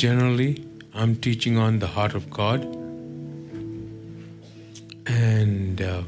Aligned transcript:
generally, 0.00 0.64
I'm 0.94 1.14
teaching 1.14 1.58
on 1.58 1.78
the 1.78 1.86
heart 1.86 2.14
of 2.14 2.30
God. 2.30 2.62
And 5.06 5.82
uh, 5.82 6.04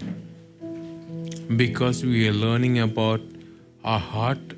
because 1.56 2.02
we 2.02 2.26
are 2.26 2.32
learning 2.32 2.78
about 2.78 3.20
our 3.84 3.98
heart 3.98 4.54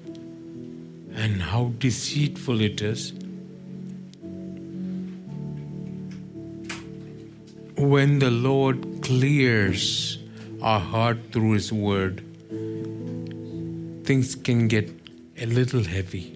and 1.14 1.42
how 1.42 1.72
deceitful 1.78 2.60
it 2.60 2.80
is, 2.80 3.12
when 7.76 8.20
the 8.20 8.30
Lord 8.30 9.02
clears 9.02 10.18
our 10.62 10.78
heart 10.78 11.18
through 11.32 11.54
His 11.54 11.72
Word, 11.72 12.22
things 14.04 14.36
can 14.36 14.68
get 14.68 14.88
a 15.38 15.46
little 15.46 15.82
heavy. 15.82 16.33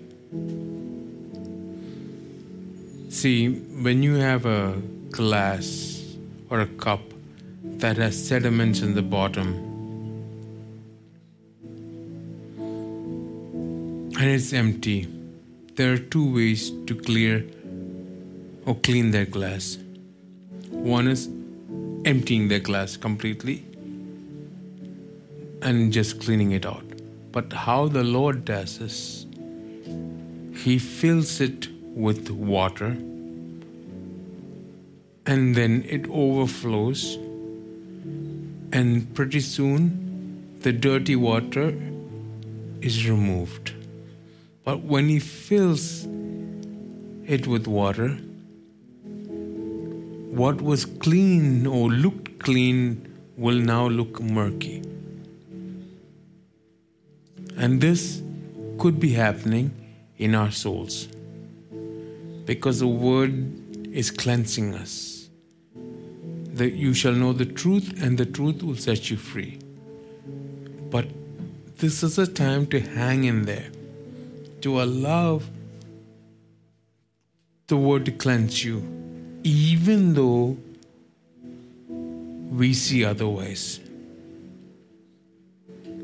See, 3.19 3.49
when 3.49 4.05
you 4.05 4.15
have 4.15 4.47
a 4.47 4.81
glass 5.11 6.05
or 6.51 6.61
a 6.61 6.67
cup 6.67 7.01
that 7.65 7.97
has 7.97 8.17
sediments 8.29 8.81
in 8.81 8.95
the 8.95 9.03
bottom 9.03 9.55
and 14.17 14.23
it's 14.23 14.53
empty, 14.53 15.09
there 15.75 15.95
are 15.95 15.99
two 15.99 16.33
ways 16.33 16.71
to 16.87 16.95
clear 16.95 17.45
or 18.67 18.77
clean 18.77 19.11
that 19.11 19.33
glass. 19.33 19.79
One 20.71 21.09
is 21.09 21.27
emptying 22.05 22.47
the 22.47 22.61
glass 22.61 22.97
completely 22.97 23.65
and 25.61 25.93
just 25.93 26.21
cleaning 26.21 26.53
it 26.53 26.65
out. 26.65 26.85
But 27.33 27.53
how 27.53 27.89
the 27.89 28.05
Lord 28.05 28.45
does 28.45 28.79
this, 28.79 29.27
He 30.55 30.79
fills 30.79 31.41
it 31.41 31.67
with 31.99 32.31
water 32.31 32.97
and 35.29 35.55
then 35.55 35.85
it 35.87 36.07
overflows, 36.09 37.17
and 38.73 39.15
pretty 39.15 39.41
soon 39.41 39.81
the 40.61 40.73
dirty 40.73 41.17
water 41.17 41.67
is 42.81 43.07
removed. 43.09 43.73
But 44.65 44.85
when 44.85 45.11
He 45.11 45.19
fills 45.19 46.07
it 47.27 47.47
with 47.47 47.67
water, 47.67 48.09
what 50.41 50.63
was 50.63 50.87
clean 50.87 51.67
or 51.67 51.91
looked 51.91 52.39
clean 52.39 53.15
will 53.37 53.61
now 53.75 53.87
look 53.89 54.23
murky. 54.23 54.83
And 57.59 57.83
this 57.83 58.23
could 58.79 58.99
be 58.99 59.13
happening 59.13 59.73
in 60.17 60.35
our 60.35 60.51
souls 60.51 61.09
because 62.49 62.79
the 62.81 62.89
word 62.89 63.33
is 63.95 64.11
cleansing 64.11 64.75
us. 64.75 65.29
That 66.55 66.73
you 66.73 66.95
shall 66.95 67.13
know 67.13 67.35
the 67.35 67.45
truth, 67.45 68.03
and 68.03 68.17
the 68.17 68.25
truth 68.25 68.63
will 68.63 68.75
set 68.75 69.11
you 69.11 69.19
free. 69.19 69.59
But 70.89 71.09
this 71.77 72.03
is 72.03 72.19
a 72.19 72.27
time 72.27 72.67
to 72.69 72.81
hang 72.81 73.25
in 73.25 73.43
there, 73.45 73.69
to 74.63 74.81
allow 74.81 75.43
the 77.67 77.77
word 77.77 78.07
to 78.07 78.13
cleanse 78.13 78.65
you, 78.65 78.79
even 79.45 80.15
though 80.15 80.57
we 82.51 82.73
see 82.73 83.05
otherwise. 83.05 83.81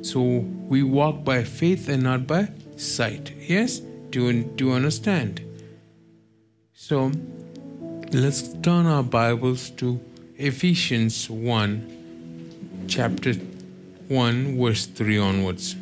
So 0.03 0.21
we 0.21 0.83
walk 0.83 1.25
by 1.25 1.43
faith 1.43 1.89
and 1.89 2.03
not 2.03 2.27
by 2.27 2.51
sight. 2.77 3.33
Yes? 3.39 3.79
Do 4.11 4.27
you, 4.27 4.45
do 4.45 4.67
you 4.67 4.73
understand? 4.73 5.44
So 6.87 7.11
let's 8.13 8.53
turn 8.61 8.85
our 8.85 9.03
Bibles 9.03 9.71
to 9.81 9.99
Ephesians 10.37 11.31
1, 11.31 12.85
chapter 12.89 13.33
1, 13.33 14.59
verse 14.61 14.85
3 14.85 15.17
onwards. 15.17 15.77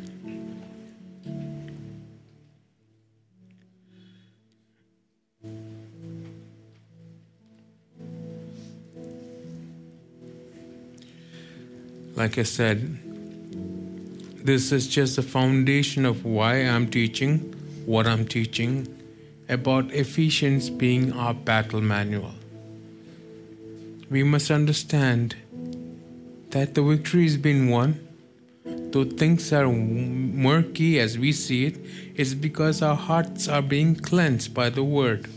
Like 12.15 12.37
I 12.37 12.43
said, 12.43 12.97
this 14.45 14.71
is 14.71 14.87
just 14.87 15.17
the 15.17 15.21
foundation 15.21 16.05
of 16.05 16.23
why 16.23 16.59
I'm 16.59 16.87
teaching 16.89 17.53
what 17.85 18.07
I'm 18.07 18.25
teaching 18.25 19.02
about 19.49 19.91
Ephesians 19.91 20.69
being 20.69 21.11
our 21.13 21.33
battle 21.33 21.81
manual. 21.81 22.33
We 24.09 24.23
must 24.23 24.51
understand 24.51 25.35
that 26.49 26.75
the 26.75 26.83
victory 26.83 27.23
has 27.23 27.37
been 27.37 27.69
won. 27.69 27.99
Though 28.65 29.05
things 29.05 29.51
are 29.51 29.67
murky 29.67 30.99
as 30.99 31.17
we 31.17 31.31
see 31.31 31.65
it, 31.65 31.77
it's 32.15 32.33
because 32.33 32.81
our 32.81 32.95
hearts 32.95 33.47
are 33.47 33.61
being 33.61 33.95
cleansed 33.95 34.53
by 34.53 34.69
the 34.69 34.83
Word. 34.83 35.27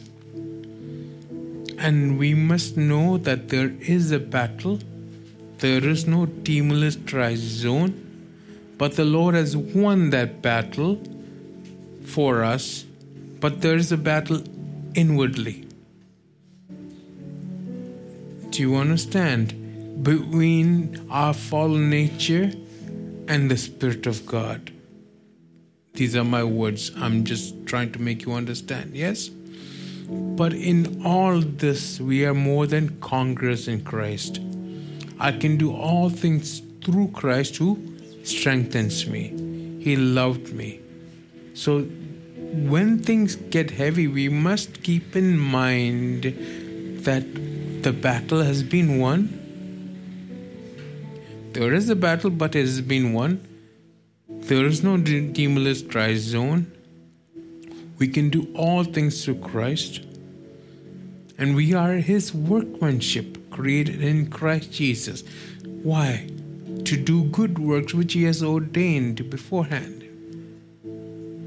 And 1.78 2.18
we 2.18 2.34
must 2.34 2.76
know 2.76 3.18
that 3.18 3.48
there 3.48 3.74
is 3.80 4.12
a 4.12 4.18
battle, 4.18 4.78
there 5.58 5.86
is 5.86 6.06
no 6.06 6.26
demilitarized 6.26 7.36
zone, 7.36 8.02
but 8.78 8.96
the 8.96 9.04
Lord 9.04 9.34
has 9.34 9.56
won 9.56 10.10
that 10.10 10.42
battle 10.42 11.02
for 12.04 12.44
us 12.44 12.85
but 13.46 13.60
there 13.60 13.76
is 13.76 13.92
a 13.92 13.96
battle 13.96 14.42
inwardly. 14.96 15.68
Do 18.50 18.60
you 18.60 18.74
understand? 18.74 19.52
Between 20.02 21.06
our 21.08 21.32
fallen 21.32 21.88
nature 21.88 22.50
and 23.28 23.48
the 23.48 23.56
Spirit 23.56 24.08
of 24.08 24.26
God. 24.26 24.72
These 25.92 26.16
are 26.16 26.24
my 26.24 26.42
words. 26.42 26.90
I'm 26.96 27.22
just 27.22 27.64
trying 27.66 27.92
to 27.92 28.00
make 28.00 28.24
you 28.26 28.32
understand. 28.32 28.96
Yes? 28.96 29.28
But 30.08 30.52
in 30.52 31.06
all 31.06 31.38
this, 31.38 32.00
we 32.00 32.26
are 32.26 32.34
more 32.34 32.66
than 32.66 32.98
conquerors 32.98 33.68
in 33.68 33.84
Christ. 33.84 34.40
I 35.20 35.30
can 35.30 35.56
do 35.56 35.72
all 35.72 36.10
things 36.10 36.62
through 36.84 37.12
Christ 37.12 37.58
who 37.58 37.78
strengthens 38.24 39.06
me. 39.06 39.28
He 39.78 39.94
loved 39.94 40.52
me. 40.52 40.80
So 41.54 41.86
when 42.52 42.98
things 43.02 43.36
get 43.36 43.70
heavy, 43.72 44.06
we 44.06 44.28
must 44.28 44.82
keep 44.82 45.16
in 45.16 45.38
mind 45.38 46.24
that 47.04 47.24
the 47.82 47.92
battle 47.92 48.42
has 48.42 48.62
been 48.62 48.98
won. 48.98 49.42
There 51.52 51.74
is 51.74 51.88
a 51.88 51.96
battle, 51.96 52.30
but 52.30 52.54
it 52.54 52.60
has 52.60 52.80
been 52.80 53.12
won. 53.12 53.46
There 54.28 54.64
is 54.64 54.82
no 54.82 54.96
demilitarized 54.96 56.18
zone. 56.18 56.72
We 57.98 58.08
can 58.08 58.30
do 58.30 58.48
all 58.54 58.84
things 58.84 59.24
through 59.24 59.40
Christ. 59.40 60.02
And 61.38 61.54
we 61.56 61.74
are 61.74 61.94
His 61.94 62.32
workmanship, 62.32 63.50
created 63.50 64.02
in 64.02 64.30
Christ 64.30 64.72
Jesus. 64.72 65.24
Why? 65.64 66.30
To 66.84 66.96
do 66.96 67.24
good 67.24 67.58
works 67.58 67.92
which 67.92 68.12
He 68.12 68.24
has 68.24 68.42
ordained 68.42 69.28
beforehand 69.30 70.05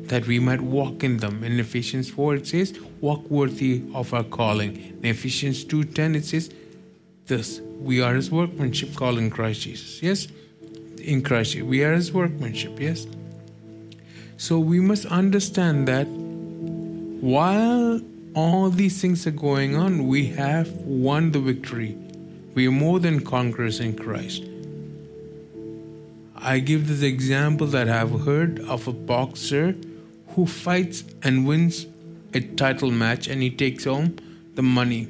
that 0.10 0.28
we 0.28 0.40
might 0.40 0.62
walk 0.62 1.04
in 1.04 1.18
them. 1.18 1.44
In 1.44 1.60
Ephesians 1.60 2.10
4 2.10 2.36
it 2.36 2.48
says, 2.48 2.78
walk 3.00 3.30
worthy 3.30 3.84
of 3.94 4.14
our 4.14 4.24
calling. 4.24 4.76
In 5.02 5.06
Ephesians 5.06 5.64
2.10 5.66 6.16
it 6.16 6.26
says, 6.26 6.50
this, 7.28 7.62
we 7.80 8.02
are 8.02 8.16
his 8.16 8.32
workmanship 8.32 8.96
called 8.96 9.20
in 9.20 9.30
Christ 9.30 9.62
Jesus. 9.62 10.02
Yes? 10.02 10.28
In 11.00 11.24
Christ 11.24 11.56
We 11.62 11.84
are 11.84 11.94
his 11.94 12.12
workmanship, 12.12 12.80
yes? 12.80 13.08
So 14.38 14.60
we 14.60 14.80
must 14.80 15.06
understand 15.06 15.88
that 15.88 16.08
while 17.22 18.02
all 18.34 18.70
these 18.70 19.00
things 19.02 19.28
are 19.28 19.32
going 19.32 19.76
on, 19.76 20.08
we 20.08 20.28
have 20.28 20.72
won 20.72 21.32
the 21.32 21.40
victory. 21.40 21.98
We 22.56 22.68
are 22.68 22.72
more 22.72 23.00
than 23.00 23.20
conquerors 23.20 23.80
in 23.80 23.96
Christ. 23.96 24.44
I 26.36 26.60
give 26.60 26.88
this 26.88 27.02
example 27.02 27.68
that 27.68 27.90
I've 27.90 28.22
heard 28.22 28.60
of 28.62 28.88
a 28.88 28.94
boxer 28.94 29.76
who 30.36 30.46
fights 30.46 31.04
and 31.24 31.48
wins 31.48 31.88
a 32.34 32.42
title 32.42 32.92
match 32.92 33.28
and 33.28 33.42
he 33.42 33.50
takes 33.50 33.86
home 33.86 34.16
the 34.56 34.62
money. 34.62 35.08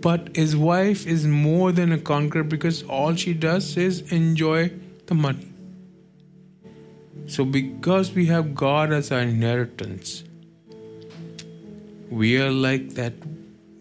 But 0.00 0.34
his 0.34 0.56
wife 0.56 1.06
is 1.06 1.26
more 1.26 1.72
than 1.72 1.92
a 1.92 1.98
conqueror 1.98 2.44
because 2.44 2.82
all 2.84 3.14
she 3.14 3.34
does 3.34 3.76
is 3.76 4.00
enjoy 4.12 4.72
the 5.06 5.14
money. 5.14 5.52
So, 7.26 7.44
because 7.44 8.12
we 8.12 8.26
have 8.26 8.54
God 8.54 8.92
as 8.92 9.12
our 9.12 9.20
inheritance, 9.20 10.24
we 12.08 12.40
are 12.40 12.50
like 12.50 12.90
that 12.94 13.12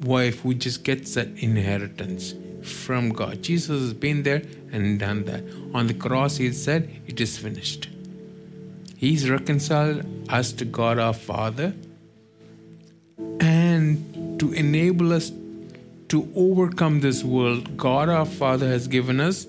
wife 0.02 0.42
who 0.42 0.54
just 0.54 0.84
gets 0.84 1.16
that 1.16 1.30
inheritance 1.38 2.36
from 2.64 3.10
God. 3.10 3.42
Jesus 3.42 3.82
has 3.82 3.94
been 3.94 4.24
there 4.24 4.44
and 4.72 5.00
done 5.00 5.26
that. 5.26 5.44
On 5.74 5.88
the 5.88 5.94
cross, 5.94 6.38
he 6.38 6.52
said, 6.52 7.02
It 7.08 7.20
is 7.20 7.38
finished. 7.38 7.89
He's 9.00 9.30
reconciled 9.30 10.06
us 10.28 10.52
to 10.52 10.66
God 10.66 11.00
our 11.00 11.14
Father. 11.14 11.74
And 13.40 14.38
to 14.42 14.52
enable 14.52 15.14
us 15.14 15.32
to 16.10 16.30
overcome 16.36 17.00
this 17.00 17.24
world, 17.24 17.78
God 17.78 18.10
our 18.10 18.26
Father 18.26 18.68
has 18.68 18.90
given 18.90 19.22
us 19.22 19.48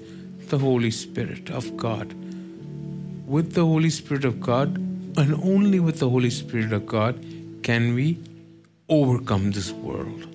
the 0.51 0.59
Holy 0.59 0.93
Spirit 0.93 1.51
of 1.51 1.77
God. 1.77 2.15
With 3.27 3.55
the 3.55 3.67
Holy 3.67 3.91
Spirit 3.91 4.25
of 4.25 4.41
God, 4.41 4.77
and 5.19 5.35
only 5.43 5.81
with 5.81 5.99
the 5.99 6.09
Holy 6.09 6.31
Spirit 6.31 6.73
of 6.73 6.87
God, 6.87 7.21
can 7.65 7.93
we 7.97 8.21
overcome 8.89 9.51
this 9.51 9.73
world. 9.73 10.29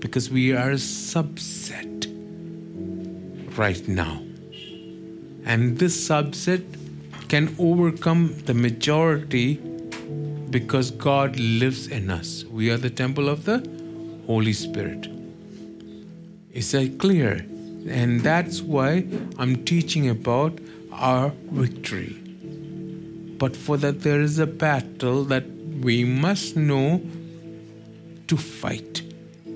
Because 0.00 0.28
we 0.28 0.54
are 0.54 0.72
a 0.72 0.74
subset 0.74 2.08
right 3.56 3.86
now. 3.86 4.20
And 5.44 5.78
this 5.78 6.08
subset 6.08 6.64
can 7.30 7.54
overcome 7.60 8.34
the 8.46 8.54
majority 8.54 9.54
because 10.50 10.90
God 10.90 11.38
lives 11.38 11.86
in 11.86 12.10
us. 12.10 12.44
We 12.46 12.70
are 12.70 12.76
the 12.76 12.90
temple 12.90 13.28
of 13.28 13.44
the 13.44 13.58
Holy 14.26 14.52
Spirit. 14.52 15.06
Is 16.52 16.72
that 16.72 16.98
clear? 16.98 17.46
And 17.88 18.22
that's 18.22 18.60
why 18.60 19.06
I'm 19.38 19.64
teaching 19.64 20.08
about 20.08 20.58
our 20.90 21.30
victory. 21.52 22.16
But 23.38 23.54
for 23.54 23.76
that, 23.76 24.00
there 24.00 24.20
is 24.20 24.40
a 24.40 24.46
battle 24.48 25.22
that 25.26 25.44
we 25.82 26.02
must 26.02 26.56
know 26.56 27.00
to 28.26 28.36
fight. 28.36 29.02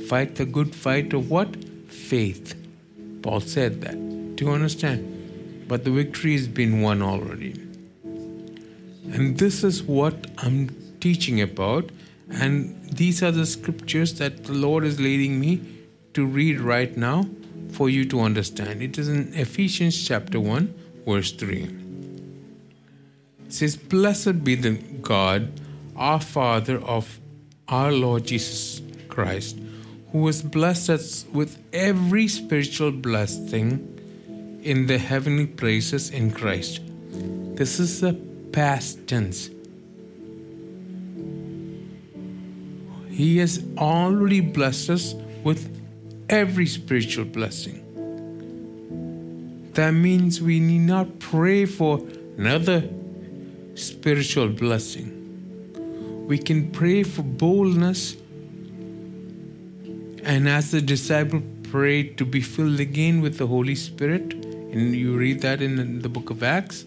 Fight 0.09 0.37
the 0.37 0.47
good 0.47 0.73
fight 0.73 1.13
of 1.13 1.29
what? 1.29 1.57
Faith. 1.89 2.55
Paul 3.23 3.41
said 3.41 3.81
that. 3.81 3.97
Do 4.37 4.45
you 4.45 4.53
understand? 4.53 5.67
But 5.67 5.83
the 5.83 5.91
victory 5.91 6.35
has 6.35 6.47
been 6.47 6.81
won 6.81 7.03
already. 7.03 7.64
And 9.13 9.39
this 9.39 9.63
is 9.65 9.83
what 9.83 10.27
I'm 10.39 10.69
teaching 11.01 11.41
about. 11.41 11.91
And 12.31 12.83
these 12.91 13.23
are 13.23 13.31
the 13.31 13.47
scriptures 13.47 14.15
that 14.19 14.45
the 14.45 14.55
Lord 14.55 14.85
is 14.85 14.99
leading 14.99 15.39
me 15.39 15.61
to 16.15 16.25
read 16.25 16.61
right 16.61 16.97
now 16.97 17.27
for 17.73 17.91
you 17.91 18.05
to 18.07 18.21
understand. 18.21 18.83
It 18.83 18.99
is 18.99 19.09
in 19.09 19.35
Ephesians 19.35 20.07
chapter 20.07 20.41
1, 20.41 20.75
verse 21.07 21.33
3. 21.33 21.63
It 23.47 23.53
says, 23.53 23.77
Blessed 23.77 24.43
be 24.43 24.55
the 24.55 24.73
God, 25.03 25.61
our 25.97 26.21
Father 26.21 26.79
of 26.81 27.21
our 27.69 27.93
Lord 27.93 28.25
Jesus 28.27 28.81
Christ, 29.09 29.59
who 30.13 30.27
has 30.27 30.43
blessed 30.43 30.91
us 30.91 31.27
with 31.33 31.63
every 31.73 32.29
spiritual 32.29 32.93
blessing 32.93 33.91
in 34.63 34.87
the 34.87 34.99
heavenly 34.99 35.47
places 35.47 36.11
in 36.11 36.31
Christ. 36.31 36.81
This 37.57 37.79
is 37.79 38.01
the 38.01 38.19
past 38.55 39.09
tense. 39.09 39.51
He 43.11 43.39
has 43.39 43.65
already 43.77 44.41
blessed 44.41 44.91
us 44.91 45.15
with 45.43 45.69
every 46.29 46.67
spiritual 46.67 47.25
blessing. 47.25 47.81
That 49.73 49.91
means 49.91 50.41
we 50.41 50.61
need 50.61 50.87
not 50.87 51.19
pray 51.19 51.67
for 51.67 51.99
another 52.39 52.89
spiritual 53.75 54.51
blessing. 54.51 55.11
We 56.29 56.39
can 56.39 56.71
pray 56.71 57.03
for 57.03 57.23
boldness, 57.23 58.17
and 60.23 60.49
as 60.49 60.71
the 60.71 60.81
disciple 60.81 61.43
prayed 61.65 62.17
to 62.19 62.25
be 62.25 62.41
filled 62.41 62.79
again 62.79 63.21
with 63.21 63.39
the 63.39 63.49
Holy 63.49 63.75
Spirit, 63.75 64.33
and 64.33 64.95
you 64.95 65.17
read 65.17 65.43
that 65.43 65.61
in 65.61 66.03
the 66.03 66.09
book 66.09 66.31
of 66.31 66.45
Acts, 66.45 66.87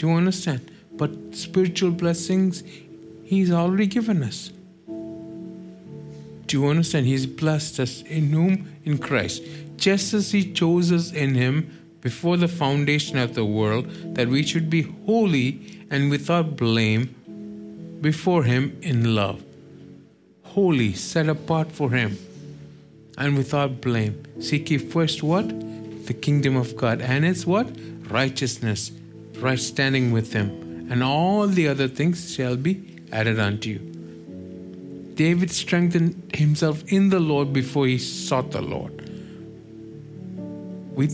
you 0.00 0.12
understand? 0.12 0.77
But 0.98 1.34
spiritual 1.34 1.92
blessings, 1.92 2.62
He's 3.24 3.50
already 3.50 3.86
given 3.86 4.22
us. 4.22 4.50
Do 6.46 6.60
you 6.60 6.66
understand? 6.66 7.06
He's 7.06 7.26
blessed 7.26 7.78
us 7.80 8.02
in 8.02 8.32
whom? 8.32 8.72
In 8.84 8.98
Christ. 8.98 9.42
Just 9.76 10.12
as 10.12 10.32
He 10.32 10.52
chose 10.52 10.90
us 10.92 11.12
in 11.12 11.34
Him 11.34 11.70
before 12.00 12.36
the 12.36 12.48
foundation 12.48 13.18
of 13.18 13.34
the 13.34 13.44
world, 13.44 13.86
that 14.14 14.28
we 14.28 14.42
should 14.42 14.68
be 14.68 14.82
holy 15.06 15.86
and 15.90 16.10
without 16.10 16.56
blame 16.56 17.98
before 18.00 18.44
Him 18.44 18.78
in 18.82 19.14
love. 19.14 19.42
Holy, 20.42 20.92
set 20.94 21.28
apart 21.28 21.70
for 21.70 21.90
Him, 21.90 22.18
and 23.18 23.36
without 23.36 23.80
blame. 23.80 24.24
Seek 24.40 24.70
ye 24.70 24.78
first 24.78 25.22
what? 25.22 25.48
The 26.06 26.14
kingdom 26.14 26.56
of 26.56 26.76
God. 26.76 27.02
And 27.02 27.24
it's 27.24 27.46
what? 27.46 27.68
Righteousness, 28.08 28.90
right 29.38 29.58
standing 29.58 30.12
with 30.12 30.32
Him. 30.32 30.67
And 30.88 31.02
all 31.02 31.46
the 31.46 31.68
other 31.68 31.88
things 31.88 32.34
shall 32.34 32.56
be 32.56 33.00
added 33.12 33.38
unto 33.38 33.70
you. 33.70 33.78
David 35.14 35.50
strengthened 35.50 36.30
himself 36.34 36.84
in 36.92 37.10
the 37.10 37.20
Lord 37.20 37.52
before 37.52 37.86
he 37.86 37.98
sought 37.98 38.52
the 38.52 38.62
Lord. 38.62 39.10
We, 40.94 41.08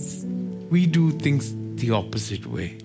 we 0.71 0.87
do 0.87 1.11
things 1.11 1.55
the 1.77 1.91
opposite 1.91 2.47
way. 2.47 2.79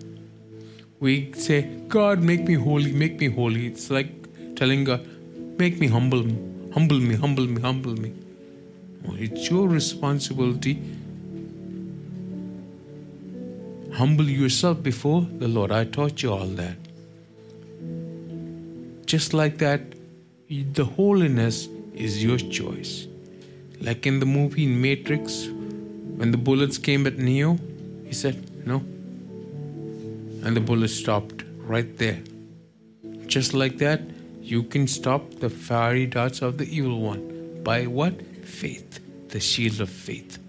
We 0.99 1.31
say, 1.33 1.61
God, 1.87 2.23
make 2.23 2.45
me 2.45 2.55
holy, 2.55 2.91
make 2.91 3.19
me 3.19 3.29
holy. 3.29 3.67
It's 3.67 3.89
like 3.89 4.55
telling 4.55 4.83
God, 4.83 5.05
make 5.57 5.79
me 5.79 5.87
humble, 5.87 6.23
humble 6.73 6.99
me, 6.99 7.15
humble 7.15 7.45
me, 7.45 7.61
humble 7.61 7.95
me. 7.95 8.13
It's 9.13 9.49
your 9.49 9.67
responsibility. 9.67 10.81
Humble 13.99 14.29
yourself 14.29 14.81
before 14.81 15.27
the 15.39 15.47
Lord. 15.49 15.73
I 15.73 15.83
taught 15.83 16.23
you 16.23 16.31
all 16.31 16.47
that. 16.59 16.77
Just 19.05 19.33
like 19.33 19.57
that, 19.57 19.81
the 20.47 20.85
holiness 20.85 21.67
is 21.93 22.23
your 22.23 22.37
choice. 22.37 23.07
Like 23.81 24.07
in 24.07 24.21
the 24.21 24.25
movie 24.25 24.67
Matrix, 24.67 25.47
when 26.15 26.31
the 26.31 26.37
bullets 26.37 26.77
came 26.77 27.05
at 27.07 27.17
Neo, 27.17 27.57
he 28.05 28.13
said, 28.13 28.65
No. 28.65 28.77
And 30.45 30.55
the 30.55 30.61
bullet 30.61 30.87
stopped 30.87 31.43
right 31.57 31.97
there. 31.97 32.21
Just 33.27 33.53
like 33.53 33.79
that, 33.79 34.01
you 34.41 34.63
can 34.63 34.87
stop 34.87 35.29
the 35.41 35.49
fiery 35.49 36.05
darts 36.05 36.41
of 36.41 36.57
the 36.57 36.73
evil 36.73 37.01
one. 37.01 37.61
By 37.65 37.85
what? 37.85 38.13
Faith. 38.45 39.01
The 39.27 39.41
shield 39.41 39.81
of 39.81 39.89
faith. 39.89 40.39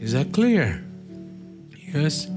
Is 0.00 0.14
that 0.14 0.32
clear? 0.32 0.82
Yes. 1.92 2.28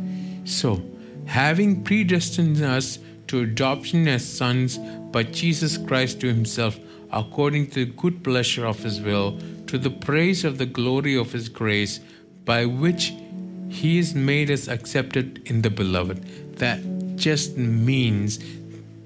So, 0.46 0.82
having 1.26 1.84
predestined 1.84 2.62
us 2.62 3.00
to 3.28 3.42
adoption 3.42 4.08
as 4.08 4.28
sons 4.28 4.78
by 4.78 5.24
Jesus 5.24 5.78
Christ 5.78 6.20
to 6.22 6.28
himself, 6.28 6.80
according 7.12 7.68
to 7.68 7.86
the 7.86 7.92
good 7.92 8.24
pleasure 8.24 8.66
of 8.66 8.80
his 8.80 9.00
will, 9.02 9.40
to 9.68 9.78
the 9.78 9.90
praise 9.90 10.44
of 10.44 10.58
the 10.58 10.66
glory 10.66 11.16
of 11.18 11.32
his 11.32 11.50
grace, 11.50 12.00
by 12.46 12.66
which 12.66 13.14
he 13.70 13.98
has 13.98 14.14
made 14.14 14.52
us 14.52 14.68
accepted 14.68 15.42
in 15.46 15.62
the 15.62 15.70
beloved. 15.70 16.58
That 16.58 16.80
just 17.16 17.58
means 17.58 18.40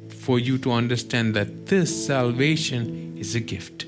for 0.10 0.40
you 0.40 0.58
to 0.60 0.72
understand 0.72 1.36
that 1.36 1.68
this 1.68 2.06
salvation 2.06 3.18
is 3.18 3.36
a 3.36 3.40
gift. 3.40 3.86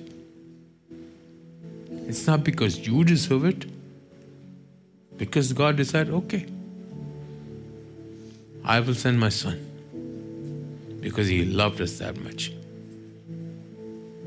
It's 2.07 2.25
not 2.25 2.43
because 2.43 2.87
you 2.87 3.03
deserve 3.03 3.45
it, 3.45 3.65
because 5.19 5.53
God 5.53 5.75
decided, 5.75 6.11
okay, 6.13 6.47
I 8.63 8.79
will 8.79 8.95
send 8.95 9.19
my 9.19 9.29
son 9.29 9.65
because 11.01 11.27
he 11.27 11.45
loved 11.45 11.81
us 11.81 11.99
that 11.99 12.17
much. 12.17 12.51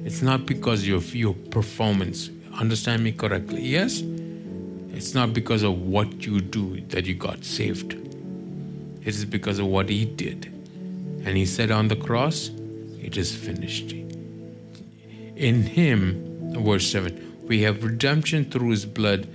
It's 0.05 0.23
not 0.23 0.47
because 0.47 0.87
of 0.89 1.15
your 1.15 1.35
performance. 1.35 2.31
Understand 2.59 3.03
me 3.03 3.13
correctly. 3.13 3.63
Yes? 3.63 4.03
It's 4.93 5.15
not 5.15 5.33
because 5.33 5.63
of 5.63 5.81
what 5.81 6.27
you 6.27 6.41
do 6.41 6.81
that 6.89 7.07
you 7.07 7.15
got 7.15 7.45
saved. 7.45 7.95
It 9.03 9.09
is 9.09 9.25
because 9.25 9.59
of 9.59 9.67
what 9.67 9.89
he 9.89 10.05
did. 10.05 10.47
And 11.25 11.37
he 11.37 11.47
said 11.47 11.71
on 11.71 11.89
the 11.89 11.97
cross, 11.97 12.51
It 13.01 13.17
is 13.17 13.35
finished. 13.35 13.93
In 15.37 15.63
him, 15.63 16.63
verse 16.63 16.91
7, 16.91 17.47
we 17.47 17.63
have 17.63 17.83
redemption 17.83 18.51
through 18.51 18.71
his 18.71 18.85
blood. 18.85 19.27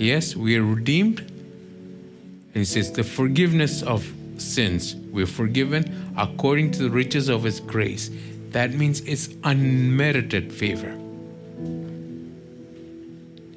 Yes, 0.00 0.34
we 0.34 0.56
are 0.56 0.64
redeemed. 0.64 1.20
And 1.20 2.54
he 2.54 2.64
says, 2.64 2.90
The 2.90 3.04
forgiveness 3.04 3.82
of 3.82 4.10
sins. 4.38 4.96
We're 4.96 5.26
forgiven 5.26 6.14
according 6.16 6.70
to 6.72 6.84
the 6.84 6.90
riches 6.90 7.28
of 7.28 7.42
his 7.42 7.60
grace. 7.60 8.10
That 8.48 8.72
means 8.72 9.00
it's 9.02 9.28
unmerited 9.44 10.54
favor. 10.54 10.96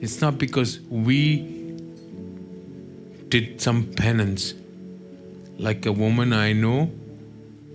It's 0.02 0.20
not 0.20 0.38
because 0.38 0.82
we 0.90 1.38
did 3.30 3.62
some 3.62 3.86
penance. 3.94 4.54
Like 5.58 5.86
a 5.86 5.94
woman 5.94 6.34
I 6.34 6.52
know 6.52 6.92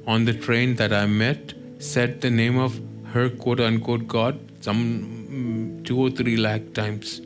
on 0.06 0.26
the 0.26 0.34
train 0.34 0.76
that 0.76 0.92
I 0.92 1.06
met 1.06 1.54
said 1.78 2.20
the 2.20 2.28
name 2.28 2.58
of 2.58 2.78
her 3.14 3.30
quote 3.30 3.60
unquote 3.60 4.06
God 4.06 4.38
some 4.60 5.78
mm, 5.80 5.84
two 5.86 5.98
or 5.98 6.10
three 6.10 6.36
lakh 6.36 6.74
times 6.74 7.22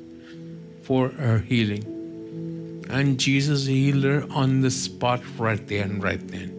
for 0.93 1.09
her 1.09 1.39
healing. 1.39 2.85
And 2.91 3.19
Jesus 3.19 3.65
healed 3.65 4.05
her 4.05 4.27
on 4.31 4.61
the 4.61 4.71
spot 4.71 5.23
right 5.39 5.67
there 5.67 5.85
and 5.85 6.03
right 6.03 6.21
then. 6.29 6.51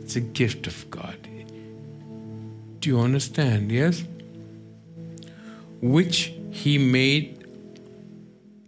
It's 0.00 0.16
a 0.16 0.20
gift 0.20 0.66
of 0.66 0.90
God. 0.90 1.16
Do 2.80 2.90
you 2.90 2.98
understand? 2.98 3.70
Yes? 3.70 4.02
Which 5.80 6.32
he 6.50 6.76
made 6.76 7.46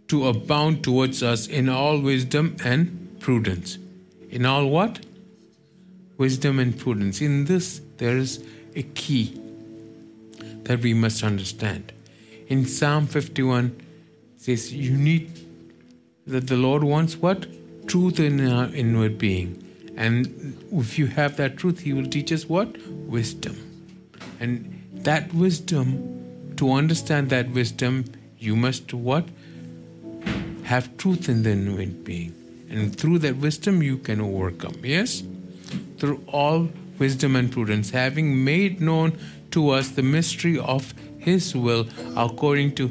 to 0.06 0.28
abound 0.28 0.84
towards 0.84 1.20
us 1.24 1.48
in 1.48 1.68
all 1.68 1.98
wisdom 1.98 2.54
and 2.64 3.18
prudence. 3.18 3.78
In 4.30 4.46
all 4.46 4.68
what? 4.68 5.00
Wisdom 6.18 6.60
and 6.60 6.78
prudence. 6.78 7.20
In 7.20 7.46
this, 7.46 7.80
there 7.96 8.16
is 8.16 8.44
a 8.76 8.84
key 8.84 9.40
that 10.62 10.78
we 10.82 10.94
must 10.94 11.24
understand. 11.24 11.91
In 12.52 12.66
Psalm 12.66 13.06
51, 13.06 13.74
says 14.36 14.74
you 14.74 14.94
need 14.94 15.30
that 16.26 16.48
the 16.48 16.56
Lord 16.56 16.84
wants 16.84 17.16
what? 17.16 17.46
Truth 17.88 18.20
in 18.20 18.46
our 18.46 18.66
inward 18.74 19.16
being. 19.16 19.50
And 19.96 20.58
if 20.70 20.98
you 20.98 21.06
have 21.06 21.38
that 21.38 21.56
truth, 21.56 21.80
He 21.80 21.94
will 21.94 22.04
teach 22.04 22.30
us 22.30 22.46
what? 22.46 22.76
Wisdom. 23.16 23.56
And 24.38 24.82
that 24.92 25.32
wisdom, 25.32 26.54
to 26.56 26.72
understand 26.72 27.30
that 27.30 27.48
wisdom, 27.52 28.04
you 28.38 28.54
must 28.54 28.92
what? 28.92 29.30
Have 30.64 30.94
truth 30.98 31.30
in 31.30 31.44
the 31.44 31.52
inward 31.52 32.04
being. 32.04 32.34
And 32.68 32.94
through 32.94 33.20
that 33.20 33.38
wisdom, 33.38 33.82
you 33.82 33.96
can 33.96 34.20
overcome. 34.20 34.76
Yes? 34.84 35.22
Through 35.96 36.22
all 36.26 36.68
wisdom 36.98 37.34
and 37.34 37.50
prudence, 37.50 37.88
having 37.88 38.44
made 38.44 38.82
known 38.82 39.18
to 39.52 39.70
us 39.70 39.88
the 39.88 40.02
mystery 40.02 40.58
of 40.58 40.92
His 41.22 41.54
will 41.54 41.86
according 42.16 42.74
to 42.76 42.90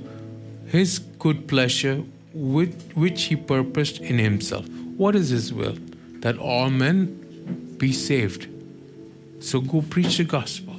His 0.68 1.00
good 1.20 1.48
pleasure, 1.48 2.04
with 2.34 2.94
which 2.94 3.24
He 3.24 3.36
purposed 3.36 4.00
in 4.00 4.18
Himself. 4.18 4.68
What 4.98 5.16
is 5.16 5.30
His 5.30 5.54
will? 5.54 5.78
That 6.22 6.38
all 6.38 6.70
men 6.70 7.76
be 7.78 7.92
saved. 7.92 8.48
So 9.42 9.60
go 9.60 9.82
preach 9.82 10.18
the 10.18 10.24
gospel 10.24 10.76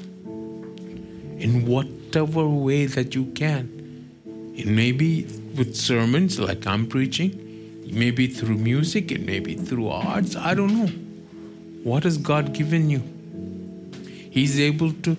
in 1.38 1.66
whatever 1.66 2.48
way 2.48 2.86
that 2.86 3.14
you 3.14 3.26
can. 3.34 3.68
It 4.54 4.66
may 4.66 4.92
be 4.92 5.24
with 5.56 5.74
sermons 5.76 6.38
like 6.38 6.66
I'm 6.66 6.86
preaching, 6.86 7.32
it 7.84 7.92
may 7.92 8.10
be 8.10 8.28
through 8.28 8.56
music, 8.56 9.10
it 9.10 9.22
may 9.22 9.40
be 9.40 9.54
through 9.54 9.88
arts, 9.88 10.36
I 10.36 10.54
don't 10.54 10.74
know. 10.74 10.86
What 11.82 12.04
has 12.04 12.16
God 12.16 12.52
given 12.54 12.88
you? 12.88 13.02
He's 14.30 14.58
able 14.60 14.92
to 14.92 15.16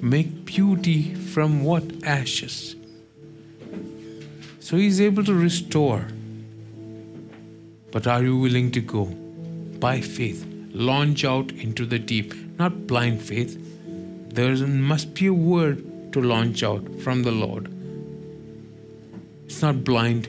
make 0.00 0.44
beauty 0.44 1.14
from 1.14 1.64
what? 1.64 1.84
Ashes. 2.04 2.76
So 4.60 4.76
He's 4.76 5.00
able 5.00 5.24
to 5.24 5.34
restore. 5.34 6.06
But 7.90 8.06
are 8.06 8.22
you 8.22 8.38
willing 8.38 8.70
to 8.72 8.80
go 8.80 9.04
by 9.78 10.00
faith? 10.00 10.44
Launch 10.72 11.24
out 11.24 11.52
into 11.52 11.86
the 11.86 11.98
deep, 11.98 12.34
not 12.58 12.86
blind 12.86 13.22
faith. 13.22 13.56
There 14.34 14.56
must 14.66 15.14
be 15.14 15.26
a 15.26 15.32
word 15.32 16.12
to 16.12 16.20
launch 16.20 16.64
out 16.64 16.82
from 17.02 17.22
the 17.22 17.30
Lord. 17.30 17.72
It's 19.46 19.62
not 19.62 19.84
blind. 19.84 20.26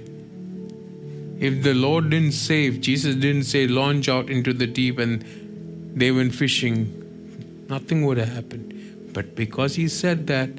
If 1.39 1.63
the 1.63 1.73
Lord 1.73 2.11
didn't 2.11 2.33
save, 2.33 2.81
Jesus 2.81 3.15
didn't 3.15 3.43
say, 3.43 3.67
launch 3.67 4.07
out 4.07 4.29
into 4.29 4.53
the 4.53 4.67
deep 4.67 4.99
and 4.99 5.23
they 5.95 6.11
went 6.11 6.35
fishing, 6.35 7.65
nothing 7.67 8.05
would 8.05 8.17
have 8.17 8.29
happened. 8.29 8.74
But 9.15 9.33
because 9.33 9.75
He 9.75 9.87
said 9.87 10.27
that, 10.27 10.49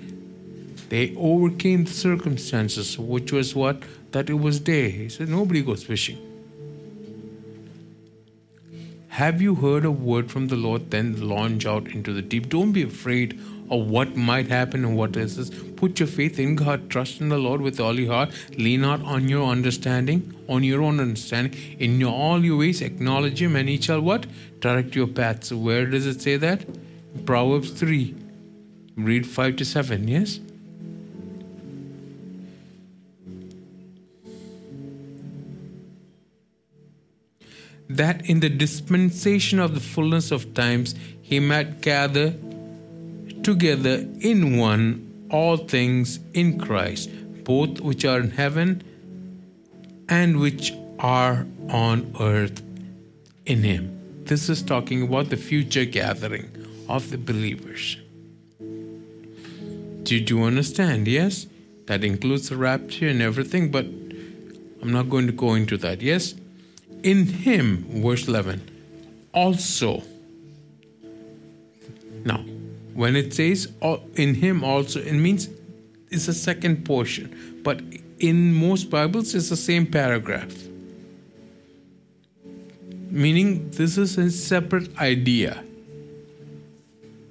they 0.89 1.15
overcame 1.17 1.85
the 1.85 1.91
circumstances, 1.93 2.99
which 2.99 3.31
was 3.31 3.55
what? 3.55 3.83
That 4.13 4.31
it 4.31 4.41
was 4.41 4.61
day. 4.61 4.89
He 4.91 5.09
said, 5.11 5.29
nobody 5.29 5.63
goes 5.63 5.85
fishing. 5.85 6.19
Have 9.09 9.43
you 9.43 9.57
heard 9.57 9.85
a 9.85 9.91
word 9.91 10.31
from 10.31 10.49
the 10.49 10.57
Lord? 10.57 10.91
Then 10.91 11.29
launch 11.29 11.67
out 11.67 11.89
into 11.89 12.15
the 12.15 12.23
deep. 12.23 12.49
Don't 12.49 12.73
be 12.73 12.83
afraid 12.83 13.39
of 13.71 13.91
what 13.91 14.17
might 14.17 14.49
happen 14.49 14.85
and 14.85 14.97
what 14.97 15.17
is 15.17 15.37
this. 15.37 15.51
Put 15.77 16.01
your 16.01 16.07
faith 16.07 16.39
in 16.39 16.55
God. 16.55 16.89
Trust 16.89 17.21
in 17.21 17.29
the 17.29 17.39
Lord 17.39 17.61
with 17.61 17.79
all 17.79 17.99
your 17.99 18.13
heart. 18.13 18.31
Lean 18.57 18.83
not 18.83 19.03
on 19.03 19.29
your 19.29 19.47
understanding, 19.51 20.35
on 20.49 20.65
your 20.65 20.83
own 20.83 21.01
understanding. 21.01 21.77
In 21.79 22.01
your, 22.01 22.13
all 22.13 22.45
your 22.45 22.59
ways, 22.59 22.81
acknowledge 22.81 23.43
Him, 23.43 23.57
and 23.57 23.69
He 23.69 23.81
shall 23.81 24.01
what? 24.01 24.27
Direct 24.61 24.95
your 24.95 25.09
paths. 25.09 25.53
Where 25.53 25.85
does 25.87 26.07
it 26.07 26.23
say 26.23 26.37
that? 26.39 26.65
Proverbs 27.27 27.71
3. 27.71 28.15
Read 28.97 29.27
5 29.27 29.57
to 29.57 29.65
7. 29.65 30.09
Yes? 30.09 30.41
that 37.89 38.29
in 38.29 38.41
the 38.41 38.49
dispensation 38.49 39.59
of 39.59 39.75
the 39.75 39.81
fullness 39.81 40.31
of 40.31 40.55
times 40.55 40.95
he 41.23 41.41
might 41.41 41.81
gather 41.81 42.35
together 43.43 44.07
in 44.21 44.57
one 44.57 45.03
all 45.31 45.57
things 45.57 46.21
in 46.35 46.59
Christ, 46.59 47.11
both 47.45 47.81
which 47.81 48.05
are 48.05 48.21
in 48.21 48.31
heaven 48.31 48.83
and 50.09 50.39
which 50.39 50.73
are 50.99 51.47
on 51.69 52.15
earth 52.21 52.63
in 53.45 53.63
him. 53.63 54.25
This 54.25 54.49
is 54.49 54.63
talking 54.63 55.03
about 55.03 55.31
the 55.31 55.37
future 55.37 55.85
gathering 55.85 56.51
of 56.89 57.11
the 57.11 57.19
believers. 57.19 57.97
You 60.11 60.43
understand? 60.45 61.09
Yes? 61.09 61.47
That 61.87 62.05
includes 62.05 62.49
the 62.49 62.57
rapture 62.57 63.09
and 63.09 63.23
everything, 63.23 63.71
but 63.71 63.85
I'm 64.83 64.93
not 64.93 65.09
going 65.09 65.27
to 65.27 65.33
go 65.33 65.55
into 65.55 65.77
that. 65.79 66.03
Yes? 66.03 66.35
in 67.07 67.25
him, 67.27 67.87
verse 68.03 68.27
11, 68.27 68.61
also. 69.33 70.03
Now, 72.25 72.45
when 72.95 73.15
it 73.15 73.33
says 73.33 73.73
in 74.17 74.35
him 74.35 74.65
also, 74.65 75.01
it 75.01 75.13
means 75.13 75.49
it's 76.11 76.27
a 76.27 76.35
second 76.35 76.85
portion, 76.85 77.61
but 77.63 77.81
in 78.19 78.53
most 78.53 78.91
Bibles, 78.91 79.35
it's 79.37 79.51
the 79.51 79.57
same 79.57 79.87
paragraph. 79.87 80.53
Meaning, 83.09 83.71
this 83.71 83.97
is 83.97 84.19
a 84.19 84.29
separate 84.31 84.99
idea. 84.99 85.63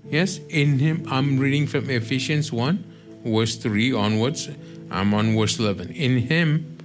Yes, 0.09 0.39
in 0.49 0.77
him, 0.79 1.05
I'm 1.09 1.39
reading 1.39 1.65
from 1.65 1.89
Ephesians 1.89 2.51
1, 2.51 2.83
verse 3.25 3.55
3 3.55 3.93
onwards. 3.93 4.49
I'm 4.91 5.13
on 5.13 5.35
verse 5.35 5.57
11. 5.57 5.91
In 5.91 6.17
him, 6.19 6.77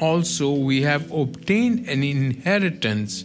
also 0.00 0.50
we 0.52 0.82
have 0.82 1.12
obtained 1.12 1.88
an 1.88 2.02
inheritance, 2.02 3.24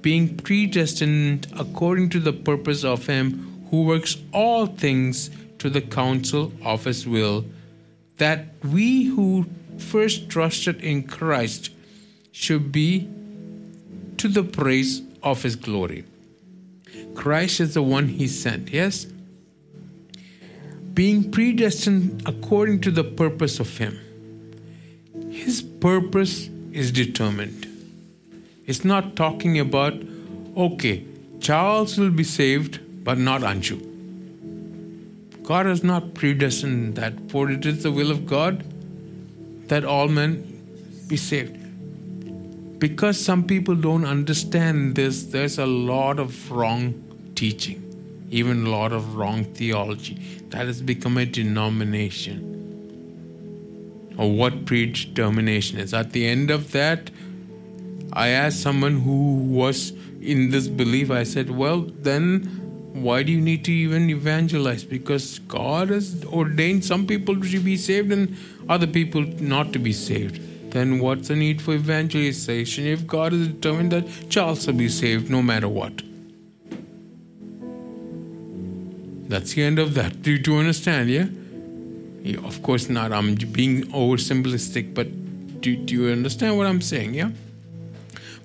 being 0.00 0.36
predestined 0.36 1.46
according 1.56 2.08
to 2.10 2.20
the 2.20 2.32
purpose 2.32 2.84
of 2.84 3.06
Him 3.06 3.66
who 3.70 3.84
works 3.84 4.16
all 4.32 4.66
things 4.66 5.30
to 5.58 5.70
the 5.70 5.82
counsel 5.82 6.52
of 6.64 6.84
His 6.84 7.06
will, 7.06 7.44
that 8.16 8.46
we 8.64 9.04
who 9.04 9.46
first 9.78 10.28
trusted 10.28 10.80
in 10.82 11.04
Christ 11.04 11.70
should 12.32 12.72
be 12.72 13.08
to 14.16 14.28
the 14.28 14.42
praise 14.42 15.02
of 15.22 15.42
His 15.42 15.54
glory. 15.54 16.04
Christ 17.20 17.60
is 17.60 17.74
the 17.74 17.82
one 17.82 18.08
He 18.08 18.26
sent, 18.26 18.70
yes? 18.70 19.06
Being 20.92 21.30
predestined 21.30 22.22
according 22.26 22.80
to 22.82 22.90
the 22.90 23.04
purpose 23.04 23.60
of 23.60 23.76
Him 23.78 23.98
his 25.30 25.62
purpose 25.62 26.48
is 26.72 26.90
determined. 26.92 27.66
It's 28.66 28.84
not 28.84 29.16
talking 29.16 29.58
about, 29.58 29.94
okay, 30.56 31.04
Charles 31.40 31.96
will 31.98 32.10
be 32.10 32.24
saved, 32.24 32.80
but 33.04 33.18
not 33.18 33.40
Anshu. 33.42 33.78
God 35.42 35.66
has 35.66 35.82
not 35.82 36.14
predestined 36.14 36.96
that, 36.96 37.30
for 37.30 37.50
it 37.50 37.64
is 37.64 37.82
the 37.82 37.90
will 37.90 38.10
of 38.10 38.26
God 38.26 38.64
that 39.68 39.84
all 39.84 40.08
men 40.08 41.04
be 41.08 41.16
saved. 41.16 41.56
Because 42.78 43.18
some 43.18 43.44
people 43.44 43.74
don't 43.74 44.04
understand 44.04 44.94
this, 44.94 45.24
there's 45.24 45.58
a 45.58 45.66
lot 45.66 46.18
of 46.18 46.50
wrong 46.50 46.94
teaching, 47.40 47.80
even 48.30 48.66
a 48.66 48.68
lot 48.68 48.92
of 48.92 49.16
wrong 49.16 49.44
theology 49.58 50.14
that 50.50 50.66
has 50.66 50.82
become 50.82 51.16
a 51.16 51.24
denomination 51.24 52.38
or 54.18 54.30
what 54.30 54.66
predetermination 54.66 55.78
is. 55.78 55.94
At 55.94 56.12
the 56.12 56.26
end 56.26 56.50
of 56.50 56.72
that, 56.72 57.10
I 58.12 58.28
asked 58.28 58.60
someone 58.60 59.00
who 59.00 59.36
was 59.60 59.92
in 60.20 60.50
this 60.50 60.68
belief, 60.68 61.10
I 61.10 61.22
said, 61.22 61.48
Well, 61.50 61.80
then 62.08 62.42
why 62.92 63.22
do 63.22 63.32
you 63.32 63.40
need 63.40 63.64
to 63.64 63.72
even 63.72 64.10
evangelize? 64.10 64.84
Because 64.84 65.38
God 65.38 65.88
has 65.88 66.22
ordained 66.26 66.84
some 66.84 67.06
people 67.06 67.40
to 67.40 67.60
be 67.60 67.76
saved 67.78 68.12
and 68.12 68.36
other 68.68 68.86
people 68.86 69.22
not 69.22 69.72
to 69.72 69.78
be 69.78 69.94
saved. 69.94 70.72
Then 70.72 70.98
what's 70.98 71.28
the 71.28 71.36
need 71.36 71.62
for 71.62 71.72
evangelization 71.72 72.84
if 72.86 73.06
God 73.06 73.32
has 73.32 73.48
determined 73.48 73.92
that 73.92 74.28
Charles 74.28 74.66
will 74.66 74.74
be 74.74 74.88
saved 74.88 75.30
no 75.30 75.40
matter 75.40 75.68
what? 75.68 76.02
That's 79.30 79.54
the 79.54 79.62
end 79.62 79.78
of 79.78 79.94
that. 79.94 80.22
Do 80.22 80.32
you 80.34 80.56
understand? 80.56 81.10
Yeah? 81.10 81.28
of 82.44 82.62
course 82.62 82.90
not 82.90 83.12
i'm 83.14 83.34
being 83.34 83.80
oversimplistic 83.92 84.92
but 84.92 85.08
do, 85.62 85.74
do 85.74 85.94
you 85.94 86.12
understand 86.12 86.54
what 86.58 86.66
i'm 86.66 86.82
saying 86.82 87.14
yeah 87.14 87.30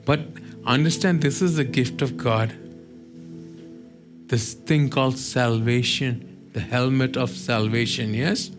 but 0.05 0.21
understand 0.65 1.21
this 1.21 1.41
is 1.41 1.57
a 1.57 1.65
gift 1.65 2.01
of 2.01 2.15
god 2.15 2.55
this 4.27 4.53
thing 4.53 4.89
called 4.89 5.17
salvation, 5.17 6.49
the 6.53 6.59
helmet 6.59 7.15
of 7.15 7.29
salvation, 7.29 8.13
yes? 8.13 8.51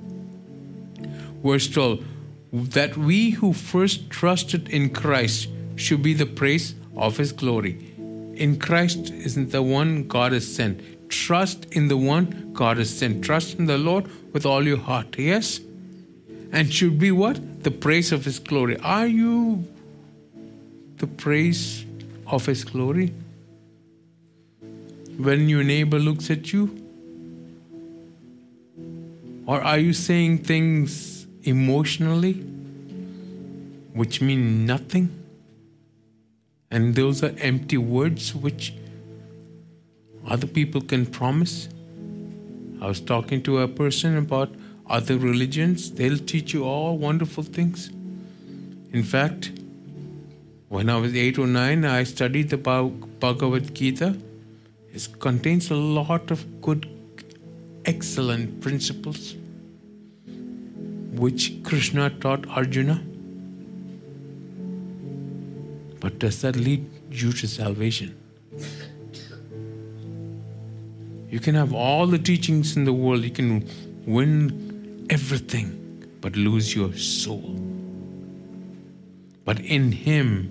Verse 1.43 1.69
12 1.69 2.05
that 2.53 2.97
we 2.97 3.31
who 3.31 3.53
first 3.53 4.09
trusted 4.09 4.69
in 4.69 4.89
Christ 4.89 5.49
should 5.75 6.03
be 6.03 6.15
the 6.15 6.25
praise 6.25 6.75
of 6.97 7.17
his 7.17 7.33
glory. 7.33 7.93
In 7.99 8.59
Christ 8.59 9.11
isn't 9.11 9.51
the 9.51 9.61
one 9.61 10.07
God 10.07 10.33
has 10.33 10.47
sent. 10.47 10.81
Trust 11.09 11.67
in 11.67 11.89
the 11.89 11.97
one 11.97 12.53
God 12.53 12.79
has 12.79 12.97
sent. 12.97 13.25
Trust 13.25 13.59
in 13.59 13.67
the 13.67 13.79
Lord 13.79 14.07
with 14.33 14.47
all 14.47 14.67
your 14.67 14.79
heart, 14.79 15.19
yes? 15.19 15.61
And 16.53 16.73
should 16.73 16.99
be 16.99 17.11
what? 17.11 17.63
The 17.63 17.71
praise 17.71 18.13
of 18.13 18.25
his 18.25 18.39
glory. 18.39 18.79
Are 18.79 19.07
you 19.07 19.67
the 20.99 21.07
praise 21.07 21.85
of 22.27 22.47
his 22.47 22.65
glory? 22.65 23.13
When 25.17 25.49
your 25.49 25.65
neighbor 25.65 25.99
looks 25.99 26.31
at 26.31 26.53
you? 26.53 26.83
Or 29.47 29.61
are 29.61 29.79
you 29.79 29.93
saying 29.93 30.39
things 30.39 31.17
emotionally, 31.47 32.35
which 33.95 34.21
mean 34.21 34.67
nothing. 34.67 35.11
And 36.71 36.95
those 36.95 37.23
are 37.23 37.35
empty 37.39 37.79
words 37.79 38.35
which 38.35 38.75
other 40.27 40.47
people 40.47 40.81
can 40.81 41.07
promise. 41.07 41.69
I 42.81 42.89
was 42.89 43.01
talking 43.01 43.43
to 43.45 43.61
a 43.61 43.69
person 43.69 44.17
about 44.17 44.51
other 44.89 45.19
religions, 45.19 45.93
they'll 45.93 46.19
teach 46.19 46.53
you 46.53 46.65
all 46.65 46.97
wonderful 46.97 47.43
things. 47.43 47.91
In 48.93 49.03
fact, 49.03 49.51
when 50.69 50.89
I 50.89 50.97
was 50.97 51.15
eight 51.15 51.39
or 51.39 51.47
nine, 51.47 51.85
I 51.85 52.05
studied 52.05 52.51
the 52.51 52.57
Bhagavad 52.57 53.75
Gita. 53.75 54.17
It 54.93 55.09
contains 55.21 55.71
a 55.71 55.75
lot 55.75 56.31
of 56.31 56.61
good, 56.61 56.89
excellent 57.85 58.61
principles 58.61 59.35
which 61.13 61.63
Krishna 61.63 62.11
taught 62.11 62.47
Arjuna. 62.49 63.03
But 66.01 66.19
does 66.19 66.43
that 66.43 66.57
lead 66.57 66.89
you 67.11 67.33
to 67.33 67.49
salvation? 67.49 68.15
You 71.37 71.41
can 71.41 71.55
have 71.55 71.75
all 71.75 72.07
the 72.07 72.19
teachings 72.19 72.79
in 72.79 72.87
the 72.87 72.95
world, 72.95 73.23
you 73.23 73.31
can 73.31 73.69
win 74.07 75.07
everything, 75.11 76.03
but 76.23 76.35
lose 76.35 76.75
your 76.75 76.95
soul. 76.95 77.61
But 79.45 79.61
in 79.61 79.93
Him, 79.93 80.51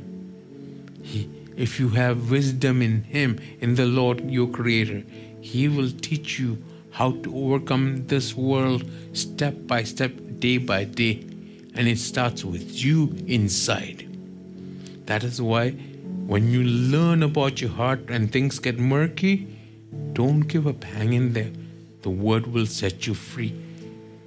he, 1.01 1.27
if 1.57 1.79
you 1.79 1.89
have 1.89 2.29
wisdom 2.29 2.83
in 2.83 3.01
Him, 3.01 3.39
in 3.61 3.73
the 3.73 3.87
Lord 3.87 4.29
your 4.29 4.47
Creator, 4.47 5.01
He 5.41 5.67
will 5.67 5.89
teach 5.89 6.37
you 6.37 6.63
how 6.91 7.13
to 7.23 7.35
overcome 7.35 8.05
this 8.05 8.35
world 8.35 8.87
step 9.13 9.55
by 9.65 9.81
step 9.81 10.11
day 10.37 10.59
by 10.59 10.83
day, 10.83 11.13
and 11.73 11.87
it 11.87 11.97
starts 11.97 12.45
with 12.45 12.85
you 12.85 13.11
inside. 13.25 14.07
That 15.07 15.23
is 15.23 15.41
why 15.41 15.71
when 15.71 16.51
you 16.51 16.63
learn 16.63 17.23
about 17.23 17.59
your 17.59 17.71
heart 17.71 18.11
and 18.11 18.31
things 18.31 18.59
get 18.59 18.77
murky, 18.77 19.54
don't 20.15 20.41
give 20.41 20.65
up. 20.65 20.83
Hang 20.83 21.13
in 21.13 21.33
there. 21.33 21.51
The 22.01 22.09
word 22.09 22.47
will 22.47 22.65
set 22.65 23.05
you 23.05 23.13
free. 23.13 23.53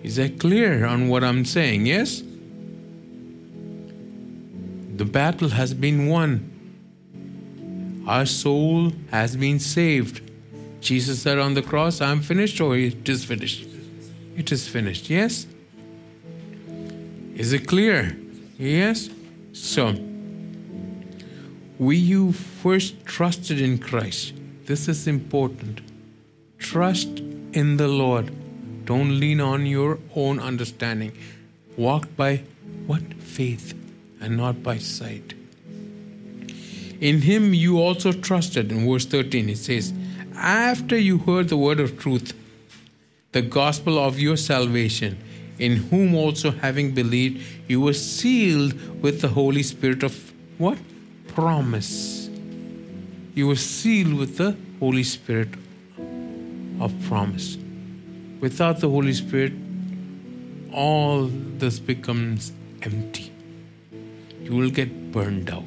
Is 0.03 0.17
that 0.17 0.39
clear 0.39 0.87
on 0.87 1.09
what 1.09 1.25
I'm 1.25 1.45
saying? 1.45 1.87
Yes? 1.87 2.23
The 4.97 5.05
battle 5.05 5.49
has 5.49 5.75
been 5.75 6.09
won. 6.09 8.05
Our 8.07 8.27
soul 8.27 8.93
has 9.11 9.37
been 9.37 9.59
saved. 9.59 10.23
Jesus 10.81 11.23
said 11.23 11.39
on 11.39 11.55
the 11.55 11.63
cross, 11.63 12.01
I'm 12.01 12.21
finished, 12.21 12.61
or 12.61 12.77
it 12.77 13.09
is 13.09 13.25
finished? 13.25 13.67
It 14.37 14.53
is 14.53 14.69
finished. 14.69 15.11
Yes? 15.11 15.47
Is 17.35 17.53
it 17.53 17.67
clear? 17.67 18.17
Yes? 18.59 19.11
So, 19.53 19.95
we 21.79 22.09
who 22.09 22.33
first 22.33 23.05
trusted 23.05 23.61
in 23.61 23.79
Christ, 23.79 24.35
this 24.67 24.89
is 24.89 25.07
important. 25.07 25.81
Trust 26.59 27.21
in 27.53 27.77
the 27.77 27.89
Lord. 27.89 28.31
Don't 28.85 29.21
lean 29.21 29.41
on 29.41 29.67
your 29.67 29.99
own 30.15 30.41
understanding. 30.41 31.13
Walk 31.77 32.09
by 32.17 32.43
what? 32.87 33.03
Faith 33.15 33.75
and 34.21 34.37
not 34.37 34.63
by 34.63 34.79
sight. 34.79 35.35
In 37.01 37.21
him 37.21 37.55
you 37.55 37.81
also 37.81 38.13
trusted. 38.13 38.73
In 38.73 38.89
verse 38.89 39.07
13 39.07 39.49
it 39.51 39.59
says, 39.59 39.93
After 40.35 40.99
you 40.99 41.19
heard 41.19 41.49
the 41.49 41.57
word 41.57 41.81
of 41.81 41.99
truth, 41.99 42.33
the 43.33 43.43
gospel 43.43 43.99
of 43.99 44.19
your 44.19 44.37
salvation, 44.37 45.19
in 45.59 45.77
whom 45.77 46.15
also 46.15 46.51
having 46.51 46.93
believed 46.93 47.45
you 47.69 47.81
were 47.81 47.93
sealed 47.93 49.03
with 49.03 49.21
the 49.21 49.29
Holy 49.29 49.63
Spirit 49.63 50.03
of 50.03 50.33
what? 50.57 50.79
Promise. 51.29 52.31
You 53.35 53.47
were 53.47 53.57
sealed 53.57 54.15
with 54.15 54.39
the 54.39 54.57
Holy 54.81 55.05
Spirit 55.05 55.51
of 56.81 56.95
promise. 57.03 57.57
Without 58.41 58.81
the 58.81 58.89
Holy 58.89 59.13
Spirit, 59.13 59.53
all 60.73 61.27
this 61.59 61.79
becomes 61.79 62.53
empty. 62.83 63.33
You 64.43 64.57
will 64.57 64.71
get 64.71 65.13
burned 65.13 65.51
out. 65.51 65.65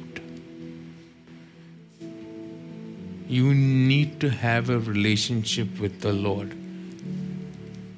You 3.28 3.54
need 3.54 4.20
to 4.20 4.30
have 4.30 4.70
a 4.70 4.78
relationship 4.78 5.80
with 5.80 6.00
the 6.00 6.12
Lord 6.12 6.56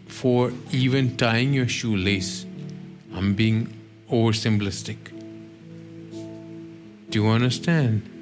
for 0.06 0.52
even 0.70 1.16
tying 1.16 1.52
your 1.52 1.68
shoelace. 1.68 2.46
I'm 3.12 3.34
being 3.34 3.76
oversimplistic. 4.10 4.96
Do 7.10 7.22
you 7.22 7.28
understand? 7.28 8.13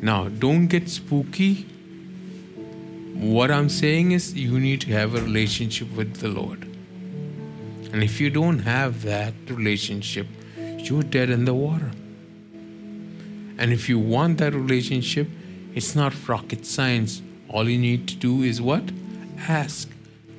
Now, 0.00 0.28
don't 0.28 0.68
get 0.68 0.88
spooky. 0.88 1.66
What 3.14 3.50
I'm 3.50 3.68
saying 3.68 4.12
is, 4.12 4.34
you 4.34 4.60
need 4.60 4.80
to 4.82 4.92
have 4.92 5.14
a 5.14 5.20
relationship 5.20 5.90
with 5.96 6.18
the 6.18 6.28
Lord. 6.28 6.64
And 7.92 8.02
if 8.02 8.20
you 8.20 8.30
don't 8.30 8.60
have 8.60 9.02
that 9.02 9.34
relationship, 9.48 10.28
you're 10.56 11.02
dead 11.02 11.30
in 11.30 11.46
the 11.46 11.54
water. 11.54 11.90
And 13.58 13.72
if 13.72 13.88
you 13.88 13.98
want 13.98 14.38
that 14.38 14.54
relationship, 14.54 15.28
it's 15.74 15.96
not 15.96 16.28
rocket 16.28 16.64
science. 16.64 17.20
All 17.48 17.68
you 17.68 17.78
need 17.78 18.06
to 18.08 18.14
do 18.14 18.42
is 18.42 18.62
what? 18.62 18.84
Ask. 19.48 19.88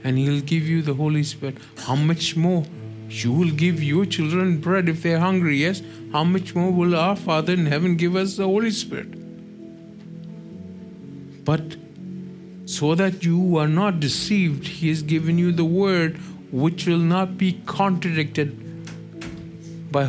And 0.05 0.17
He'll 0.17 0.41
give 0.41 0.63
you 0.63 0.81
the 0.81 0.93
Holy 0.93 1.23
Spirit. 1.23 1.57
How 1.79 1.95
much 1.95 2.37
more? 2.37 2.63
You 3.09 3.33
will 3.33 3.51
give 3.51 3.83
your 3.83 4.05
children 4.05 4.61
bread 4.61 4.87
if 4.87 5.03
they're 5.03 5.19
hungry, 5.19 5.57
yes? 5.57 5.81
How 6.13 6.23
much 6.23 6.55
more 6.55 6.71
will 6.71 6.95
our 6.95 7.17
Father 7.17 7.53
in 7.53 7.65
heaven 7.65 7.97
give 7.97 8.15
us 8.15 8.37
the 8.37 8.45
Holy 8.45 8.71
Spirit? 8.71 9.18
But 11.49 11.77
so 12.65 12.93
that 12.93 13.23
you 13.23 13.57
are 13.57 13.67
not 13.67 13.99
deceived, 13.99 14.67
He 14.67 14.89
has 14.89 15.01
given 15.01 15.39
you 15.39 15.51
the 15.51 15.65
word 15.65 16.17
which 16.51 16.85
will 16.85 17.05
not 17.11 17.39
be 17.39 17.53
contradicted 17.65 18.51
by, 19.91 20.05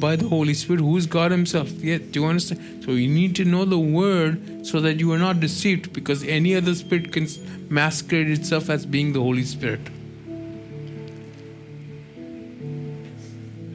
by 0.00 0.16
the 0.16 0.26
Holy 0.28 0.54
Spirit, 0.54 0.80
who 0.80 0.96
is 0.96 1.06
God 1.06 1.30
Himself. 1.30 1.70
Yeah, 1.70 1.98
do 1.98 2.22
you 2.22 2.26
understand? 2.26 2.84
So 2.84 2.90
you 2.92 3.06
need 3.06 3.36
to 3.36 3.44
know 3.44 3.64
the 3.64 3.78
Word 3.78 4.66
so 4.66 4.80
that 4.80 4.98
you 4.98 5.12
are 5.12 5.18
not 5.18 5.38
deceived 5.38 5.92
because 5.92 6.24
any 6.24 6.56
other 6.56 6.74
spirit 6.74 7.12
can 7.12 7.28
masquerade 7.68 8.28
itself 8.28 8.68
as 8.68 8.84
being 8.84 9.12
the 9.12 9.20
Holy 9.20 9.44
Spirit. 9.44 9.88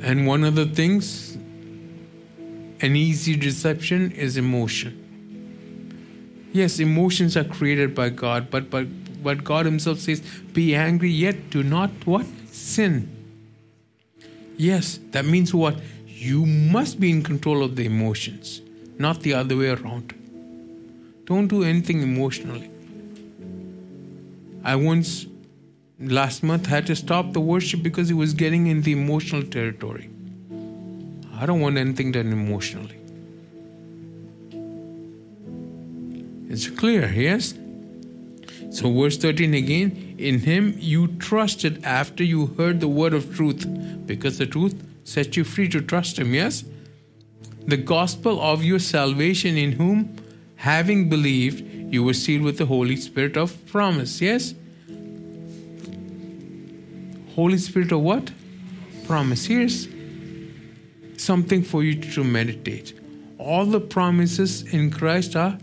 And 0.03 0.27
one 0.27 0.43
of 0.43 0.55
the 0.55 0.65
things, 0.65 1.37
an 2.81 2.97
easy 2.97 3.37
deception 3.37 4.11
is 4.11 4.35
emotion. 4.35 5.06
Yes, 6.53 6.79
emotions 6.79 7.35
are 7.37 7.43
created 7.43 7.93
by 7.93 8.09
God, 8.09 8.49
but, 8.49 8.69
but, 8.69 8.87
but 9.23 9.43
God 9.43 9.65
Himself 9.65 9.99
says, 9.99 10.21
Be 10.53 10.75
angry, 10.75 11.11
yet 11.11 11.49
do 11.49 11.63
not 11.63 11.91
what? 12.05 12.25
Sin. 12.51 13.09
Yes, 14.57 14.99
that 15.11 15.25
means 15.25 15.53
what? 15.53 15.79
You 16.05 16.45
must 16.45 16.99
be 16.99 17.11
in 17.11 17.21
control 17.21 17.63
of 17.63 17.75
the 17.75 17.85
emotions, 17.85 18.61
not 18.97 19.21
the 19.21 19.33
other 19.33 19.55
way 19.55 19.69
around. 19.69 20.15
Don't 21.25 21.47
do 21.47 21.63
anything 21.63 22.01
emotionally. 22.01 22.71
I 24.63 24.75
once, 24.75 25.27
last 25.99 26.41
month, 26.41 26.65
had 26.65 26.87
to 26.87 26.95
stop 26.95 27.33
the 27.33 27.39
worship 27.39 27.83
because 27.83 28.09
it 28.09 28.15
was 28.15 28.33
getting 28.33 28.67
in 28.67 28.81
the 28.81 28.93
emotional 28.93 29.43
territory. 29.43 30.09
I 31.39 31.45
don't 31.45 31.59
want 31.59 31.77
anything 31.77 32.11
done 32.11 32.31
emotionally. 32.31 32.96
It's 36.49 36.69
clear, 36.69 37.11
yes? 37.11 37.53
So, 38.71 38.93
verse 38.93 39.17
13 39.17 39.53
again 39.53 40.15
In 40.17 40.39
him 40.39 40.75
you 40.79 41.07
trusted 41.07 41.83
after 41.83 42.23
you 42.23 42.47
heard 42.57 42.79
the 42.79 42.87
word 42.87 43.13
of 43.13 43.35
truth, 43.35 43.65
because 44.05 44.37
the 44.37 44.45
truth 44.45 44.75
set 45.03 45.35
you 45.35 45.43
free 45.43 45.67
to 45.69 45.81
trust 45.81 46.19
him, 46.19 46.33
yes? 46.33 46.63
The 47.65 47.77
gospel 47.77 48.41
of 48.41 48.63
your 48.63 48.79
salvation, 48.79 49.57
in 49.57 49.73
whom 49.73 50.15
having 50.55 51.09
believed, 51.09 51.93
you 51.93 52.03
were 52.03 52.13
sealed 52.13 52.43
with 52.43 52.57
the 52.57 52.65
Holy 52.65 52.95
Spirit 52.95 53.37
of 53.37 53.65
promise. 53.67 54.21
Yes? 54.21 54.53
Holy 57.35 57.57
Spirit 57.57 57.91
of 57.91 58.01
what? 58.01 58.31
Promise. 59.05 59.45
Here's 59.45 59.87
something 61.17 61.61
for 61.63 61.83
you 61.83 61.95
to 62.13 62.23
meditate. 62.23 62.99
All 63.37 63.65
the 63.65 63.79
promises 63.79 64.63
in 64.73 64.91
Christ 64.91 65.35
are 65.35 65.57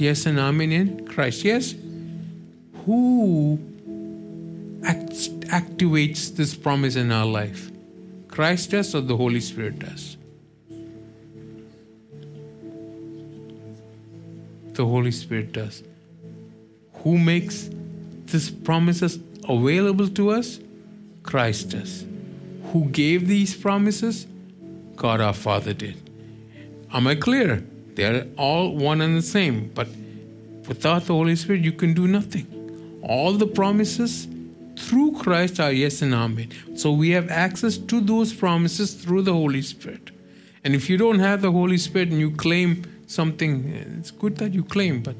yes 0.00 0.26
and 0.26 0.38
amen 0.38 0.72
in 0.72 1.06
Christ. 1.06 1.44
Yes? 1.44 1.74
Who 2.84 3.58
act- 4.84 5.40
activates 5.48 6.34
this 6.34 6.54
promise 6.54 6.96
in 6.96 7.10
our 7.12 7.26
life? 7.26 7.70
Christ 8.28 8.70
does 8.70 8.94
or 8.94 9.00
the 9.00 9.16
Holy 9.16 9.40
Spirit 9.40 9.78
does? 9.78 10.16
The 14.74 14.84
Holy 14.84 15.12
Spirit 15.12 15.52
does. 15.52 15.82
Who 17.04 17.16
makes 17.16 17.70
these 18.26 18.50
promises 18.50 19.18
available 19.48 20.08
to 20.08 20.30
us? 20.30 20.58
Christ 21.22 21.70
does. 21.70 22.04
Who 22.72 22.86
gave 22.86 23.28
these 23.28 23.54
promises? 23.54 24.26
God 24.96 25.20
our 25.20 25.32
Father 25.32 25.72
did. 25.72 25.96
Am 26.92 27.06
I 27.06 27.14
clear? 27.14 27.64
They 27.94 28.04
are 28.04 28.26
all 28.36 28.74
one 28.76 29.00
and 29.00 29.16
the 29.16 29.22
same, 29.22 29.70
but 29.74 29.88
without 30.66 31.04
the 31.04 31.14
Holy 31.14 31.36
Spirit, 31.36 31.62
you 31.62 31.72
can 31.72 31.94
do 31.94 32.08
nothing. 32.08 32.46
All 33.02 33.32
the 33.32 33.46
promises 33.46 34.26
through 34.76 35.12
Christ 35.12 35.60
are 35.60 35.72
yes 35.72 36.02
and 36.02 36.14
amen. 36.14 36.50
So 36.76 36.92
we 36.92 37.10
have 37.10 37.30
access 37.30 37.78
to 37.78 38.00
those 38.00 38.32
promises 38.32 38.94
through 38.94 39.22
the 39.22 39.32
Holy 39.32 39.62
Spirit. 39.62 40.10
And 40.64 40.74
if 40.74 40.88
you 40.88 40.96
don't 40.96 41.18
have 41.18 41.42
the 41.42 41.52
Holy 41.52 41.78
Spirit 41.78 42.08
and 42.08 42.18
you 42.18 42.30
claim 42.30 42.84
something, 43.06 43.68
it's 43.98 44.10
good 44.10 44.36
that 44.38 44.54
you 44.54 44.64
claim, 44.64 45.02
but 45.02 45.16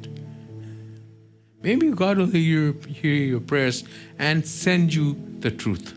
maybe 1.62 1.90
God 1.90 2.18
will 2.18 2.26
hear, 2.26 2.72
hear 2.88 3.14
your 3.14 3.40
prayers 3.40 3.84
and 4.18 4.44
send 4.46 4.94
you 4.94 5.16
the 5.40 5.50
truth, 5.50 5.94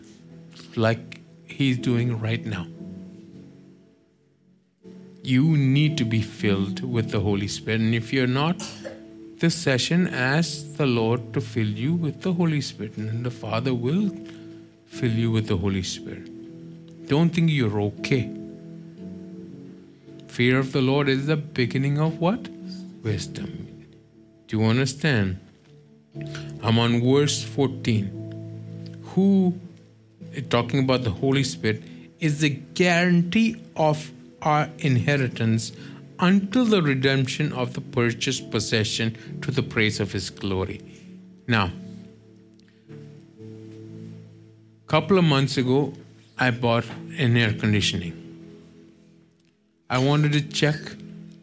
like 0.76 1.22
He's 1.46 1.78
doing 1.78 2.20
right 2.20 2.46
now. 2.46 2.68
You 5.28 5.58
need 5.58 5.98
to 5.98 6.06
be 6.06 6.22
filled 6.22 6.82
with 6.90 7.12
the 7.12 7.20
Holy 7.20 7.50
Spirit. 7.50 7.82
And 7.82 7.94
if 7.94 8.14
you're 8.14 8.28
not, 8.28 8.66
this 9.40 9.56
session, 9.56 10.08
ask 10.08 10.78
the 10.78 10.86
Lord 10.86 11.34
to 11.34 11.42
fill 11.42 11.68
you 11.68 11.96
with 11.96 12.22
the 12.22 12.32
Holy 12.32 12.62
Spirit, 12.62 12.96
and 12.96 13.26
the 13.26 13.30
Father 13.30 13.74
will 13.74 14.10
fill 14.86 15.12
you 15.12 15.30
with 15.30 15.48
the 15.48 15.58
Holy 15.58 15.84
Spirit. 15.84 16.30
Don't 17.08 17.32
think 17.32 17.50
you're 17.52 17.82
okay. 17.82 18.34
Fear 20.30 20.60
of 20.60 20.72
the 20.72 20.82
Lord 20.82 21.10
is 21.10 21.26
the 21.26 21.36
beginning 21.36 22.00
of 22.00 22.22
what? 22.22 22.48
Wisdom. 23.04 23.86
Do 24.48 24.60
you 24.60 24.64
understand? 24.64 25.42
I'm 26.64 26.80
on 26.80 27.02
verse 27.02 27.44
14. 27.44 29.02
Who, 29.08 29.60
talking 30.50 30.80
about 30.80 31.04
the 31.04 31.12
Holy 31.12 31.44
Spirit, 31.44 31.84
is 32.22 32.40
the 32.40 32.52
guarantee 32.52 33.58
of 33.76 34.10
our 34.48 34.70
inheritance 34.80 35.74
until 36.20 36.66
the 36.66 36.82
redemption 36.82 37.52
of 37.54 37.74
the 37.74 37.82
purchased 37.82 38.50
possession 38.50 39.16
to 39.42 39.52
the 39.52 39.62
praise 39.62 40.00
of 40.00 40.14
his 40.14 40.30
glory. 40.30 40.80
Now, 41.48 41.72
a 44.86 44.88
couple 44.88 45.18
of 45.18 45.26
months 45.26 45.58
ago, 45.58 45.94
I 46.38 46.52
bought 46.52 46.86
an 47.18 47.36
air 47.36 47.54
conditioning. 47.54 48.16
I 49.90 49.98
wanted 50.00 50.32
to 50.34 50.42
check 50.42 50.80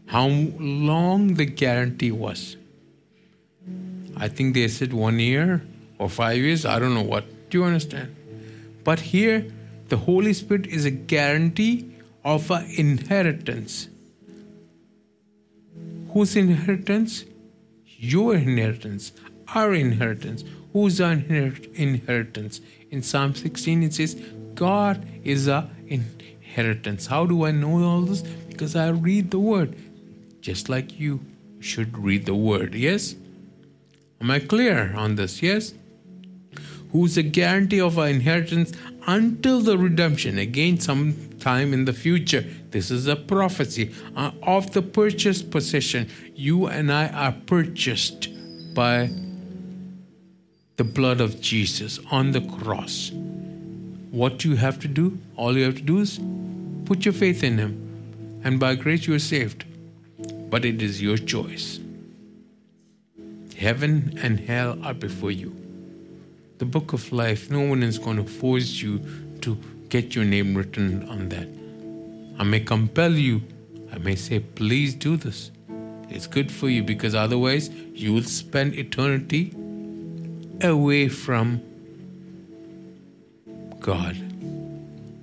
how 0.07 0.27
long 0.29 1.35
the 1.35 1.47
guarantee 1.47 2.13
was. 2.13 2.57
I 4.17 4.29
think 4.29 4.55
they 4.55 4.69
said 4.69 4.93
one 4.93 5.19
year 5.19 5.63
or 5.99 6.09
five 6.09 6.39
years. 6.39 6.65
I 6.65 6.79
don't 6.79 6.95
know 6.95 7.03
what. 7.03 7.25
Do 7.51 7.59
you 7.59 7.65
understand? 7.65 8.15
But 8.83 9.01
here, 9.01 9.47
the 9.89 9.97
Holy 9.97 10.33
Spirit 10.33 10.67
is 10.67 10.85
a 10.85 10.91
guarantee 10.91 11.94
of 12.25 12.51
an 12.51 12.67
inheritance. 12.77 13.89
Whose 16.13 16.37
inheritance? 16.37 17.25
Your 17.85 18.35
inheritance, 18.35 19.13
our 19.55 19.75
inheritance. 19.75 20.45
Whose 20.73 21.01
inheritance? 21.01 22.61
In 22.91 23.03
Psalm 23.03 23.35
16, 23.35 23.83
it 23.83 23.95
says, 23.95 24.15
God 24.55 25.07
is 25.25 25.49
our 25.49 25.69
inheritance. 25.87 27.07
How 27.07 27.27
do 27.27 27.45
I 27.45 27.51
know 27.51 27.83
all 27.83 28.03
this? 28.03 28.23
Because 28.23 28.77
I 28.77 28.89
read 28.89 29.31
the 29.31 29.39
word. 29.39 29.77
Just 30.41 30.69
like 30.69 30.99
you 30.99 31.21
should 31.61 31.99
read 31.99 32.27
the 32.27 32.35
word. 32.35 32.75
Yes? 32.75 33.17
Am 34.21 34.31
I 34.31 34.39
clear 34.39 34.95
on 34.95 35.17
this? 35.17 35.43
Yes? 35.43 35.75
Who's 36.93 37.17
a 37.17 37.23
guarantee 37.23 37.81
of 37.81 37.99
our 37.99 38.09
inheritance 38.09 38.73
until 39.07 39.61
the 39.61 39.77
redemption, 39.77 40.39
again, 40.39 40.79
sometime 41.45 41.75
in 41.75 41.85
the 41.85 41.93
future. 41.93 42.43
This 42.71 42.91
is 42.91 43.07
a 43.07 43.17
prophecy 43.17 43.93
uh, 44.17 44.31
of 44.43 44.73
the 44.73 44.81
purchased 44.81 45.51
possession. 45.51 46.09
You 46.35 46.67
and 46.67 46.91
I 46.91 47.09
are 47.09 47.33
purchased 47.47 48.29
by 48.75 49.11
the 50.77 50.85
blood 50.85 51.21
of 51.21 51.41
Jesus 51.41 52.01
on 52.11 52.33
the 52.33 52.41
cross. 52.41 53.13
What 54.11 54.45
you 54.45 54.57
have 54.57 54.79
to 54.81 54.89
do, 54.89 55.19
all 55.37 55.57
you 55.57 55.65
have 55.65 55.77
to 55.77 55.83
do 55.83 55.99
is 56.01 56.19
put 56.87 57.05
your 57.05 57.15
faith 57.15 57.45
in 57.45 57.59
Him, 57.59 58.41
and 58.43 58.59
by 58.59 58.75
grace 58.75 59.07
you 59.07 59.15
are 59.15 59.27
saved. 59.35 59.65
But 60.51 60.65
it 60.65 60.81
is 60.81 61.03
your 61.03 61.19
choice. 61.19 61.79
Heaven 63.57 64.19
and 64.23 64.41
hell 64.41 64.79
are 64.83 64.95
before 64.95 65.31
you 65.31 65.65
the 66.59 66.65
book 66.65 66.93
of 66.93 67.13
life, 67.13 67.51
no 67.51 67.61
one 67.61 67.83
is 67.83 67.99
going 67.99 68.17
to 68.17 68.25
force 68.25 68.81
you 68.81 69.01
to 69.41 69.59
get 69.95 70.15
your 70.17 70.25
name 70.25 70.57
written 70.57 71.09
on 71.09 71.29
that. 71.29 71.49
I 72.41 72.43
may 72.43 72.59
compel 72.59 73.13
you, 73.13 73.43
I 73.93 73.99
may 73.99 74.17
say, 74.17 74.41
please 74.41 74.95
do 74.95 75.17
this. 75.17 75.53
It's 76.11 76.27
good 76.27 76.51
for 76.51 76.69
you 76.69 76.83
because 76.83 77.15
otherwise 77.15 77.71
you 77.95 78.13
will 78.13 78.25
spend 78.25 78.75
eternity 78.75 79.53
away 80.63 81.09
from 81.09 81.63
God, 83.79 84.17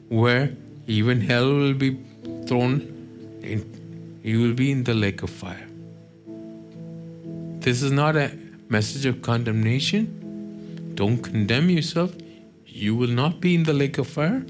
where 0.07 0.53
even 0.87 1.19
hell 1.19 1.53
will 1.53 1.73
be 1.73 1.99
thrown 2.47 2.79
in, 3.41 3.59
you 4.23 4.39
will 4.41 4.53
be 4.53 4.71
in 4.71 4.85
the 4.85 4.93
lake 4.93 5.21
of 5.21 5.29
fire. 5.29 5.67
This 7.59 7.81
is 7.81 7.91
not 7.91 8.15
a 8.15 8.31
message 8.69 9.05
of 9.05 9.21
condemnation 9.21 10.17
don't 10.95 11.17
condemn 11.17 11.69
yourself. 11.69 12.15
You 12.65 12.95
will 12.95 13.09
not 13.09 13.39
be 13.41 13.55
in 13.55 13.63
the 13.63 13.73
lake 13.73 13.97
of 13.97 14.07
fire. 14.07 14.45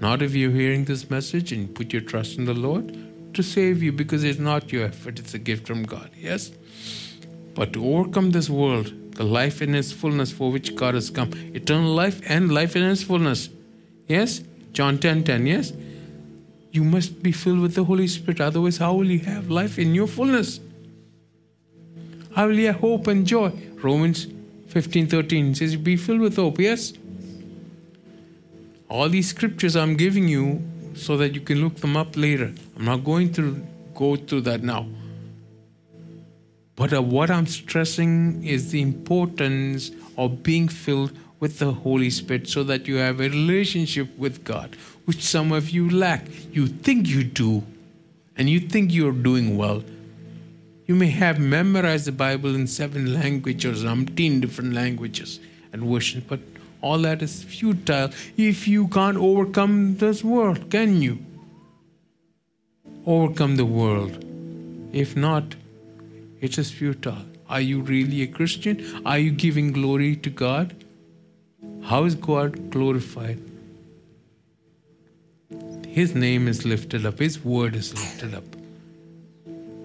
Not 0.00 0.22
if 0.22 0.34
you're 0.34 0.50
hearing 0.50 0.84
this 0.84 1.10
message 1.10 1.52
and 1.52 1.74
put 1.74 1.92
your 1.92 2.02
trust 2.02 2.38
in 2.38 2.44
the 2.44 2.54
Lord 2.54 2.96
to 3.34 3.42
save 3.42 3.82
you 3.82 3.92
because 3.92 4.24
it's 4.24 4.38
not 4.38 4.72
your 4.72 4.84
effort, 4.86 5.18
it's 5.18 5.34
a 5.34 5.38
gift 5.38 5.66
from 5.66 5.82
God. 5.82 6.10
Yes? 6.16 6.52
But 7.54 7.72
to 7.72 7.84
overcome 7.84 8.30
this 8.30 8.48
world, 8.48 8.92
the 9.12 9.24
life 9.24 9.60
in 9.60 9.74
its 9.74 9.90
fullness 9.90 10.30
for 10.30 10.52
which 10.52 10.76
God 10.76 10.94
has 10.94 11.10
come, 11.10 11.32
eternal 11.54 11.92
life 11.92 12.20
and 12.28 12.52
life 12.52 12.76
in 12.76 12.84
its 12.84 13.02
fullness. 13.02 13.48
Yes? 14.06 14.42
John 14.72 14.98
10 14.98 15.24
10, 15.24 15.46
yes? 15.46 15.72
You 16.70 16.84
must 16.84 17.22
be 17.22 17.32
filled 17.32 17.60
with 17.60 17.74
the 17.74 17.84
Holy 17.84 18.06
Spirit, 18.06 18.40
otherwise, 18.40 18.76
how 18.76 18.94
will 18.94 19.10
you 19.10 19.20
have 19.20 19.50
life 19.50 19.78
in 19.78 19.94
your 19.94 20.06
fullness? 20.06 20.60
How 22.34 22.46
will 22.46 22.58
you 22.58 22.66
have 22.66 22.76
hope 22.76 23.08
and 23.08 23.26
joy? 23.26 23.52
Romans 23.82 24.28
15:13 24.68 25.56
says 25.56 25.76
be 25.76 25.96
filled 25.96 26.20
with 26.20 26.36
hope 26.36 26.60
yes 26.60 26.92
all 28.88 29.08
these 29.08 29.28
scriptures 29.28 29.76
i'm 29.76 29.96
giving 29.96 30.28
you 30.28 30.62
so 30.94 31.16
that 31.16 31.34
you 31.34 31.40
can 31.40 31.60
look 31.62 31.76
them 31.76 31.96
up 31.96 32.16
later. 32.16 32.52
I'm 32.76 32.84
not 32.84 33.04
going 33.04 33.32
to 33.34 33.64
go 33.94 34.16
through 34.16 34.40
that 34.42 34.64
now. 34.64 34.88
But 36.74 36.92
uh, 36.92 37.02
what 37.02 37.30
i'm 37.30 37.46
stressing 37.46 38.44
is 38.44 38.70
the 38.70 38.82
importance 38.82 39.90
of 40.16 40.42
being 40.42 40.68
filled 40.68 41.12
with 41.40 41.58
the 41.60 41.72
holy 41.72 42.10
spirit 42.10 42.48
so 42.48 42.64
that 42.64 42.88
you 42.88 42.96
have 42.96 43.20
a 43.20 43.28
relationship 43.28 44.16
with 44.18 44.42
god 44.44 44.76
which 45.08 45.24
some 45.24 45.52
of 45.52 45.70
you 45.70 45.88
lack. 45.88 46.26
You 46.52 46.66
think 46.66 47.08
you 47.08 47.24
do 47.24 47.64
and 48.36 48.46
you 48.50 48.60
think 48.60 48.92
you're 48.92 49.10
doing 49.10 49.56
well. 49.56 49.82
You 50.84 50.94
may 50.94 51.08
have 51.08 51.38
memorized 51.38 52.04
the 52.04 52.12
Bible 52.12 52.54
in 52.54 52.66
seven 52.66 53.14
languages 53.14 53.84
or 53.84 53.88
umpteen 53.88 54.42
different 54.42 54.74
languages 54.74 55.40
and 55.72 55.82
versions, 55.82 56.24
but 56.28 56.40
all 56.80 56.98
that 56.98 57.22
is 57.22 57.42
futile 57.42 58.10
if 58.36 58.68
you 58.68 58.88
can't 58.88 59.16
overcome 59.16 59.96
this 59.96 60.22
world, 60.22 60.70
can 60.70 61.00
you? 61.02 61.18
Overcome 63.06 63.56
the 63.56 63.64
world. 63.64 64.24
If 64.92 65.16
not, 65.16 65.54
it 66.40 66.50
is 66.50 66.56
just 66.56 66.74
futile. 66.74 67.24
Are 67.48 67.60
you 67.60 67.80
really 67.80 68.22
a 68.22 68.26
Christian? 68.26 69.02
Are 69.06 69.18
you 69.18 69.30
giving 69.30 69.72
glory 69.72 70.16
to 70.16 70.30
God? 70.30 70.74
How 71.82 72.04
is 72.04 72.14
God 72.14 72.70
glorified? 72.70 73.40
His 75.86 76.14
name 76.14 76.46
is 76.46 76.64
lifted 76.64 77.06
up, 77.06 77.18
His 77.18 77.42
word 77.44 77.74
is 77.74 77.92
lifted 77.94 78.34
up 78.34 78.44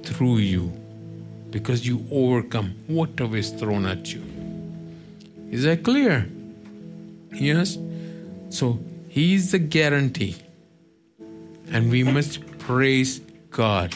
through 0.03 0.37
you 0.37 0.71
because 1.49 1.87
you 1.87 2.05
overcome 2.11 2.75
whatever 2.87 3.37
is 3.37 3.51
thrown 3.51 3.85
at 3.85 4.13
you. 4.13 4.21
Is 5.49 5.63
that 5.63 5.83
clear? 5.83 6.27
Yes? 7.33 7.77
So, 8.49 8.79
He 9.09 9.33
is 9.33 9.51
the 9.51 9.59
guarantee. 9.59 10.35
And 11.71 11.91
we 11.91 12.03
must 12.03 12.45
praise 12.59 13.19
God. 13.49 13.93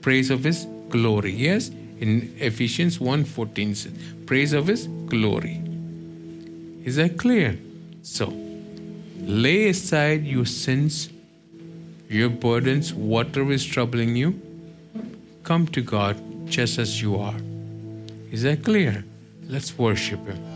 Praise 0.00 0.30
of 0.30 0.44
His 0.44 0.66
glory. 0.88 1.32
Yes? 1.32 1.70
In 2.00 2.34
Ephesians 2.38 2.98
1.14 2.98 3.76
says, 3.76 3.92
praise 4.26 4.52
of 4.52 4.66
His 4.66 4.86
glory. 5.06 5.62
Is 6.84 6.96
that 6.96 7.16
clear? 7.16 7.58
So, 8.02 8.32
lay 9.20 9.68
aside 9.68 10.24
your 10.24 10.44
sins, 10.44 11.08
your 12.08 12.28
burdens, 12.28 12.92
whatever 12.92 13.52
is 13.52 13.64
troubling 13.64 14.16
you. 14.16 14.40
Come 15.44 15.66
to 15.68 15.80
God 15.80 16.20
just 16.46 16.78
as 16.78 17.00
you 17.00 17.16
are. 17.16 17.36
Is 18.30 18.42
that 18.42 18.64
clear? 18.64 19.04
Let's 19.46 19.78
worship 19.78 20.26
Him. 20.26 20.53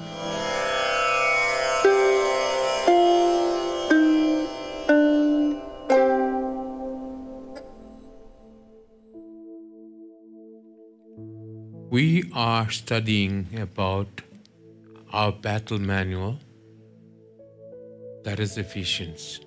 We 11.99 12.31
are 12.33 12.71
studying 12.71 13.49
about 13.61 14.21
our 15.13 15.33
battle 15.33 15.81
manual, 15.81 16.39
that 18.23 18.39
is 18.39 18.57
Ephesians. 18.57 19.41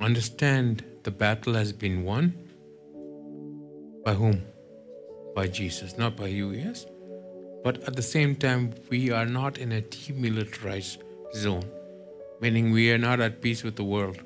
Understand 0.00 0.84
the 1.02 1.10
battle 1.10 1.54
has 1.54 1.72
been 1.72 2.04
won 2.04 2.34
by 4.04 4.14
whom? 4.14 4.44
By 5.34 5.48
Jesus, 5.48 5.98
not 5.98 6.14
by 6.16 6.28
you, 6.28 6.50
yes? 6.50 6.86
But 7.64 7.82
at 7.88 7.96
the 7.96 8.08
same 8.10 8.36
time, 8.36 8.74
we 8.90 9.10
are 9.10 9.26
not 9.26 9.58
in 9.58 9.72
a 9.72 9.82
demilitarized 9.82 10.98
zone, 11.34 11.68
meaning 12.40 12.70
we 12.70 12.92
are 12.92 13.02
not 13.08 13.18
at 13.18 13.40
peace 13.40 13.64
with 13.64 13.74
the 13.74 13.82
world. 13.82 14.22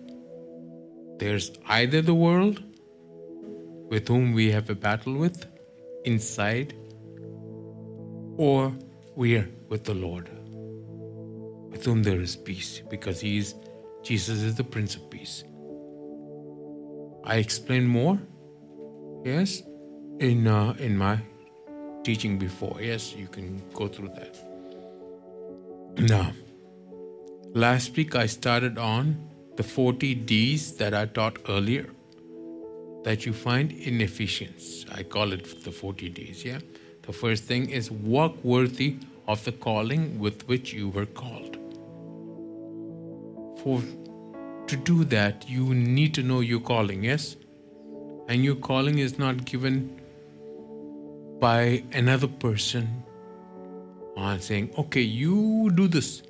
There's 1.16 1.52
either 1.68 2.02
the 2.02 2.14
world 2.26 2.62
with 3.88 4.08
whom 4.08 4.34
we 4.34 4.50
have 4.50 4.68
a 4.68 4.74
battle 4.74 5.14
with 5.14 5.46
inside, 6.04 6.74
or 8.36 8.72
we 9.14 9.36
are 9.36 9.48
with 9.68 9.84
the 9.84 9.94
Lord, 9.94 10.28
with 11.70 11.84
whom 11.84 12.02
there 12.02 12.20
is 12.20 12.36
peace, 12.36 12.82
because 12.90 13.20
He 13.20 13.38
is 13.38 13.54
Jesus 14.02 14.42
is 14.42 14.56
the 14.56 14.64
Prince 14.64 14.96
of 14.96 15.08
Peace. 15.10 15.44
I 17.24 17.36
explain 17.36 17.86
more, 17.86 18.18
yes, 19.24 19.62
in 20.18 20.46
uh, 20.46 20.74
in 20.78 20.96
my 20.96 21.18
teaching 22.04 22.38
before. 22.38 22.78
Yes, 22.80 23.14
you 23.14 23.28
can 23.28 23.62
go 23.72 23.88
through 23.88 24.08
that. 24.08 24.36
Now, 25.98 26.32
last 27.54 27.96
week 27.96 28.16
I 28.16 28.26
started 28.26 28.78
on 28.78 29.28
the 29.56 29.62
40 29.62 30.14
D's 30.14 30.72
that 30.76 30.94
I 30.94 31.06
taught 31.06 31.38
earlier 31.48 31.90
that 33.04 33.26
you 33.26 33.32
find 33.32 33.72
in 33.72 34.00
Ephesians. 34.00 34.86
I 34.92 35.02
call 35.02 35.32
it 35.32 35.64
the 35.64 35.72
40 35.72 36.08
days, 36.10 36.44
yeah? 36.44 36.58
The 37.02 37.12
first 37.12 37.44
thing 37.44 37.70
is 37.70 37.90
walk 37.90 38.42
worthy 38.44 38.96
of 39.26 39.44
the 39.44 39.52
calling 39.52 40.18
with 40.18 40.46
which 40.48 40.72
you 40.72 40.88
were 40.88 41.06
called. 41.06 41.56
For 43.62 43.82
to 44.68 44.76
do 44.76 45.04
that, 45.04 45.48
you 45.48 45.74
need 45.74 46.14
to 46.14 46.22
know 46.22 46.40
your 46.40 46.60
calling, 46.60 47.04
yes? 47.04 47.36
And 48.28 48.44
your 48.44 48.54
calling 48.54 48.98
is 48.98 49.18
not 49.18 49.44
given 49.44 50.00
by 51.40 51.82
another 51.92 52.28
person 52.28 53.02
on 54.16 54.40
saying, 54.40 54.72
okay, 54.78 55.00
you 55.00 55.70
do 55.74 55.88
this. 55.88 56.22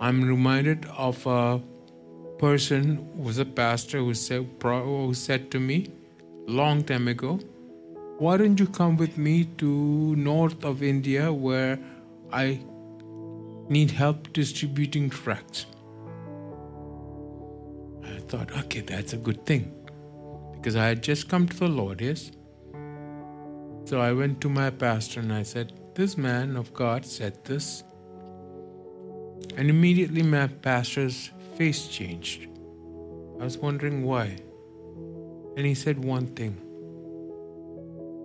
I'm 0.00 0.24
reminded 0.24 0.86
of 0.96 1.26
a 1.26 1.60
person 2.38 3.08
was 3.22 3.38
a 3.38 3.44
pastor 3.44 3.98
who 3.98 4.14
said, 4.14 4.48
who 4.60 5.14
said 5.14 5.50
to 5.50 5.60
me 5.60 5.90
long 6.46 6.82
time 6.82 7.08
ago, 7.08 7.40
why 8.18 8.36
don't 8.36 8.58
you 8.60 8.66
come 8.66 8.96
with 8.96 9.18
me 9.18 9.44
to 9.58 10.14
north 10.16 10.64
of 10.64 10.82
India 10.82 11.32
where 11.32 11.78
I 12.32 12.60
need 13.68 13.90
help 13.90 14.32
distributing 14.32 15.10
tracts? 15.10 15.66
I 18.04 18.18
thought, 18.28 18.56
okay, 18.64 18.80
that's 18.80 19.12
a 19.12 19.16
good 19.16 19.44
thing 19.44 19.72
because 20.54 20.76
I 20.76 20.86
had 20.86 21.02
just 21.02 21.28
come 21.28 21.48
to 21.48 21.56
the 21.58 21.68
Lord, 21.68 22.00
yes? 22.00 22.30
So 23.84 24.00
I 24.00 24.12
went 24.12 24.40
to 24.40 24.48
my 24.48 24.70
pastor 24.70 25.20
and 25.20 25.32
I 25.32 25.42
said, 25.42 25.72
This 25.94 26.16
man 26.16 26.56
of 26.56 26.72
God 26.72 27.04
said 27.04 27.44
this. 27.44 27.84
And 29.56 29.68
immediately 29.68 30.22
my 30.22 30.46
pastor's 30.46 31.30
face 31.56 31.88
changed. 31.88 32.48
I 33.40 33.44
was 33.44 33.58
wondering 33.58 34.02
why. 34.04 34.36
And 35.56 35.66
he 35.66 35.74
said 35.74 36.04
one 36.04 36.26
thing 36.34 36.56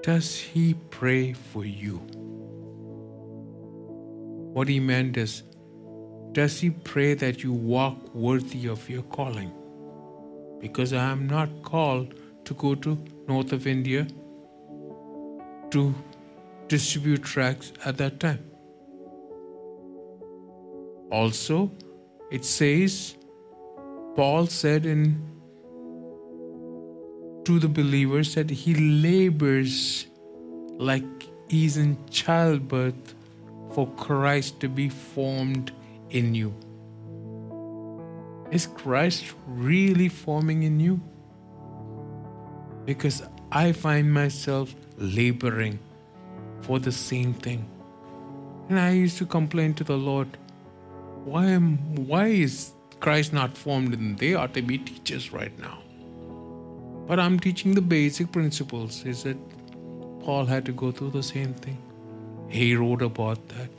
Does 0.04 0.38
he 0.38 0.74
pray 0.90 1.34
for 1.34 1.66
you? 1.66 1.98
What 4.54 4.68
he 4.68 4.80
meant 4.80 5.18
is, 5.18 5.44
does 6.32 6.60
he 6.60 6.70
pray 6.72 7.14
that 7.14 7.44
you 7.44 7.54
walk 7.54 8.14
worthy 8.16 8.68
of 8.68 8.90
your 8.90 9.04
calling? 9.04 9.52
Because 10.60 10.94
I 10.94 11.04
am 11.12 11.28
not 11.28 11.50
called 11.64 12.16
to 12.46 12.54
go 12.56 12.76
to 12.76 12.98
north 13.28 13.54
of 13.54 13.68
India 13.68 14.08
to 15.72 15.94
distribute 16.68 17.24
tracts 17.24 17.74
at 17.86 17.98
that 17.98 18.20
time. 18.20 18.44
Also, 21.12 21.72
it 22.32 22.46
says, 22.46 23.16
Paul 24.20 24.48
said 24.48 24.86
in 24.86 25.16
to 27.46 27.58
the 27.58 27.70
believers 27.70 28.36
that 28.36 28.50
he 28.50 28.74
labors 28.76 30.08
like 30.78 31.06
he's 31.48 31.78
in 31.78 31.98
childbirth 32.10 33.16
for 33.74 33.88
Christ 33.92 34.60
to 34.60 34.68
be 34.68 34.90
formed 34.90 35.72
in 36.10 36.36
you. 36.36 36.54
Is 38.52 38.68
Christ 38.68 39.34
really 39.48 40.10
forming 40.10 40.64
in 40.64 40.82
you? 40.82 41.00
because 42.90 43.22
I 43.52 43.72
find 43.72 44.12
myself 44.12 44.74
laboring 44.98 45.78
for 46.62 46.80
the 46.80 46.92
same 46.92 47.36
thing. 47.36 47.64
And 48.68 48.80
I 48.80 48.94
used 48.94 49.20
to 49.20 49.28
complain 49.28 49.76
to 49.76 49.84
the 49.84 49.96
Lord, 49.96 50.28
why 51.24 51.46
am 51.46 51.78
why 52.08 52.26
is 52.28 52.72
Christ 53.00 53.34
not 53.34 53.58
formed 53.58 53.94
and 53.94 54.18
they 54.18 54.34
ought 54.34 54.54
to 54.54 54.62
be 54.62 54.78
teachers 54.78 55.32
right 55.32 55.58
now? 55.60 55.80
But 57.08 57.20
I'm 57.20 57.40
teaching 57.40 57.74
the 57.74 57.82
basic 57.82 58.32
principles. 58.32 59.06
Is 59.06 59.24
that 59.24 59.38
Paul 60.20 60.46
had 60.46 60.66
to 60.66 60.72
go 60.72 60.92
through 60.92 61.12
the 61.12 61.24
same 61.24 61.54
thing? 61.54 61.78
He 62.50 62.76
wrote 62.76 63.02
about 63.02 63.48
that. 63.50 63.70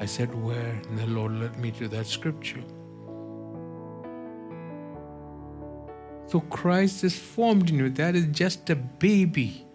I 0.00 0.06
said, 0.06 0.34
Where? 0.34 0.80
And 0.88 0.98
the 0.98 1.06
Lord 1.06 1.32
led 1.32 1.58
me 1.58 1.70
to 1.72 1.88
that 1.88 2.06
scripture. 2.06 2.62
So 6.26 6.40
Christ 6.40 7.04
is 7.04 7.18
formed 7.18 7.70
in 7.70 7.76
you. 7.76 7.90
That 7.90 8.16
is 8.16 8.26
just 8.26 8.70
a 8.70 8.76
baby. 8.76 9.66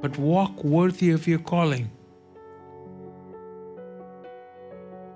But 0.00 0.16
walk 0.18 0.62
worthy 0.64 1.10
of 1.10 1.26
your 1.26 1.40
calling. 1.40 1.90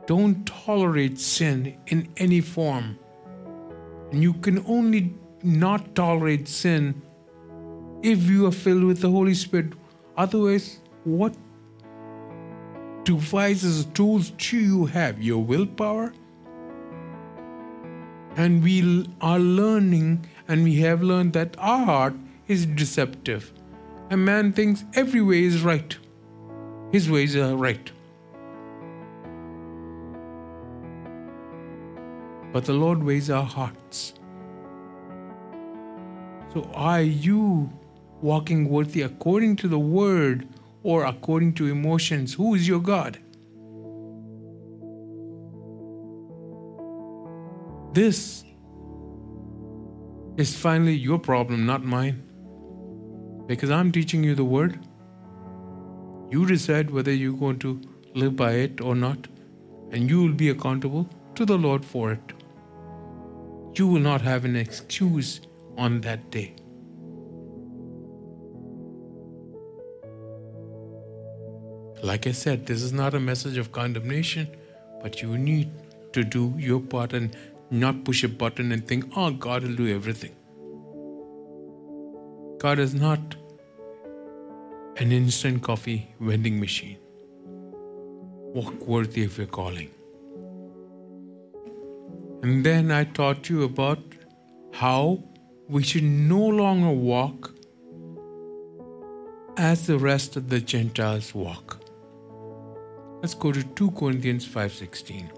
Don't 0.07 0.47
tolerate 0.47 1.19
sin 1.19 1.79
in 1.87 2.09
any 2.17 2.41
form. 2.41 2.99
And 4.11 4.23
you 4.23 4.35
can 4.35 4.65
only 4.67 5.15
not 5.43 5.95
tolerate 5.95 6.47
sin 6.47 7.03
if 8.03 8.29
you 8.29 8.47
are 8.47 8.53
filled 8.53 8.85
with 8.85 9.01
the 9.01 9.11
Holy 9.11 9.35
Spirit. 9.35 9.73
Otherwise, 10.17 10.81
what 11.05 11.35
devices, 13.05 13.87
tools 13.87 14.31
do 14.31 14.59
you 14.59 14.87
have? 14.87 15.23
Your 15.23 15.43
willpower? 15.43 16.13
And 18.37 18.63
we 18.63 19.07
are 19.21 19.39
learning 19.39 20.27
and 20.49 20.65
we 20.65 20.81
have 20.81 21.03
learned 21.03 21.33
that 21.35 21.57
our 21.59 21.85
heart 21.85 22.15
is 22.49 22.67
deceptive. 22.67 23.53
A 24.11 24.17
man 24.17 24.53
thinks 24.53 24.85
every 24.95 25.23
way 25.23 25.45
is 25.45 25.63
right, 25.63 25.97
his 26.93 27.11
ways 27.11 27.37
are 27.37 27.57
right. 27.57 27.91
But 32.55 32.67
the 32.67 32.73
Lord 32.73 33.03
weighs 33.03 33.31
our 33.31 33.43
hearts. 33.43 34.15
So, 36.53 36.71
are 36.73 37.03
you 37.03 37.69
walking 38.23 38.69
worthy 38.69 39.03
according 39.03 39.57
to 39.57 39.67
the 39.67 39.79
word 39.79 40.47
or 40.85 41.05
according 41.05 41.55
to 41.55 41.67
emotions? 41.67 42.35
Who 42.35 42.55
is 42.55 42.69
your 42.69 42.79
God? 42.79 43.19
This 47.93 48.45
is 50.37 50.55
finally 50.57 50.95
your 50.95 51.19
problem, 51.19 51.67
not 51.67 51.83
mine. 51.83 52.23
Because 53.49 53.71
I'm 53.71 53.91
teaching 53.91 54.23
you 54.23 54.37
the 54.37 54.45
word. 54.45 54.79
You 56.31 56.47
decide 56.47 56.91
whether 56.91 57.13
you're 57.13 57.37
going 57.37 57.59
to 57.67 57.81
live 58.15 58.37
by 58.37 58.53
it 58.69 58.81
or 58.81 58.95
not, 58.95 59.27
and 59.91 60.09
you 60.09 60.23
will 60.23 60.39
be 60.45 60.51
accountable 60.51 61.09
to 61.35 61.45
the 61.45 61.59
Lord 61.59 61.85
for 61.85 62.13
it. 62.13 62.34
You 63.77 63.89
will 63.89 64.01
not 64.01 64.21
have 64.23 64.45
an 64.45 64.55
excuse 64.57 65.41
on 65.77 66.01
that 66.03 66.31
day. 66.31 66.55
Like 72.03 72.27
I 72.27 72.33
said, 72.33 72.67
this 72.67 72.83
is 72.83 72.93
not 72.93 73.15
a 73.15 73.21
message 73.21 73.57
of 73.57 73.73
condemnation, 73.73 74.47
but 75.03 75.23
you 75.23 75.37
need 75.39 75.71
to 76.13 76.23
do 76.23 76.55
your 76.57 76.81
part 76.81 77.15
and 77.15 77.37
not 77.71 78.05
push 78.05 78.23
a 78.23 78.29
button 78.29 78.71
and 78.71 78.87
think, 78.87 79.07
oh, 79.17 79.31
God 79.33 79.65
will 79.65 79.75
do 79.75 79.89
everything. 79.93 80.37
God 82.59 82.79
is 82.79 82.95
not 82.95 83.35
an 84.99 85.11
instant 85.11 85.63
coffee 85.63 86.15
vending 86.21 86.61
machine. 86.61 86.99
Walk 88.55 88.87
worthy 88.87 89.25
of 89.25 89.37
your 89.37 89.49
calling. 89.49 89.91
And 92.45 92.63
then 92.63 92.91
I 92.93 93.05
taught 93.05 93.49
you 93.49 93.63
about 93.63 94.01
how 94.75 95.25
we 95.67 95.83
should 95.83 96.05
no 96.05 96.47
longer 96.47 96.91
walk 96.91 97.55
as 99.57 99.87
the 99.87 99.99
rest 99.99 100.37
of 100.37 100.51
the 100.51 100.61
Gentiles 100.61 101.35
walk. 101.35 101.81
Let's 103.23 103.33
go 103.33 103.51
to 103.51 103.63
2 103.63 103.93
Corinthians 103.93 104.45
5:16. 104.47 105.31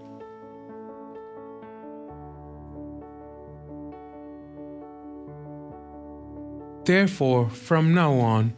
Therefore, 6.85 7.49
from 7.51 7.95
now 7.95 8.14
on, 8.14 8.53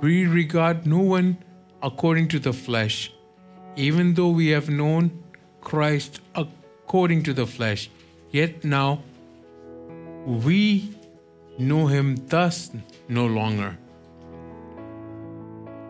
we 0.00 0.26
regard 0.26 0.86
no 0.88 1.02
one 1.14 1.38
according 1.84 2.26
to 2.34 2.40
the 2.40 2.52
flesh, 2.52 3.12
even 3.76 4.14
though 4.14 4.34
we 4.42 4.48
have 4.48 4.68
known 4.68 5.10
Christ 5.60 6.20
according 6.34 6.65
to 6.96 7.32
the 7.32 7.46
flesh, 7.46 7.90
yet 8.30 8.64
now 8.64 9.02
we 10.24 10.94
know 11.58 11.86
him 11.86 12.16
thus 12.28 12.70
no 13.08 13.26
longer. 13.26 13.76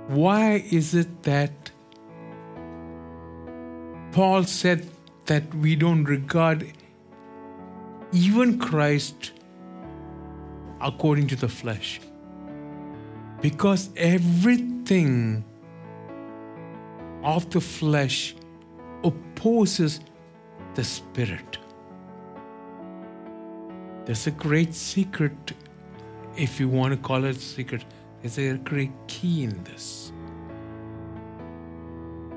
Why 0.08 0.64
is 0.70 0.94
it 0.94 1.22
that 1.22 1.70
Paul 4.12 4.44
said 4.44 4.88
that 5.26 5.54
we 5.54 5.76
don't 5.76 6.04
regard 6.04 6.72
even 8.12 8.58
Christ 8.58 9.32
according 10.80 11.26
to 11.28 11.36
the 11.36 11.48
flesh. 11.48 12.00
Because 13.40 13.90
everything 13.96 15.44
of 17.22 17.50
the 17.50 17.60
flesh 17.60 18.34
opposes 19.04 20.00
the 20.76 20.84
spirit. 20.84 21.58
There's 24.04 24.26
a 24.26 24.30
great 24.30 24.74
secret, 24.74 25.52
if 26.36 26.60
you 26.60 26.68
want 26.68 26.92
to 26.92 26.98
call 26.98 27.24
it 27.24 27.36
a 27.36 27.40
secret, 27.40 27.84
there's 28.20 28.38
a 28.38 28.58
great 28.58 28.92
key 29.08 29.44
in 29.44 29.64
this. 29.64 30.12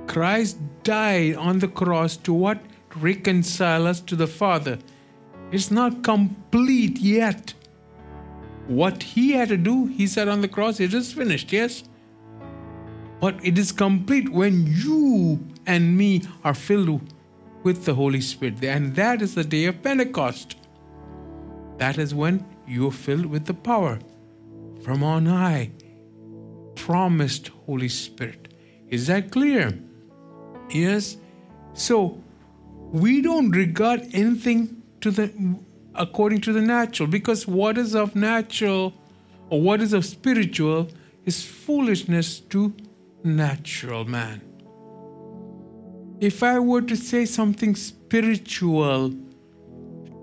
Christ 0.07 0.57
died 0.83 1.35
on 1.35 1.59
the 1.59 1.67
cross 1.67 2.17
to 2.17 2.33
what? 2.33 2.59
Reconcile 2.95 3.85
us 3.85 3.99
to 4.01 4.15
the 4.15 4.25
Father. 4.25 4.79
It's 5.51 5.69
not 5.69 6.01
complete 6.01 6.97
yet. 6.97 7.53
What 8.67 9.03
he 9.03 9.33
had 9.33 9.49
to 9.49 9.57
do, 9.57 9.85
he 9.85 10.07
said 10.07 10.27
on 10.27 10.41
the 10.41 10.47
cross, 10.47 10.79
it 10.79 10.93
is 10.93 11.11
finished, 11.11 11.51
yes? 11.51 11.83
But 13.19 13.35
it 13.43 13.57
is 13.57 13.71
complete 13.71 14.29
when 14.29 14.65
you 14.65 15.45
and 15.67 15.97
me 15.97 16.23
are 16.43 16.53
filled 16.53 17.01
with 17.63 17.85
the 17.85 17.93
Holy 17.93 18.21
Spirit. 18.21 18.63
And 18.63 18.95
that 18.95 19.21
is 19.21 19.35
the 19.35 19.43
day 19.43 19.65
of 19.65 19.81
Pentecost. 19.81 20.55
That 21.77 21.97
is 21.97 22.13
when 22.13 22.45
you're 22.67 22.91
filled 22.91 23.25
with 23.25 23.45
the 23.45 23.53
power 23.53 23.99
from 24.81 25.03
on 25.03 25.25
high, 25.25 25.71
promised 26.75 27.49
Holy 27.65 27.89
Spirit. 27.89 28.53
Is 28.89 29.07
that 29.07 29.31
clear? 29.31 29.77
Yes. 30.69 31.17
So 31.73 32.21
we 32.91 33.21
don't 33.21 33.51
regard 33.51 34.07
anything 34.13 34.81
to 35.01 35.11
the 35.11 35.31
according 35.95 36.41
to 36.41 36.53
the 36.53 36.61
natural 36.61 37.07
because 37.07 37.47
what 37.47 37.77
is 37.77 37.93
of 37.93 38.15
natural 38.15 38.93
or 39.49 39.61
what 39.61 39.81
is 39.81 39.93
of 39.93 40.05
spiritual 40.05 40.87
is 41.25 41.43
foolishness 41.43 42.39
to 42.39 42.73
natural 43.23 44.05
man. 44.05 44.48
If 46.19 46.43
I 46.43 46.59
were 46.59 46.81
to 46.81 46.95
say 46.95 47.25
something 47.25 47.75
spiritual 47.75 49.13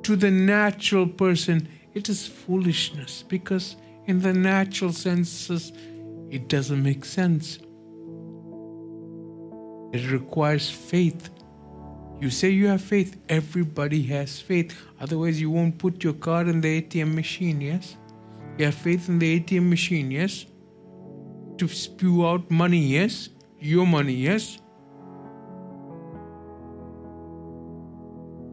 to 0.02 0.16
the 0.16 0.30
natural 0.30 1.06
person, 1.06 1.68
it 1.94 2.08
is 2.08 2.26
foolishness 2.26 3.22
because, 3.22 3.76
in 4.06 4.20
the 4.20 4.32
natural 4.32 4.92
senses, 4.92 5.72
it 6.30 6.48
doesn't 6.48 6.82
make 6.82 7.04
sense. 7.04 7.58
It 9.92 10.10
requires 10.10 10.70
faith 10.70 11.30
you 12.18 12.30
say 12.30 12.48
you 12.48 12.68
have 12.68 12.80
faith, 12.80 13.18
everybody 13.28 14.02
has 14.04 14.40
faith. 14.40 14.74
Otherwise, 15.00 15.38
you 15.38 15.50
won't 15.50 15.76
put 15.76 16.02
your 16.02 16.14
card 16.14 16.48
in 16.48 16.62
the 16.62 16.80
ATM 16.80 17.14
machine, 17.14 17.60
yes? 17.60 17.96
You 18.56 18.66
have 18.66 18.74
faith 18.74 19.10
in 19.10 19.18
the 19.18 19.38
ATM 19.38 19.68
machine, 19.68 20.10
yes? 20.10 20.46
To 21.58 21.68
spew 21.68 22.26
out 22.26 22.50
money, 22.50 22.78
yes? 22.78 23.28
Your 23.60 23.86
money, 23.86 24.14
yes? 24.14 24.58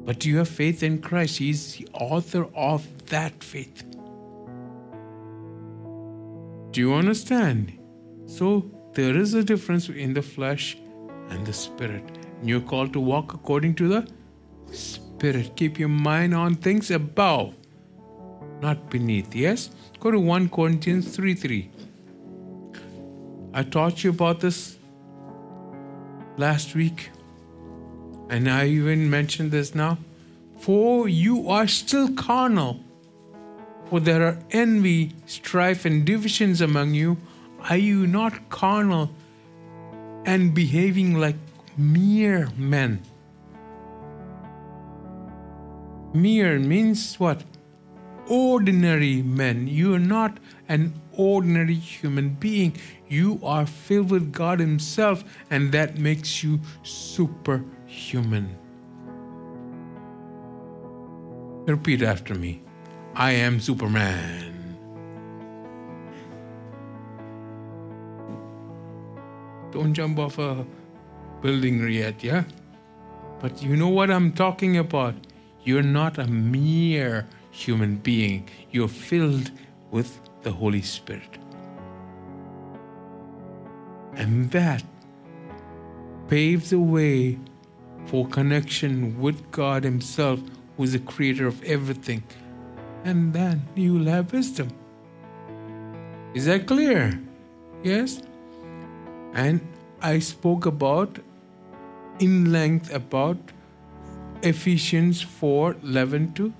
But 0.05 0.25
you 0.25 0.37
have 0.37 0.49
faith 0.49 0.83
in 0.83 1.01
Christ. 1.01 1.37
He's 1.37 1.75
the 1.75 1.87
author 1.93 2.47
of 2.55 3.07
that 3.07 3.43
faith. 3.43 3.83
Do 6.71 6.81
you 6.81 6.93
understand? 6.93 7.73
So 8.25 8.69
there 8.93 9.15
is 9.15 9.33
a 9.33 9.43
difference 9.43 9.89
in 9.89 10.13
the 10.13 10.21
flesh 10.21 10.77
and 11.29 11.45
the 11.45 11.53
spirit. 11.53 12.03
You're 12.43 12.61
called 12.61 12.93
to 12.93 12.99
walk 12.99 13.33
according 13.33 13.75
to 13.75 13.87
the 13.87 14.07
Spirit. 14.71 15.55
Keep 15.55 15.79
your 15.79 15.89
mind 15.89 16.33
on 16.33 16.55
things 16.55 16.91
above, 16.91 17.53
not 18.61 18.89
beneath. 18.89 19.33
Yes? 19.33 19.69
Go 19.99 20.11
to 20.11 20.19
1 20.19 20.49
Corinthians 20.49 21.15
3 21.15 21.33
3. 21.33 21.69
I 23.53 23.63
taught 23.63 24.03
you 24.03 24.09
about 24.09 24.41
this 24.41 24.77
last 26.37 26.75
week, 26.75 27.11
and 28.29 28.49
I 28.49 28.67
even 28.67 29.09
mentioned 29.09 29.51
this 29.51 29.73
now. 29.75 29.97
For 30.59 31.07
you 31.09 31.49
are 31.49 31.67
still 31.67 32.13
carnal, 32.13 32.79
for 33.89 33.99
there 33.99 34.25
are 34.25 34.37
envy, 34.51 35.11
strife, 35.25 35.85
and 35.85 36.05
divisions 36.05 36.61
among 36.61 36.93
you. 36.93 37.17
Are 37.69 37.77
you 37.77 38.07
not 38.07 38.49
carnal 38.49 39.11
and 40.25 40.53
behaving 40.53 41.15
like 41.15 41.35
mere 41.77 42.49
men. 42.57 43.01
Mere 46.13 46.59
means 46.59 47.19
what? 47.19 47.43
Ordinary 48.27 49.21
men. 49.21 49.67
You 49.67 49.95
are 49.95 49.99
not 49.99 50.37
an 50.69 50.93
ordinary 51.11 51.73
human 51.73 52.29
being. 52.35 52.77
You 53.09 53.39
are 53.43 53.65
filled 53.65 54.11
with 54.11 54.31
God 54.31 54.59
Himself, 54.59 55.23
and 55.49 55.71
that 55.71 55.97
makes 55.97 56.43
you 56.43 56.59
superhuman. 57.93 58.57
Repeat 61.65 62.01
after 62.01 62.35
me 62.35 62.61
I 63.15 63.31
am 63.31 63.59
Superman. 63.59 64.49
Don't 69.71 69.93
jump 69.93 70.19
off 70.19 70.37
a 70.37 70.65
building 71.41 71.87
yet, 71.89 72.23
yeah? 72.23 72.43
But 73.39 73.61
you 73.61 73.75
know 73.75 73.89
what 73.89 74.09
I'm 74.09 74.31
talking 74.31 74.77
about. 74.77 75.15
You're 75.63 75.83
not 75.83 76.17
a 76.17 76.27
mere 76.27 77.27
human 77.51 77.97
being, 77.97 78.49
you're 78.71 78.87
filled 78.87 79.51
with 79.91 80.19
the 80.41 80.51
Holy 80.51 80.81
Spirit. 80.81 81.37
And 84.15 84.49
that 84.51 84.83
paves 86.27 86.71
the 86.71 86.79
way 86.79 87.37
for 88.07 88.27
connection 88.27 89.19
with 89.19 89.51
God 89.51 89.83
Himself, 89.83 90.39
who 90.77 90.83
is 90.83 90.93
the 90.93 90.99
creator 90.99 91.47
of 91.47 91.63
everything. 91.63 92.23
And 93.03 93.33
then 93.33 93.67
you 93.75 93.93
will 93.95 94.05
have 94.05 94.31
wisdom. 94.31 94.69
Is 96.33 96.45
that 96.45 96.67
clear? 96.67 97.19
Yes? 97.83 98.21
And 99.33 99.61
I 100.01 100.19
spoke 100.19 100.65
about 100.65 101.19
in 102.19 102.51
length 102.51 102.93
about 102.93 103.37
Ephesians 104.41 105.21
4 105.21 105.77
11 105.83 106.33
to 106.33 106.53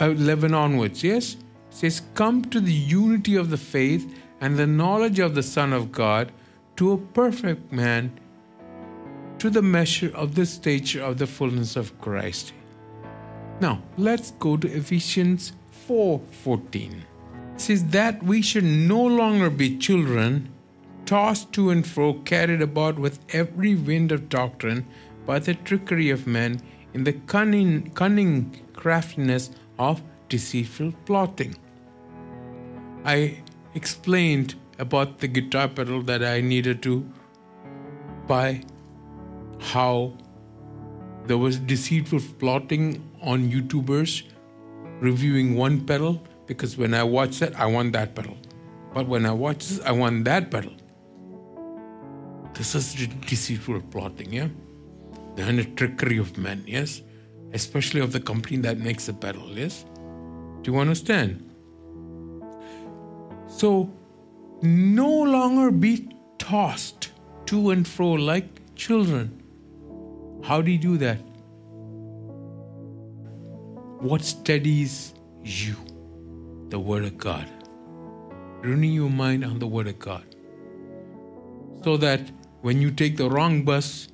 uh, 0.00 0.10
11 0.10 0.54
onwards. 0.54 1.02
Yes? 1.04 1.36
says, 1.74 2.02
Come 2.14 2.44
to 2.46 2.60
the 2.60 2.72
unity 2.72 3.36
of 3.36 3.50
the 3.50 3.56
faith 3.56 4.16
and 4.40 4.56
the 4.56 4.66
knowledge 4.66 5.18
of 5.18 5.34
the 5.34 5.42
Son 5.42 5.72
of 5.72 5.92
God, 5.92 6.32
to 6.76 6.92
a 6.92 6.98
perfect 6.98 7.72
man, 7.72 8.18
to 9.44 9.50
the 9.50 9.60
measure 9.60 10.10
of 10.14 10.34
the 10.36 10.46
stature 10.46 11.02
of 11.02 11.18
the 11.18 11.26
fullness 11.26 11.76
of 11.76 12.00
Christ. 12.00 12.54
Now, 13.60 13.82
let's 13.98 14.30
go 14.30 14.56
to 14.56 14.66
Ephesians 14.66 15.52
4:14. 15.86 17.04
It 17.52 17.60
says 17.60 17.84
that 17.88 18.22
we 18.22 18.40
should 18.40 18.64
no 18.64 19.04
longer 19.04 19.50
be 19.50 19.76
children, 19.76 20.48
tossed 21.04 21.52
to 21.52 21.68
and 21.68 21.86
fro, 21.86 22.14
carried 22.32 22.62
about 22.62 22.98
with 22.98 23.18
every 23.34 23.74
wind 23.74 24.12
of 24.12 24.30
doctrine 24.30 24.86
by 25.26 25.38
the 25.40 25.52
trickery 25.52 26.08
of 26.08 26.26
men 26.26 26.62
in 26.94 27.04
the 27.04 27.12
cunning, 27.12 27.90
cunning 27.90 28.34
craftiness 28.72 29.50
of 29.78 30.02
deceitful 30.30 30.94
plotting. 31.04 31.54
I 33.04 33.40
explained 33.74 34.54
about 34.78 35.18
the 35.18 35.28
guitar 35.28 35.68
pedal 35.68 36.00
that 36.04 36.24
I 36.24 36.40
needed 36.40 36.82
to 36.84 37.04
buy, 38.26 38.62
how 39.72 40.12
there 41.26 41.38
was 41.38 41.58
deceitful 41.58 42.20
plotting 42.38 43.02
on 43.22 43.50
YouTubers 43.50 44.24
reviewing 45.00 45.56
one 45.56 45.84
pedal 45.84 46.22
because 46.46 46.76
when 46.76 46.92
I 46.92 47.02
watch 47.02 47.38
that, 47.38 47.58
I 47.58 47.66
want 47.66 47.92
that 47.94 48.14
pedal. 48.14 48.36
But 48.92 49.08
when 49.08 49.24
I 49.24 49.32
watch 49.32 49.66
this, 49.68 49.80
I 49.80 49.92
want 49.92 50.24
that 50.26 50.50
pedal. 50.50 50.72
This 52.52 52.74
is 52.74 52.94
deceitful 53.26 53.80
plotting, 53.90 54.32
yeah? 54.32 54.48
A 55.38 55.64
trickery 55.64 56.18
of 56.18 56.36
men, 56.38 56.62
yes? 56.66 57.02
Especially 57.52 58.00
of 58.00 58.12
the 58.12 58.20
company 58.20 58.58
that 58.58 58.78
makes 58.78 59.06
the 59.06 59.14
pedal, 59.14 59.48
yes? 59.50 59.84
Do 60.62 60.72
you 60.72 60.78
understand? 60.78 61.50
So, 63.48 63.92
no 64.62 65.10
longer 65.10 65.70
be 65.70 66.08
tossed 66.38 67.10
to 67.46 67.70
and 67.70 67.86
fro 67.86 68.12
like 68.12 68.46
children. 68.76 69.43
How 70.44 70.60
do 70.60 70.70
you 70.70 70.76
do 70.76 70.98
that? 70.98 71.18
What 74.08 74.22
steadies 74.22 75.14
you? 75.42 75.74
The 76.68 76.78
Word 76.78 77.04
of 77.04 77.16
God. 77.16 77.48
Renew 78.60 78.88
your 78.88 79.08
mind 79.08 79.42
on 79.42 79.58
the 79.58 79.66
Word 79.66 79.86
of 79.86 79.98
God. 79.98 80.22
So 81.82 81.96
that 81.96 82.30
when 82.60 82.82
you 82.82 82.90
take 82.90 83.16
the 83.16 83.30
wrong 83.30 83.62
bus 83.64 84.08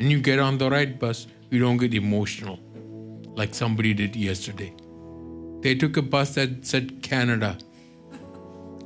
and 0.00 0.10
you 0.10 0.22
get 0.22 0.38
on 0.38 0.56
the 0.56 0.70
right 0.70 0.98
bus, 0.98 1.26
you 1.50 1.58
don't 1.58 1.76
get 1.76 1.92
emotional 1.92 2.58
like 3.34 3.54
somebody 3.54 3.92
did 3.92 4.16
yesterday. 4.16 4.74
They 5.60 5.74
took 5.74 5.98
a 5.98 6.02
bus 6.02 6.34
that 6.36 6.64
said 6.64 7.02
Canada 7.02 7.58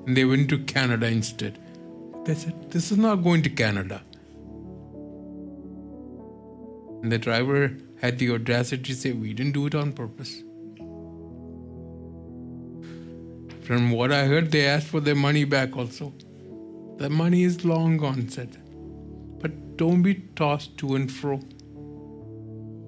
and 0.05 0.17
they 0.17 0.25
went 0.25 0.49
to 0.51 0.59
Canada 0.59 1.07
instead. 1.07 1.61
They 2.25 2.35
said, 2.35 2.73
This 2.73 2.91
is 2.91 2.99
not 2.99 3.23
going 3.23 3.43
to 3.43 3.51
Canada. 3.51 4.03
And 7.03 7.13
the 7.13 7.19
driver 7.19 7.77
had 8.01 8.19
the 8.19 8.31
audacity 8.33 8.83
to 8.83 8.95
say, 8.95 9.13
We 9.13 9.33
didn't 9.33 9.53
do 9.53 9.67
it 9.67 9.75
on 9.75 9.93
purpose. 9.93 10.43
From 13.63 13.91
what 13.91 14.13
I 14.13 14.27
heard, 14.27 14.53
they 14.53 14.67
asked 14.67 14.87
for 14.87 15.01
their 15.01 15.17
money 15.17 15.45
back 15.45 15.77
also. 15.77 16.13
The 16.99 17.11
money 17.11 17.43
is 17.43 17.65
long 17.65 17.97
gone, 17.97 18.29
said. 18.29 18.57
But 19.41 19.77
don't 19.77 20.03
be 20.03 20.15
tossed 20.37 20.79
to 20.79 20.95
and 20.95 21.11
fro. 21.11 21.41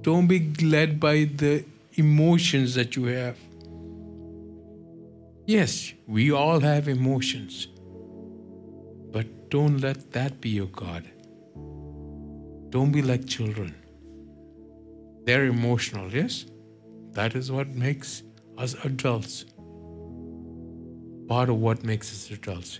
Don't 0.02 0.28
be 0.28 0.54
led 0.62 1.00
by 1.00 1.24
the 1.24 1.64
emotions 1.94 2.74
that 2.76 2.96
you 2.96 3.06
have. 3.06 3.36
Yes, 5.46 5.92
we 6.06 6.30
all 6.30 6.60
have 6.60 6.88
emotions. 6.88 7.66
But 9.10 9.50
don't 9.50 9.78
let 9.78 10.12
that 10.12 10.40
be 10.40 10.50
your 10.50 10.66
God. 10.66 11.04
Don't 12.70 12.92
be 12.92 13.02
like 13.02 13.26
children. 13.26 13.74
They're 15.28 15.44
emotional, 15.44 16.10
yes? 16.10 16.46
That 17.12 17.34
is 17.34 17.52
what 17.52 17.68
makes 17.68 18.22
us 18.56 18.74
adults 18.82 19.44
part 21.28 21.50
of 21.50 21.56
what 21.56 21.84
makes 21.84 22.10
us 22.10 22.30
adults. 22.30 22.78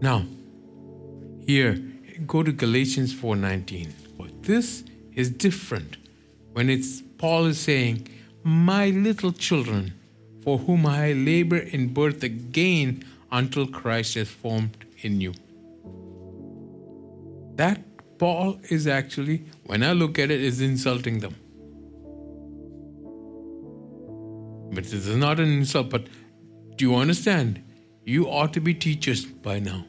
Now, 0.00 0.24
here, 1.46 1.74
go 2.26 2.42
to 2.42 2.52
Galatians 2.52 3.12
4:19. 3.12 3.92
This 4.40 4.84
is 5.14 5.28
different 5.28 5.98
when 6.54 6.70
it's 6.70 7.02
Paul 7.18 7.44
is 7.52 7.58
saying, 7.58 8.08
"My 8.42 8.88
little 9.08 9.34
children, 9.48 9.92
for 10.42 10.56
whom 10.56 10.86
I 10.86 11.12
labor 11.12 11.58
in 11.58 11.92
birth 12.00 12.24
again 12.32 13.04
until 13.30 13.66
Christ 13.66 14.16
is 14.16 14.30
formed 14.30 14.86
in 15.02 15.20
you." 15.20 15.34
That 17.56 17.84
Paul 18.18 18.58
is 18.70 18.86
actually, 18.86 19.38
when 19.66 19.82
I 19.82 19.92
look 19.92 20.18
at 20.18 20.30
it, 20.30 20.40
is 20.40 20.60
insulting 20.72 21.20
them. 21.20 21.34
But 24.72 24.84
this 24.84 25.06
is 25.06 25.16
not 25.16 25.38
an 25.38 25.50
insult, 25.50 25.90
but 25.90 26.06
do 26.76 26.90
you 26.90 26.96
understand? 26.96 27.62
You 28.04 28.26
ought 28.28 28.52
to 28.54 28.60
be 28.60 28.74
teachers 28.74 29.24
by 29.24 29.58
now. 29.58 29.84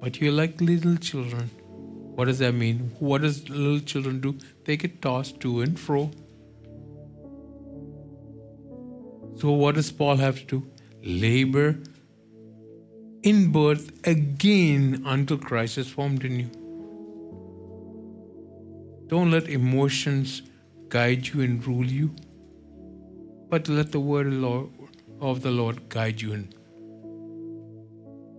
But 0.00 0.20
you're 0.20 0.32
like 0.32 0.60
little 0.60 0.96
children. 0.96 1.50
What 2.14 2.24
does 2.24 2.38
that 2.40 2.54
mean? 2.54 2.92
What 2.98 3.22
does 3.22 3.48
little 3.48 3.80
children 3.80 4.20
do? 4.20 4.38
They 4.64 4.76
get 4.76 5.00
tossed 5.02 5.40
to 5.40 5.60
and 5.60 5.78
fro. 5.78 6.10
So, 9.36 9.50
what 9.52 9.76
does 9.76 9.90
Paul 9.90 10.16
have 10.16 10.38
to 10.40 10.44
do? 10.44 10.66
Labor 11.02 11.78
in 13.22 13.52
birth 13.52 13.92
again 14.06 15.02
until 15.06 15.38
Christ 15.38 15.78
is 15.78 15.88
formed 15.88 16.24
in 16.24 16.40
you. 16.40 16.50
Don't 19.08 19.30
let 19.30 19.48
emotions 19.48 20.42
guide 20.88 21.28
you 21.28 21.42
and 21.42 21.64
rule 21.66 21.86
you, 21.86 22.14
but 23.52 23.68
let 23.68 23.92
the 23.92 24.00
word 24.00 24.28
of 25.20 25.42
the 25.42 25.50
Lord 25.50 25.86
guide 25.90 26.22
you 26.22 26.32
and 26.32 26.54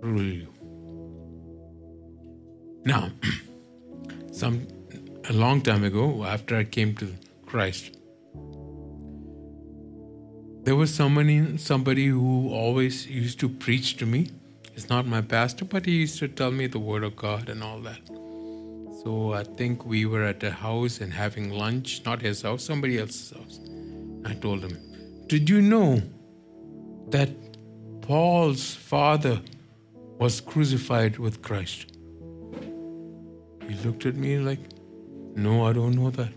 rule 0.01 0.31
you. 0.37 0.47
Now, 2.83 3.11
some 4.31 4.65
a 5.29 5.33
long 5.33 5.61
time 5.61 5.83
ago, 5.83 6.23
after 6.25 6.57
I 6.57 6.63
came 6.63 6.95
to 6.95 7.09
Christ, 7.45 7.91
there 10.63 10.75
was 10.75 10.91
somebody 10.91 11.57
somebody 11.57 12.07
who 12.07 12.49
always 12.51 13.05
used 13.05 13.39
to 13.41 13.49
preach 13.65 13.97
to 13.97 14.07
me. 14.07 14.31
He's 14.71 14.89
not 14.89 15.05
my 15.05 15.21
pastor, 15.21 15.65
but 15.65 15.85
he 15.85 15.97
used 15.97 16.17
to 16.23 16.27
tell 16.27 16.49
me 16.49 16.65
the 16.65 16.79
word 16.79 17.03
of 17.03 17.15
God 17.15 17.49
and 17.49 17.61
all 17.61 17.81
that. 17.81 18.01
So 19.03 19.33
I 19.33 19.43
think 19.43 19.85
we 19.85 20.07
were 20.07 20.23
at 20.23 20.41
a 20.41 20.49
house 20.49 21.01
and 21.01 21.13
having 21.13 21.51
lunch, 21.51 22.01
not 22.03 22.19
his 22.23 22.41
house, 22.41 22.63
somebody 22.63 22.97
else's 22.97 23.29
house. 23.37 23.59
I 24.25 24.33
told 24.33 24.63
him, 24.63 24.75
Did 25.33 25.49
you 25.49 25.63
know 25.63 25.99
that 27.09 27.31
Paul's 28.01 28.75
father 28.75 29.41
was 30.19 30.39
crucified 30.39 31.17
with 31.17 31.41
Christ. 31.41 31.97
He 33.67 33.73
looked 33.83 34.05
at 34.05 34.15
me 34.15 34.37
like, 34.37 34.59
No, 35.35 35.65
I 35.65 35.73
don't 35.73 35.95
know 35.95 36.11
that. 36.11 36.33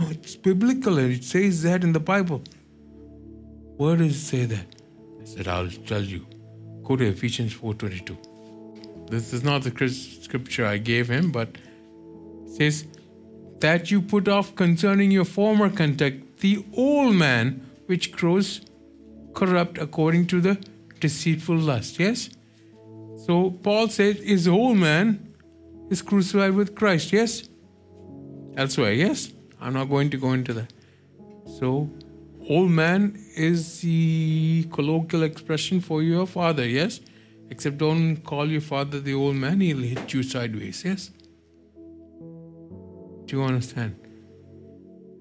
No, 0.00 0.08
it's 0.08 0.34
biblical 0.34 0.98
and 0.98 1.12
it 1.12 1.22
says 1.22 1.62
that 1.62 1.84
in 1.84 1.92
the 1.92 2.00
Bible. 2.00 2.42
Where 3.76 3.94
does 3.94 4.16
it 4.16 4.26
say 4.26 4.46
that? 4.46 4.66
I 5.22 5.24
said, 5.26 5.46
I'll 5.46 5.70
tell 5.70 6.02
you. 6.02 6.26
Go 6.82 6.96
to 6.96 7.06
Ephesians 7.06 7.54
4.22. 7.54 9.10
This 9.10 9.32
is 9.32 9.44
not 9.44 9.62
the 9.62 9.88
scripture 9.88 10.66
I 10.66 10.78
gave 10.78 11.08
him, 11.08 11.30
but 11.30 11.50
it 12.46 12.56
says, 12.56 12.84
That 13.60 13.92
you 13.92 14.02
put 14.02 14.26
off 14.26 14.56
concerning 14.56 15.12
your 15.12 15.24
former 15.24 15.70
conduct 15.70 16.40
the 16.40 16.64
old 16.76 17.14
man 17.14 17.70
which 17.86 18.12
grows 18.12 18.60
corrupt 19.34 19.78
according 19.78 20.26
to 20.28 20.40
the 20.40 20.58
deceitful 21.00 21.56
lust. 21.56 21.98
Yes? 21.98 22.30
So 23.26 23.50
Paul 23.50 23.88
said 23.88 24.16
his 24.16 24.46
whole 24.46 24.74
man 24.74 25.34
is 25.90 26.02
crucified 26.02 26.54
with 26.54 26.74
Christ. 26.74 27.12
Yes? 27.12 27.48
Elsewhere. 28.56 28.92
Yes? 28.92 29.32
I'm 29.60 29.72
not 29.72 29.88
going 29.88 30.10
to 30.10 30.16
go 30.16 30.32
into 30.32 30.52
that. 30.54 30.72
So, 31.58 31.90
old 32.48 32.70
man 32.70 33.18
is 33.36 33.80
the 33.80 34.66
colloquial 34.72 35.22
expression 35.22 35.80
for 35.80 36.02
your 36.02 36.26
father. 36.26 36.66
Yes? 36.66 37.00
Except 37.50 37.78
don't 37.78 38.16
call 38.16 38.50
your 38.50 38.60
father 38.60 39.00
the 39.00 39.14
old 39.14 39.36
man, 39.36 39.60
he'll 39.60 39.78
hit 39.78 40.12
you 40.12 40.22
sideways. 40.22 40.84
Yes? 40.84 41.10
Do 43.26 43.36
you 43.36 43.42
understand? 43.42 43.96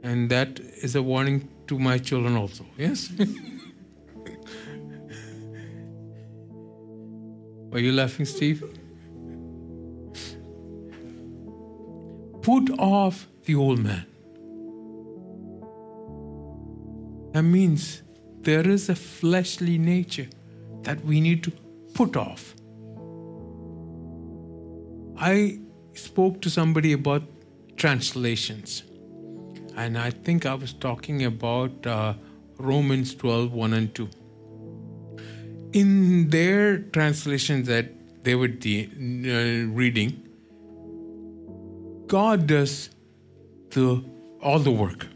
And 0.04 0.30
that 0.30 0.60
is 0.60 0.96
a 0.96 1.04
warning 1.04 1.48
to 1.68 1.80
my 1.80 1.98
children 1.98 2.36
also. 2.36 2.66
Yes? 2.78 3.12
Are 7.72 7.80
you 7.80 7.92
laughing, 7.92 8.26
Steve? 8.26 8.64
Put 12.42 12.70
off 12.78 13.28
the 13.46 13.56
old 13.56 13.80
man. 13.80 14.06
That 17.34 17.44
means 17.44 18.04
there 18.42 18.68
is 18.68 18.90
a 18.90 18.96
fleshly 18.96 19.78
nature 19.78 20.28
that 20.84 21.04
we 21.04 21.20
need 21.20 21.44
to 21.46 21.52
put 21.94 22.16
off. 22.16 22.54
I 25.18 25.60
spoke 25.94 26.42
to 26.42 26.50
somebody 26.50 26.94
about 26.94 27.24
translations, 27.76 28.84
and 29.76 29.98
I 29.98 30.12
think 30.12 30.46
I 30.46 30.54
was 30.54 30.74
talking 30.74 31.26
about 31.26 31.86
uh, 31.86 32.14
Romans 32.58 33.16
12 33.16 33.54
1 33.54 33.74
and 33.74 33.94
2. 33.96 34.10
In 35.74 36.30
their 36.30 36.80
translations 36.80 37.68
that 37.68 38.24
they 38.24 38.36
were 38.36 38.48
de- 38.48 38.86
uh, 38.86 39.74
reading, 39.74 40.22
God 42.08 42.48
does 42.48 42.90
the 43.72 44.04
all 44.42 44.60
the 44.60 44.72
work. 44.72 45.08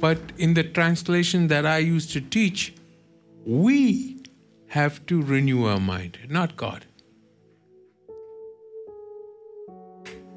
But 0.00 0.18
in 0.36 0.54
the 0.54 0.62
translation 0.62 1.48
that 1.48 1.66
I 1.66 1.78
used 1.78 2.12
to 2.12 2.20
teach, 2.20 2.74
we 3.44 4.22
have 4.68 5.04
to 5.06 5.22
renew 5.22 5.64
our 5.64 5.80
mind, 5.80 6.18
not 6.28 6.56
God. 6.56 6.84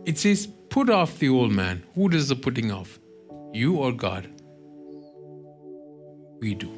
It 0.05 0.17
says, 0.17 0.47
put 0.71 0.89
off 0.89 1.19
the 1.19 1.27
old 1.29 1.51
man. 1.51 1.83
Who 1.95 2.09
does 2.09 2.29
the 2.29 2.35
putting 2.35 2.71
off? 2.71 2.97
You 3.53 3.75
or 3.75 3.91
God? 3.91 4.27
We 6.39 6.53
do. 6.55 6.71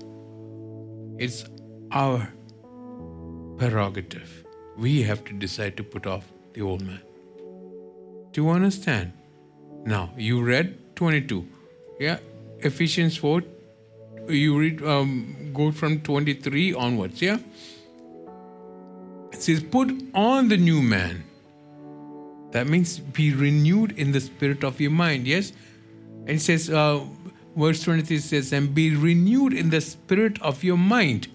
It's 1.19 1.45
our 1.91 2.27
prerogative. 3.57 4.45
We 4.77 5.03
have 5.03 5.23
to 5.25 5.33
decide 5.33 5.77
to 5.77 5.83
put 5.83 6.07
off 6.07 6.25
the 6.53 6.63
old 6.63 6.81
man. 6.81 7.01
Do 8.31 8.43
you 8.43 8.49
understand? 8.49 9.13
Now, 9.85 10.11
you 10.17 10.43
read 10.43 10.95
22. 10.95 11.47
Yeah, 11.99 12.17
Ephesians 12.59 13.15
4. 13.17 13.43
You 14.27 14.57
read, 14.57 14.81
um, 14.81 15.51
go 15.53 15.71
from 15.71 16.01
23 16.01 16.73
onwards. 16.73 17.21
Yeah? 17.21 17.37
It 19.31 19.41
says, 19.41 19.61
put 19.61 19.93
on 20.15 20.47
the 20.47 20.57
new 20.57 20.81
man. 20.81 21.25
That 22.53 22.67
means 22.67 22.99
be 22.99 23.33
renewed 23.33 23.97
in 23.97 24.11
the 24.11 24.21
spirit 24.21 24.63
of 24.63 24.79
your 24.79 24.91
mind. 24.91 25.25
Yes? 25.25 25.53
And 26.27 26.37
it 26.37 26.41
says, 26.41 26.69
uh, 26.69 27.03
verse 27.55 27.81
23 27.83 28.19
says, 28.19 28.53
and 28.53 28.73
be 28.73 28.95
renewed 28.95 29.53
in 29.53 29.71
the 29.71 29.81
spirit 29.81 30.39
of 30.39 30.63
your 30.63 30.77
mind, 30.77 31.27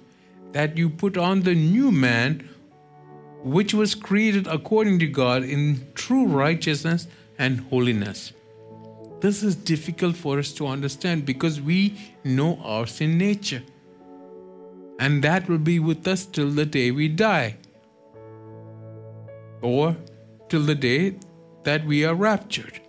that 0.52 0.76
you 0.76 0.88
put 0.88 1.16
on 1.16 1.42
the 1.42 1.56
new 1.56 1.90
man, 1.90 2.48
which 3.42 3.74
was 3.74 3.96
created 3.96 4.46
according 4.46 5.00
to 5.00 5.08
God 5.08 5.42
in 5.42 5.88
true 5.96 6.24
righteousness 6.26 7.08
and 7.36 7.60
holiness. 7.62 8.32
This 9.20 9.42
is 9.42 9.56
difficult 9.56 10.14
for 10.14 10.38
us 10.38 10.52
to 10.52 10.68
understand 10.68 11.26
because 11.26 11.60
we 11.60 11.98
know 12.22 12.60
our 12.62 12.86
sin 12.86 13.18
nature. 13.18 13.64
And 15.00 15.24
that 15.24 15.48
will 15.48 15.58
be 15.58 15.80
with 15.80 16.06
us 16.06 16.26
till 16.26 16.50
the 16.50 16.64
day 16.64 16.92
we 16.92 17.08
die. 17.08 17.56
Or 19.60 19.96
till 20.49 20.62
the 20.62 20.74
day 20.74 21.16
that 21.64 21.84
we 21.84 22.05
are 22.05 22.14
raptured. 22.14 22.80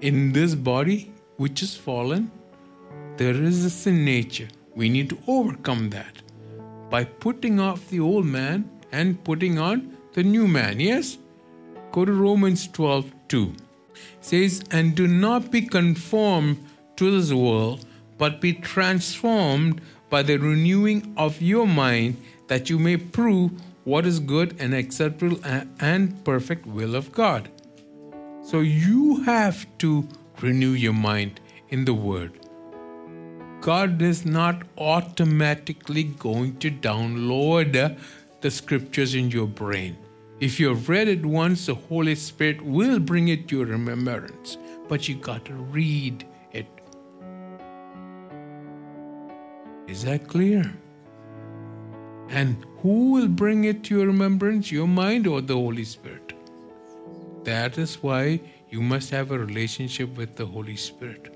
In 0.00 0.32
this 0.32 0.54
body, 0.54 1.12
which 1.36 1.62
is 1.62 1.76
fallen, 1.76 2.30
there 3.16 3.34
is 3.34 3.64
a 3.64 3.70
sin 3.70 4.04
nature. 4.04 4.48
We 4.74 4.88
need 4.88 5.10
to 5.10 5.18
overcome 5.26 5.90
that 5.90 6.22
by 6.90 7.04
putting 7.04 7.60
off 7.60 7.88
the 7.88 8.00
old 8.00 8.26
man 8.26 8.70
and 8.92 9.22
putting 9.24 9.58
on 9.58 9.96
the 10.14 10.22
new 10.22 10.46
man. 10.48 10.80
Yes? 10.80 11.18
Go 11.92 12.04
to 12.04 12.12
Romans 12.12 12.68
12 12.68 13.12
2 13.28 13.54
says, 14.20 14.62
And 14.70 14.94
do 14.94 15.06
not 15.06 15.50
be 15.50 15.62
conformed 15.62 16.64
to 16.96 17.10
this 17.10 17.32
world, 17.32 17.84
but 18.18 18.40
be 18.40 18.52
transformed 18.52 19.80
by 20.08 20.22
the 20.22 20.36
renewing 20.36 21.14
of 21.16 21.40
your 21.40 21.66
mind, 21.66 22.16
that 22.48 22.68
you 22.68 22.78
may 22.78 22.96
prove 22.96 23.52
what 23.84 24.06
is 24.06 24.20
good 24.20 24.56
and 24.58 24.74
acceptable 24.74 25.38
and 25.44 26.24
perfect 26.24 26.66
will 26.66 26.94
of 26.94 27.12
God. 27.12 27.48
So 28.42 28.60
you 28.60 29.22
have 29.24 29.66
to 29.78 30.06
renew 30.40 30.72
your 30.72 30.92
mind 30.92 31.40
in 31.68 31.84
the 31.84 31.94
Word. 31.94 32.38
God 33.60 34.00
is 34.00 34.24
not 34.24 34.62
automatically 34.78 36.04
going 36.04 36.56
to 36.58 36.70
download 36.70 37.98
the 38.40 38.50
scriptures 38.50 39.14
in 39.14 39.30
your 39.30 39.46
brain. 39.46 39.96
If 40.40 40.58
you've 40.58 40.88
read 40.88 41.08
it 41.08 41.24
once, 41.24 41.66
the 41.66 41.74
Holy 41.74 42.14
Spirit 42.14 42.62
will 42.62 42.98
bring 42.98 43.28
it 43.28 43.48
to 43.48 43.58
your 43.58 43.66
remembrance, 43.66 44.56
but 44.88 45.06
you 45.06 45.16
got 45.16 45.44
to 45.44 45.52
read 45.52 46.26
it. 46.52 46.66
Is 49.86 50.04
that 50.04 50.26
clear? 50.26 50.72
And 52.30 52.64
who 52.78 53.12
will 53.12 53.28
bring 53.28 53.64
it 53.64 53.84
to 53.84 53.98
your 53.98 54.06
remembrance, 54.06 54.72
your 54.72 54.88
mind 54.88 55.26
or 55.26 55.40
the 55.40 55.54
Holy 55.54 55.84
Spirit? 55.84 56.32
That 57.44 57.76
is 57.76 58.02
why 58.02 58.40
you 58.70 58.80
must 58.80 59.10
have 59.10 59.30
a 59.30 59.38
relationship 59.38 60.16
with 60.16 60.36
the 60.36 60.46
Holy 60.46 60.76
Spirit. 60.76 61.34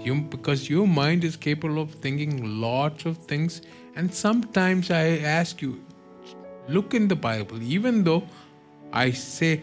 You, 0.00 0.20
because 0.22 0.68
your 0.68 0.86
mind 0.86 1.22
is 1.22 1.36
capable 1.36 1.80
of 1.80 1.92
thinking 1.94 2.60
lots 2.60 3.06
of 3.06 3.16
things, 3.18 3.62
and 3.94 4.12
sometimes 4.12 4.90
I 4.90 5.18
ask 5.18 5.62
you, 5.62 5.84
Look 6.68 6.94
in 6.94 7.08
the 7.08 7.16
Bible, 7.16 7.60
even 7.62 8.04
though 8.04 8.22
I 8.92 9.10
say 9.10 9.62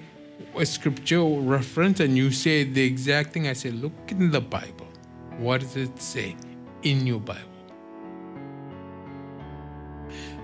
a 0.58 0.66
scripture 0.66 1.24
reference 1.24 2.00
and 2.02 2.18
you 2.18 2.32
say 2.32 2.64
the 2.64 2.84
exact 2.84 3.34
thing, 3.34 3.48
I 3.48 3.54
say, 3.54 3.72
look 3.72 3.94
in 4.10 4.32
the 4.32 4.42
Bible. 4.42 4.88
What 5.38 5.62
does 5.62 5.78
it 5.78 6.02
say 6.02 6.36
in 6.84 7.08
your 7.08 7.20
Bible? 7.20 7.49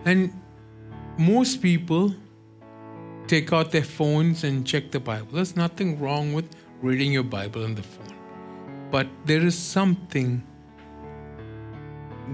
And 0.05 0.39
most 1.17 1.61
people 1.61 2.13
take 3.27 3.51
out 3.51 3.71
their 3.71 3.83
phones 3.83 4.43
and 4.43 4.65
check 4.65 4.91
the 4.91 4.99
Bible. 4.99 5.27
There's 5.33 5.55
nothing 5.55 5.99
wrong 5.99 6.33
with 6.33 6.55
reading 6.81 7.11
your 7.11 7.23
Bible 7.23 7.63
on 7.63 7.75
the 7.75 7.83
phone. 7.83 8.15
But 8.91 9.07
there 9.25 9.41
is 9.41 9.57
something 9.57 10.43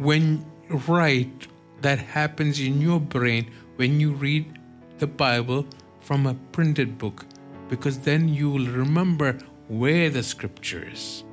when 0.01 0.45
right 0.87 1.47
that 1.81 1.99
happens 1.99 2.59
in 2.59 2.81
your 2.81 2.99
brain 2.99 3.49
when 3.77 3.99
you 3.99 4.11
read 4.11 4.59
the 4.99 5.07
Bible 5.07 5.65
from 6.01 6.27
a 6.27 6.33
printed 6.51 6.97
book 6.97 7.25
because 7.69 7.99
then 7.99 8.27
you 8.27 8.49
will 8.49 8.67
remember 8.67 9.37
where 9.67 10.09
the 10.09 10.21
scripture 10.21 10.87
is. 10.91 11.23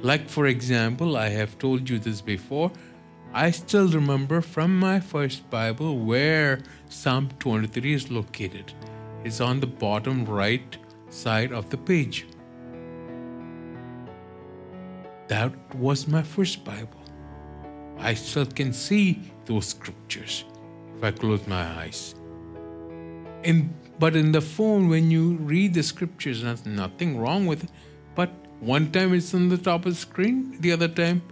Like, 0.00 0.28
for 0.28 0.46
example, 0.46 1.16
I 1.16 1.28
have 1.28 1.58
told 1.58 1.88
you 1.88 1.98
this 1.98 2.20
before, 2.20 2.72
I 3.34 3.50
still 3.50 3.88
remember 3.88 4.42
from 4.42 4.78
my 4.78 5.00
first 5.00 5.48
Bible 5.48 5.98
where 5.98 6.60
Psalm 6.90 7.30
23 7.38 7.94
is 7.94 8.10
located. 8.10 8.74
It's 9.24 9.40
on 9.40 9.58
the 9.58 9.66
bottom 9.66 10.26
right 10.26 10.76
side 11.08 11.50
of 11.50 11.70
the 11.70 11.78
page. 11.78 12.26
That 15.28 15.50
was 15.74 16.06
my 16.06 16.22
first 16.22 16.62
Bible. 16.62 17.00
I 17.96 18.12
still 18.12 18.44
can 18.44 18.74
see 18.74 19.32
those 19.46 19.68
scriptures 19.68 20.44
if 20.98 21.02
I 21.02 21.10
close 21.10 21.46
my 21.46 21.64
eyes. 21.80 22.14
In, 23.44 23.72
but 23.98 24.14
in 24.14 24.32
the 24.32 24.42
phone, 24.42 24.90
when 24.90 25.10
you 25.10 25.36
read 25.36 25.72
the 25.72 25.82
scriptures, 25.82 26.42
there's 26.42 26.66
nothing 26.66 27.18
wrong 27.18 27.46
with 27.46 27.64
it. 27.64 27.70
But 28.14 28.30
one 28.60 28.92
time 28.92 29.14
it's 29.14 29.32
on 29.32 29.48
the 29.48 29.56
top 29.56 29.86
of 29.86 29.94
the 29.94 29.98
screen, 29.98 30.60
the 30.60 30.72
other 30.72 30.88
time 30.88 31.22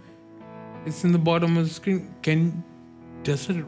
it's 0.85 1.03
in 1.03 1.11
the 1.11 1.19
bottom 1.19 1.57
of 1.57 1.67
the 1.67 1.73
screen. 1.73 2.13
Can 2.21 2.63
does 3.23 3.49
it? 3.49 3.65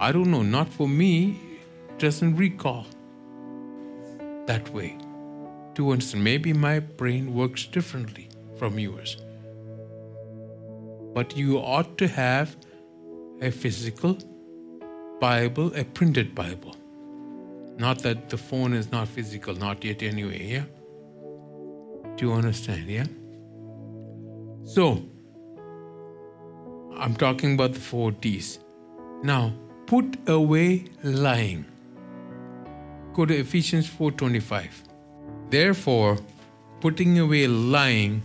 I 0.00 0.12
don't 0.12 0.30
know. 0.30 0.42
Not 0.42 0.68
for 0.68 0.88
me. 0.88 1.40
It 1.90 1.98
doesn't 1.98 2.36
recall 2.36 2.86
that 4.46 4.68
way. 4.72 4.96
To 5.74 5.92
understand, 5.92 6.24
maybe 6.24 6.52
my 6.52 6.80
brain 6.80 7.34
works 7.34 7.66
differently 7.66 8.28
from 8.56 8.78
yours. 8.78 9.16
But 11.14 11.36
you 11.36 11.58
ought 11.58 11.98
to 11.98 12.08
have 12.08 12.56
a 13.40 13.50
physical 13.50 14.18
Bible, 15.20 15.72
a 15.74 15.84
printed 15.84 16.34
Bible. 16.34 16.74
Not 17.76 17.98
that 18.00 18.28
the 18.28 18.38
phone 18.38 18.72
is 18.72 18.90
not 18.90 19.06
physical, 19.08 19.54
not 19.54 19.84
yet 19.84 20.02
anyway, 20.02 20.44
yeah? 20.44 20.64
Do 22.16 22.26
you 22.26 22.32
understand, 22.32 22.88
yeah? 22.88 23.06
So, 24.64 25.02
I'm 26.98 27.14
talking 27.14 27.54
about 27.54 27.74
the 27.74 27.80
four 27.80 28.12
T's. 28.12 28.58
Now, 29.22 29.52
put 29.86 30.16
away 30.28 30.86
lying. 31.02 31.64
Go 33.14 33.26
to 33.26 33.34
Ephesians 33.34 33.86
4:25. 33.88 34.82
Therefore, 35.50 36.18
putting 36.80 37.18
away 37.18 37.46
lying, 37.46 38.22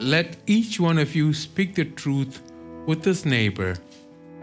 let 0.00 0.36
each 0.46 0.80
one 0.80 0.98
of 0.98 1.14
you 1.14 1.32
speak 1.32 1.74
the 1.74 1.84
truth 1.84 2.40
with 2.86 3.04
his 3.04 3.24
neighbor 3.24 3.76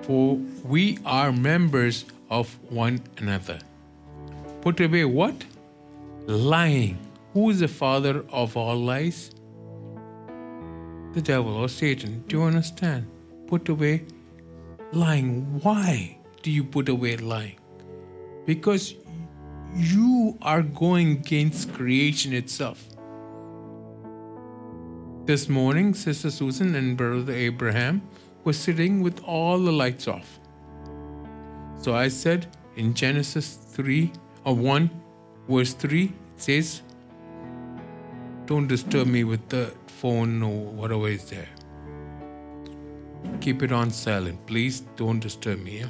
for 0.04 0.38
we 0.64 0.97
are 1.06 1.32
members 1.32 2.06
of 2.30 2.58
one 2.70 3.02
another. 3.18 3.60
Put 4.62 4.80
away 4.80 5.06
what? 5.06 5.45
Lying. 6.26 6.97
Who 7.34 7.50
is 7.50 7.60
the 7.60 7.68
father 7.68 8.26
of 8.30 8.58
all 8.58 8.78
lies? 8.78 9.32
the 11.14 11.22
devil 11.22 11.56
or 11.56 11.70
Satan. 11.70 12.24
Do 12.28 12.38
you 12.38 12.43
understand? 12.43 13.08
Put 13.50 13.68
away 13.68 14.06
lying. 14.91 15.60
Why 15.64 16.18
do 16.43 16.52
you 16.52 16.64
put 16.64 16.88
away 16.88 17.18
lying? 17.18 17.58
Because 18.45 18.93
you 19.76 20.38
are 20.43 20.62
going 20.62 21.14
against 21.14 21.74
creation 21.74 22.32
itself. 22.32 22.88
This 25.26 25.50
morning, 25.50 25.95
Sister 25.95 26.30
Susan 26.30 26.76
and 26.76 26.95
Brother 26.95 27.34
Abraham 27.34 28.04
were 28.43 28.54
sitting 28.54 29.02
with 29.02 29.20
all 29.24 29.58
the 29.58 29.72
lights 29.72 30.08
off. 30.08 30.39
So 31.80 31.95
I 31.95 32.10
said 32.10 32.45
in 32.76 32.93
Genesis 32.93 33.56
3 33.56 34.12
or 34.45 34.54
1, 34.54 34.91
verse 35.47 35.74
3, 35.74 36.04
it 36.04 36.12
says, 36.38 36.84
Don't 38.45 38.68
disturb 38.68 39.08
me 39.08 39.24
with 39.24 39.50
the 39.50 39.74
phone 39.88 40.43
or 40.43 40.66
whatever 40.66 41.08
is 41.08 41.32
there. 41.32 41.50
Keep 43.42 43.64
it 43.64 43.72
on 43.72 43.90
silent. 43.90 44.46
Please 44.46 44.82
don't 44.96 45.20
disturb 45.20 45.60
me. 45.60 45.80
Yeah? 45.80 45.90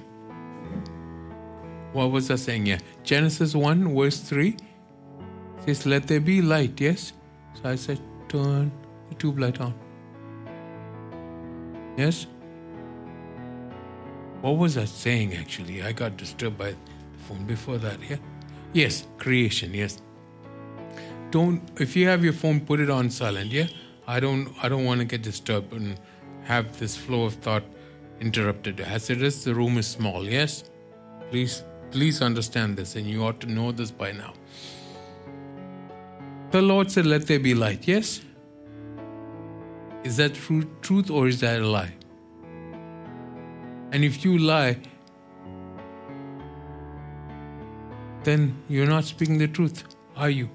What 1.93 2.11
was 2.11 2.29
I 2.29 2.35
saying 2.35 2.67
Yeah. 2.67 2.79
Genesis 3.03 3.55
1, 3.55 3.95
verse 3.95 4.19
3 4.19 4.55
says, 5.65 5.85
Let 5.85 6.07
there 6.07 6.19
be 6.19 6.41
light, 6.41 6.79
yes? 6.79 7.13
So 7.55 7.69
I 7.69 7.75
said, 7.75 7.99
Turn 8.27 8.71
the 9.09 9.15
tube 9.15 9.39
light 9.39 9.59
on. 9.59 9.73
Yes? 11.97 12.27
What 14.41 14.57
was 14.57 14.77
I 14.77 14.85
saying 14.85 15.33
actually? 15.33 15.81
I 15.83 15.91
got 15.91 16.15
disturbed 16.15 16.57
by 16.57 16.71
the 16.71 16.77
phone 17.27 17.45
before 17.45 17.77
that, 17.79 17.99
yeah? 18.07 18.17
Yes, 18.71 19.07
creation, 19.17 19.73
yes. 19.73 19.97
Don't 21.31 21.61
if 21.79 21.95
you 21.95 22.07
have 22.07 22.23
your 22.23 22.33
phone, 22.33 22.61
put 22.61 22.79
it 22.79 22.89
on 22.89 23.09
silent, 23.09 23.51
yeah? 23.51 23.67
I 24.07 24.19
don't 24.19 24.53
I 24.63 24.69
don't 24.69 24.85
want 24.85 24.99
to 25.01 25.05
get 25.05 25.23
disturbed 25.23 25.73
and 25.73 25.99
have 26.49 26.77
this 26.79 26.97
flow 26.97 27.25
of 27.25 27.35
thought 27.35 27.63
interrupted. 28.19 28.79
As 28.81 29.11
it 29.11 29.21
is, 29.21 29.43
the 29.43 29.53
room 29.53 29.77
is 29.77 29.87
small, 29.87 30.25
yes? 30.25 30.63
Please 31.29 31.63
please 31.91 32.21
understand 32.21 32.77
this 32.77 32.95
and 32.95 33.07
you 33.07 33.23
ought 33.23 33.39
to 33.39 33.47
know 33.47 33.71
this 33.71 33.91
by 33.91 34.11
now. 34.11 34.33
The 36.51 36.61
Lord 36.61 36.91
said, 36.91 37.05
Let 37.05 37.27
there 37.27 37.39
be 37.39 37.53
light, 37.53 37.87
yes? 37.87 38.21
Is 40.03 40.17
that 40.17 40.33
true, 40.33 40.63
truth 40.81 41.11
or 41.11 41.27
is 41.27 41.39
that 41.41 41.61
a 41.61 41.67
lie? 41.67 41.93
And 43.91 44.03
if 44.03 44.23
you 44.25 44.37
lie, 44.37 44.77
then 48.23 48.55
you're 48.67 48.87
not 48.87 49.03
speaking 49.03 49.37
the 49.37 49.47
truth, 49.47 49.83
are 50.15 50.29
you? 50.29 50.49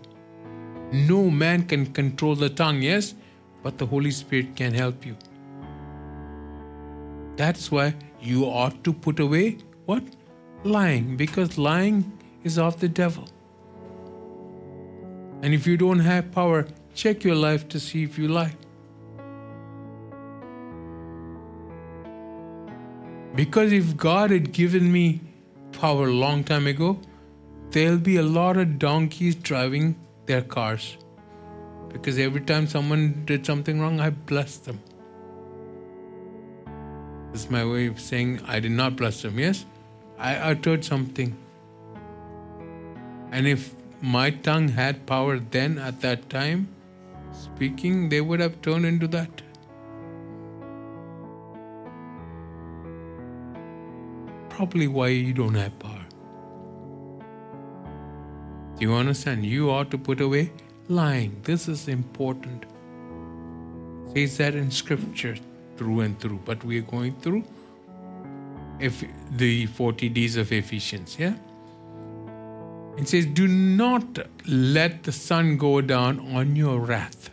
No 0.92 1.30
man 1.30 1.64
can 1.64 1.86
control 1.86 2.34
the 2.34 2.48
tongue, 2.48 2.82
yes, 2.82 3.14
but 3.62 3.78
the 3.78 3.86
Holy 3.86 4.10
Spirit 4.10 4.56
can 4.56 4.72
help 4.72 5.06
you. 5.06 5.16
That's 7.36 7.70
why 7.70 7.94
you 8.20 8.44
ought 8.44 8.82
to 8.84 8.92
put 8.92 9.20
away 9.20 9.58
what? 9.86 10.02
Lying, 10.62 11.16
because 11.16 11.58
lying 11.58 12.18
is 12.42 12.58
of 12.58 12.80
the 12.80 12.88
devil. 12.88 13.28
And 15.42 15.52
if 15.52 15.66
you 15.66 15.76
don't 15.76 15.98
have 15.98 16.32
power, 16.32 16.66
check 16.94 17.22
your 17.22 17.34
life 17.34 17.68
to 17.68 17.80
see 17.80 18.02
if 18.02 18.18
you 18.18 18.28
lie. 18.28 18.54
Because 23.34 23.72
if 23.72 23.96
God 23.96 24.30
had 24.30 24.52
given 24.52 24.90
me 24.90 25.20
power 25.72 26.06
a 26.06 26.12
long 26.12 26.44
time 26.44 26.66
ago, 26.66 26.98
there'll 27.70 27.98
be 27.98 28.16
a 28.16 28.22
lot 28.22 28.56
of 28.56 28.78
donkeys 28.78 29.34
driving 29.34 29.96
their 30.26 30.40
cars. 30.40 30.96
Because 31.88 32.18
every 32.18 32.40
time 32.40 32.66
someone 32.66 33.24
did 33.26 33.44
something 33.44 33.80
wrong, 33.80 34.00
I 34.00 34.10
blessed 34.10 34.64
them. 34.64 34.80
Is 37.34 37.50
my 37.50 37.64
way 37.64 37.86
of 37.88 38.00
saying 38.00 38.40
I 38.46 38.60
did 38.60 38.70
not 38.70 38.96
bless 38.96 39.22
them. 39.22 39.38
Yes, 39.38 39.64
I 40.18 40.36
uttered 40.36 40.84
something. 40.84 41.36
And 43.32 43.46
if 43.46 43.74
my 44.00 44.30
tongue 44.30 44.68
had 44.68 45.06
power 45.06 45.38
then 45.38 45.78
at 45.78 46.00
that 46.02 46.30
time, 46.30 46.68
speaking, 47.32 48.08
they 48.08 48.20
would 48.20 48.38
have 48.38 48.62
turned 48.62 48.86
into 48.86 49.08
that. 49.08 49.42
probably 54.54 54.86
why 54.86 55.08
you 55.08 55.32
don't 55.32 55.54
have 55.54 55.76
power. 55.78 56.04
Do 58.76 58.86
you 58.86 58.94
understand? 58.94 59.44
You 59.44 59.70
ought 59.70 59.90
to 59.90 59.98
put 59.98 60.20
away 60.20 60.52
lying. 60.88 61.40
This 61.42 61.66
is 61.68 61.88
important. 61.88 62.66
It 64.14 64.28
says 64.28 64.36
that 64.38 64.54
in 64.54 64.70
scripture 64.70 65.36
through 65.76 66.00
and 66.00 66.18
through, 66.18 66.40
but 66.44 66.64
we 66.64 66.78
are 66.78 66.82
going 66.82 67.14
through 67.20 67.44
if 68.80 69.04
the 69.30 69.66
40 69.66 70.08
days 70.08 70.36
of 70.36 70.52
Ephesians, 70.52 71.16
yeah? 71.18 71.34
It 72.96 73.08
says, 73.08 73.26
Do 73.26 73.48
not 73.48 74.18
let 74.46 75.02
the 75.02 75.12
sun 75.12 75.56
go 75.56 75.80
down 75.80 76.20
on 76.34 76.56
your 76.56 76.78
wrath. 76.78 77.30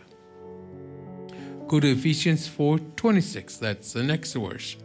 Go 1.67 1.79
to 1.79 1.91
Ephesians 1.91 2.47
4 2.47 2.79
26. 2.79 3.57
That's 3.57 3.93
the 3.93 4.03
next 4.03 4.33
verse. 4.33 4.75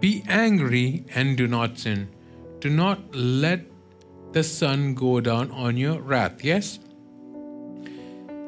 Be 0.00 0.22
angry 0.28 1.04
and 1.14 1.36
do 1.36 1.46
not 1.46 1.78
sin. 1.78 2.08
Do 2.60 2.70
not 2.70 3.14
let 3.14 3.62
the 4.32 4.44
sun 4.44 4.94
go 4.94 5.20
down 5.20 5.50
on 5.50 5.76
your 5.76 6.00
wrath. 6.00 6.44
Yes? 6.44 6.78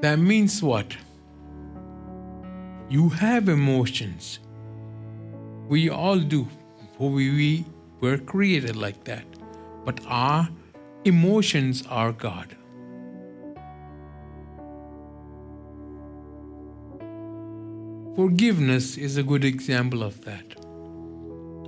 That 0.01 0.19
means 0.19 0.63
what? 0.63 0.97
You 2.93 3.09
have 3.09 3.49
emotions. 3.49 4.39
We 5.67 5.89
all 5.89 6.19
do. 6.19 6.47
We 6.99 7.65
were 8.01 8.19
created 8.19 8.77
like 8.77 9.05
that. 9.05 9.25
But 9.87 10.01
our 10.07 10.51
emotions 11.07 11.85
are 11.89 12.13
God. 12.13 12.55
Forgiveness 18.15 18.99
is 18.99 19.17
a 19.17 19.23
good 19.23 19.47
example 19.47 20.03
of 20.03 20.23
that. 20.27 20.55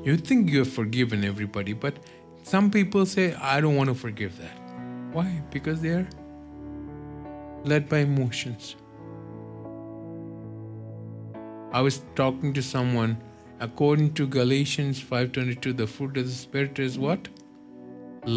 You 0.05 0.18
think 0.18 0.51
you 0.51 0.59
have 0.59 0.70
forgiven 0.70 1.25
everybody, 1.25 1.72
but 1.72 1.97
some 2.43 2.70
people 2.70 3.07
say, 3.07 3.33
I 3.37 3.62
don't 3.62 3.77
want 3.77 3.89
to 3.89 3.95
forgive 3.95 4.37
that. 4.37 4.59
Why? 5.14 5.41
Because 5.51 5.81
they're 5.81 6.07
led 7.64 7.89
by 7.89 8.01
emotions. 8.01 8.77
I 11.79 11.81
was 11.81 12.03
talking 12.14 12.53
to 12.57 12.62
someone 12.62 13.16
according 13.66 14.11
to 14.18 14.25
Galatians 14.35 14.99
5:22 15.12 15.72
the 15.79 15.87
fruit 15.95 16.18
of 16.20 16.27
the 16.27 16.35
spirit 16.41 16.81
is 16.85 16.99
what? 17.05 17.31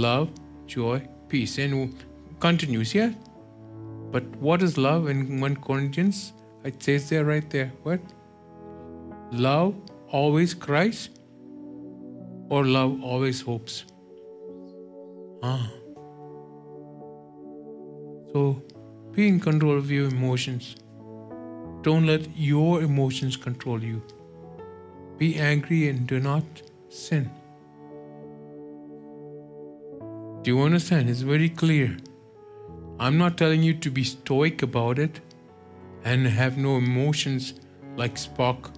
Love, 0.06 0.32
joy, 0.76 0.96
peace. 1.34 1.58
And 1.66 2.06
continues 2.46 2.94
here. 2.98 3.12
But 4.16 4.32
what 4.48 4.64
is 4.68 4.80
love 4.86 5.08
in 5.14 5.22
1 5.40 5.58
Corinthians? 5.68 6.22
It 6.72 6.82
says 6.88 7.10
there 7.12 7.26
right 7.26 7.48
there. 7.58 7.68
What? 7.84 8.02
Love 9.46 9.76
always 10.22 10.58
Christ 10.66 11.22
or 12.50 12.66
love 12.66 12.98
always 13.14 13.42
hopes? 13.52 13.78
Ah. 15.44 15.70
So 18.34 18.44
be 19.14 19.28
in 19.28 19.40
control 19.48 19.78
of 19.86 19.96
your 20.00 20.08
emotions. 20.08 20.76
Don't 21.82 22.06
let 22.06 22.28
your 22.36 22.82
emotions 22.82 23.38
control 23.38 23.84
you. 23.84 24.02
Be 25.18 25.36
angry 25.38 25.90
and 25.90 26.06
do 26.06 26.20
not 26.20 26.44
sin. 26.90 27.30
Do 30.42 30.52
you 30.52 30.62
understand? 30.62 31.10
It's 31.10 31.22
very 31.22 31.50
clear. 31.50 31.98
I'm 33.00 33.18
not 33.18 33.38
telling 33.38 33.64
you 33.64 33.74
to 33.76 33.92
be 33.92 34.04
stoic 34.04 34.62
about 34.62 35.00
it 35.00 35.20
and 36.04 36.26
have 36.26 36.58
no 36.58 36.78
emotions 36.78 37.54
like 37.96 38.16
Spock. 38.16 38.72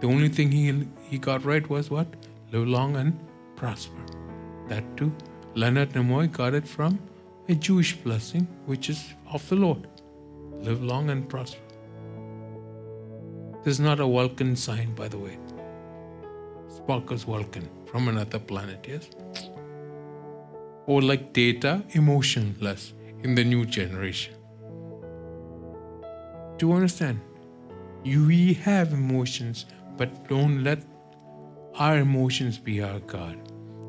The 0.00 0.06
only 0.08 0.28
thing 0.28 0.52
he, 0.52 0.86
he 1.08 1.18
got 1.18 1.44
right 1.44 1.68
was 1.68 1.90
what? 1.90 2.06
live 2.52 2.68
long 2.68 2.96
and 2.96 3.18
prosper. 3.56 4.04
That 4.68 4.84
too, 4.96 5.12
Leonard 5.54 5.92
Nimoy 5.94 6.30
got 6.30 6.54
it 6.54 6.68
from 6.68 6.98
a 7.48 7.54
Jewish 7.54 7.96
blessing, 7.96 8.46
which 8.66 8.90
is 8.90 9.02
of 9.32 9.48
the 9.48 9.56
Lord. 9.56 9.88
Live 10.60 10.82
long 10.82 11.10
and 11.10 11.28
prosper. 11.28 11.71
This 13.64 13.74
is 13.74 13.80
not 13.80 14.00
a 14.00 14.06
Vulcan 14.06 14.56
sign, 14.56 14.92
by 14.94 15.06
the 15.06 15.18
way. 15.18 15.38
Spock 16.68 17.12
is 17.12 17.22
Vulcan 17.22 17.68
from 17.86 18.08
another 18.08 18.40
planet, 18.40 18.84
yes? 18.88 19.08
Or 20.86 21.00
like 21.00 21.32
data, 21.32 21.84
emotionless 21.90 22.92
in 23.22 23.36
the 23.36 23.44
new 23.44 23.64
generation. 23.64 24.34
Do 26.58 26.68
you 26.68 26.72
understand? 26.72 27.20
We 28.04 28.54
have 28.54 28.92
emotions, 28.92 29.66
but 29.96 30.28
don't 30.28 30.64
let 30.64 30.84
our 31.78 31.98
emotions 31.98 32.58
be 32.58 32.82
our 32.82 32.98
God. 33.00 33.38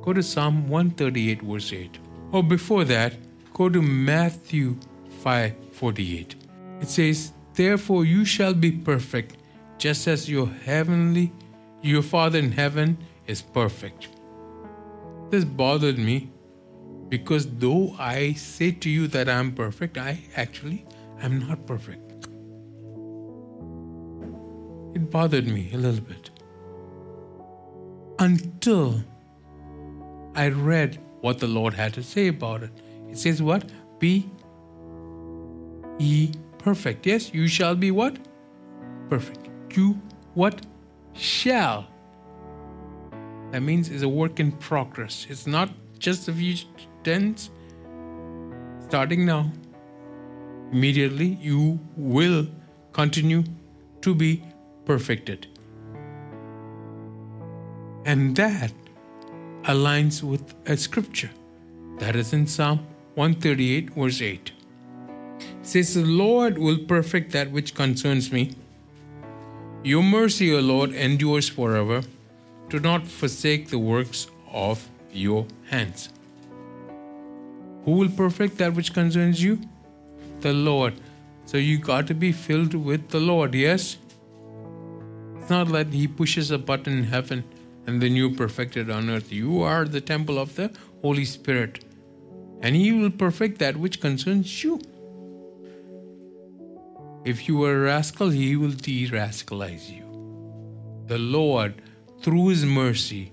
Go 0.03 0.13
to 0.13 0.21
Psalm 0.21 0.67
138, 0.67 1.41
verse 1.41 1.74
8. 1.74 1.97
Or 2.32 2.43
before 2.43 2.84
that, 2.86 3.13
go 3.53 3.69
to 3.69 3.82
Matthew 3.82 4.78
5 5.21 5.55
48. 5.71 6.36
It 6.82 6.89
says, 6.89 7.34
Therefore 7.55 8.05
you 8.05 8.26
shall 8.26 8.53
be 8.53 8.71
perfect, 8.71 9.38
just 9.78 10.07
as 10.07 10.30
your 10.30 10.47
heavenly 10.47 11.32
your 11.84 12.01
Father 12.01 12.39
in 12.39 12.53
heaven 12.53 12.97
is 13.28 13.41
perfect. 13.41 14.07
This 15.30 15.43
bothered 15.43 15.97
me 15.97 16.32
because 17.09 17.45
though 17.45 17.93
I 17.99 18.34
say 18.34 18.71
to 18.71 18.89
you 18.89 19.07
that 19.07 19.28
I 19.28 19.34
am 19.34 19.51
perfect, 19.51 19.97
I 19.97 20.19
actually 20.36 20.86
am 21.21 21.39
not 21.39 21.67
perfect. 21.67 22.28
It 24.95 25.11
bothered 25.11 25.45
me 25.45 25.71
a 25.74 25.78
little 25.78 26.05
bit. 26.05 26.30
Until 28.19 29.03
I 30.36 30.47
read 30.47 30.99
what 31.19 31.39
the 31.39 31.47
Lord 31.47 31.74
had 31.74 31.93
to 31.95 32.03
say 32.03 32.28
about 32.28 32.63
it. 32.63 32.71
It 33.09 33.17
says, 33.17 33.41
What? 33.41 33.69
Be 33.99 34.30
ye 35.99 36.32
perfect. 36.59 37.05
Yes, 37.05 37.34
you 37.34 37.47
shall 37.47 37.76
be 37.76 37.91
what? 37.91 38.17
Perfect. 39.09 39.43
You 39.76 40.01
what? 40.34 40.65
Shall. 41.13 41.88
That 43.51 43.61
means 43.61 43.89
it's 43.89 44.03
a 44.03 44.09
work 44.09 44.39
in 44.39 44.51
progress. 44.51 45.28
It's 45.30 45.45
not 45.45 45.69
just 45.99 46.28
a 46.28 46.34
future 46.34 46.67
tense. 47.03 47.51
Starting 48.88 49.26
now, 49.26 49.51
immediately 50.71 51.38
you 51.41 51.80
will 51.95 52.47
continue 52.93 53.43
to 54.01 54.15
be 54.15 54.43
perfected. 54.86 55.47
And 58.05 58.36
that 58.36 58.74
aligns 59.63 60.21
with 60.24 60.53
a 60.65 60.76
scripture 60.76 61.32
that 61.99 62.15
is 62.15 62.34
in 62.34 62.47
Psalm 62.47 62.80
138, 63.15 63.91
verse 63.91 64.21
8. 64.21 64.51
It 65.39 65.45
says, 65.61 65.93
The 65.93 66.03
Lord 66.03 66.57
will 66.57 66.80
perfect 66.80 67.32
that 67.32 67.51
which 67.51 67.74
concerns 67.76 68.32
me. 68.32 68.55
Your 69.84 70.02
mercy, 70.02 70.54
O 70.56 70.60
Lord, 70.60 70.92
endures 70.94 71.50
forever. 71.50 72.02
Do 72.70 72.80
not 72.80 73.06
forsake 73.06 73.70
the 73.70 73.80
works 73.80 74.28
of 74.52 74.90
your 75.12 75.46
hands. 75.70 76.10
Who 77.84 77.92
will 77.92 78.10
perfect 78.10 78.58
that 78.60 78.74
which 78.74 78.94
concerns 78.94 79.44
you? 79.44 79.60
The 80.40 80.54
Lord. 80.54 80.94
So 81.46 81.58
you 81.58 81.78
got 81.78 82.08
to 82.08 82.14
be 82.14 82.32
filled 82.32 82.74
with 82.74 83.10
the 83.10 83.20
Lord, 83.20 83.54
yes? 83.54 83.98
It's 85.38 85.50
not 85.50 85.68
like 85.68 85.92
He 85.92 86.08
pushes 86.08 86.50
a 86.52 86.58
button 86.58 87.00
in 87.00 87.04
heaven 87.04 87.44
and 87.86 88.02
then 88.02 88.16
you're 88.16 88.34
perfected 88.34 88.90
on 88.90 89.10
earth. 89.10 89.32
You 89.32 89.62
are 89.62 89.86
the 89.86 90.02
temple 90.02 90.40
of 90.40 90.56
the 90.56 90.72
Holy 91.02 91.26
Spirit, 91.26 91.84
and 92.62 92.76
He 92.76 92.92
will 92.94 93.12
perfect 93.12 93.60
that 93.60 93.76
which 93.76 94.00
concerns 94.00 94.64
you. 94.64 94.80
If 97.26 97.47
you 97.47 97.63
are 97.63 97.74
a 97.74 97.80
rascal, 97.80 98.30
He 98.30 98.57
will 98.57 98.71
de 98.71 99.07
rascalize 99.09 99.89
you. 99.89 100.03
The 101.07 101.17
Lord, 101.17 101.82
through 102.21 102.49
His 102.49 102.65
mercy, 102.65 103.32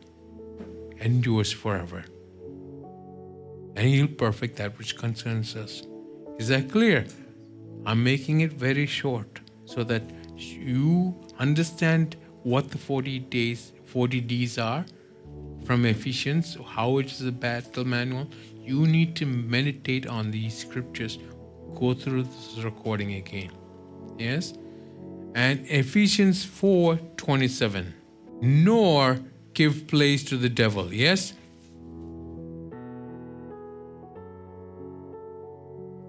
endures 1.00 1.50
forever. 1.50 2.04
And 3.74 3.88
He'll 3.88 4.06
perfect 4.06 4.56
that 4.58 4.78
which 4.78 4.96
concerns 4.96 5.56
us. 5.56 5.82
Is 6.38 6.48
that 6.48 6.70
clear? 6.70 7.04
I'm 7.84 8.04
making 8.04 8.42
it 8.42 8.52
very 8.52 8.86
short 8.86 9.40
so 9.64 9.82
that 9.84 10.02
you 10.36 11.14
understand 11.38 12.16
what 12.44 12.70
the 12.70 12.78
40 12.78 13.18
days 13.18 13.72
40 13.86 14.20
Ds 14.20 14.58
are 14.58 14.84
from 15.64 15.84
Ephesians, 15.84 16.56
how 16.64 16.98
it 16.98 17.06
is 17.06 17.22
a 17.22 17.32
battle 17.32 17.84
manual. 17.84 18.28
You 18.62 18.86
need 18.86 19.16
to 19.16 19.26
meditate 19.26 20.06
on 20.06 20.30
these 20.30 20.56
scriptures. 20.56 21.18
Go 21.74 21.92
through 21.94 22.22
this 22.22 22.60
recording 22.62 23.14
again. 23.14 23.50
Yes? 24.20 24.52
And 25.34 25.66
Ephesians 25.66 26.44
4 26.44 26.96
27. 27.16 27.94
Nor 28.42 29.18
give 29.54 29.86
place 29.86 30.24
to 30.24 30.36
the 30.36 30.48
devil. 30.48 30.92
Yes? 30.92 31.32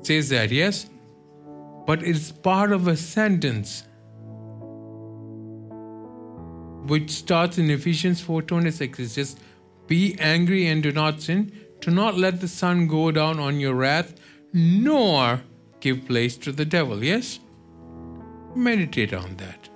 Says 0.02 0.30
that, 0.30 0.52
yes? 0.52 0.88
But 1.86 2.04
it's 2.04 2.32
part 2.32 2.72
of 2.72 2.88
a 2.88 2.98
sentence 2.98 3.84
which 6.88 7.12
starts 7.12 7.58
in 7.58 7.70
Ephesians 7.70 8.22
4:26 8.22 9.00
it 9.00 9.10
says 9.10 9.36
be 9.88 10.16
angry 10.20 10.66
and 10.66 10.82
do 10.82 10.92
not 10.92 11.22
sin 11.22 11.52
do 11.80 11.92
not 11.92 12.18
let 12.18 12.42
the 12.42 12.48
sun 12.48 12.88
go 12.88 13.12
down 13.12 13.40
on 13.40 13.60
your 13.60 13.76
wrath 13.76 14.16
nor 14.52 15.42
give 15.80 16.08
place 16.08 16.36
to 16.38 16.52
the 16.52 16.66
devil 16.66 17.04
yes 17.04 17.40
meditate 18.56 19.14
on 19.14 19.36
that. 19.38 19.70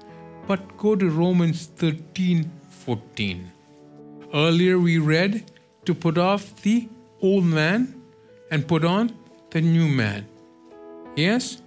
But 0.47 0.77
go 0.77 0.95
to 0.95 1.09
Romans 1.09 1.67
13:14 1.77 3.51
earlier 4.33 4.77
we 4.77 4.97
read 4.97 5.51
to 5.85 5.93
put 5.93 6.17
off 6.17 6.61
the 6.61 6.87
old 7.21 7.45
man 7.45 8.01
and 8.51 8.67
put 8.67 8.83
on 8.83 9.11
the 9.51 9.61
new 9.61 9.87
man. 9.87 10.27
Yes? 11.15 11.61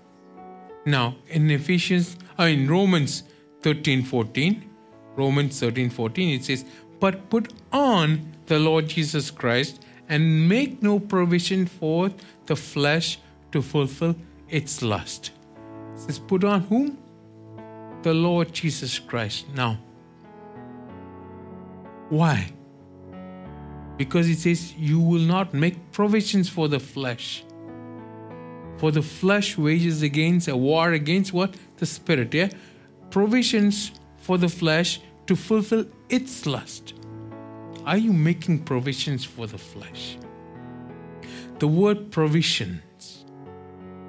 Now 0.85 1.17
in 1.29 1.51
Ephesians 1.51 2.17
uh, 2.39 2.45
in 2.45 2.69
Romans 2.69 3.23
13:14 3.63 4.69
Romans 5.19 5.59
13 5.59 5.91
14, 5.91 6.29
it 6.31 6.45
says, 6.45 6.65
But 7.01 7.29
put 7.29 7.53
on 7.73 8.33
the 8.47 8.59
Lord 8.59 8.87
Jesus 8.89 9.31
Christ 9.33 9.83
and 10.09 10.49
make 10.49 10.81
no 10.81 11.01
provision 11.01 11.67
for 11.67 12.11
the 12.47 12.55
flesh 12.55 13.19
to 13.53 13.61
fulfill 13.61 14.15
its 14.49 14.81
lust. 14.81 15.33
Says, 15.99 16.19
Put 16.19 16.45
on 16.45 16.61
whom? 16.63 16.97
The 18.03 18.15
Lord 18.15 18.53
Jesus 18.53 18.99
Christ. 18.99 19.47
Now, 19.55 19.79
why? 22.09 22.53
Because 23.97 24.29
it 24.29 24.39
says, 24.39 24.73
You 24.75 25.01
will 25.01 25.27
not 25.37 25.53
make 25.53 25.91
provisions 25.91 26.49
for 26.49 26.69
the 26.69 26.79
flesh. 26.79 27.45
For 28.77 28.93
the 28.93 29.03
flesh 29.03 29.59
wages 29.59 30.03
against 30.03 30.47
a 30.47 30.57
war 30.57 30.93
against 30.93 31.33
what? 31.33 31.57
The 31.79 31.87
spirit, 31.87 32.33
yeah? 32.33 32.51
Provisions 33.11 33.91
for 34.19 34.39
the 34.39 34.49
flesh 34.49 35.01
to 35.27 35.35
fulfill 35.35 35.87
its 36.09 36.47
lust? 36.47 36.95
Are 37.85 37.97
you 37.97 38.13
making 38.13 38.61
provisions 38.61 39.25
for 39.25 39.49
the 39.49 39.59
flesh? 39.59 40.17
The 41.59 41.67
word 41.67 42.13
provisions 42.13 43.25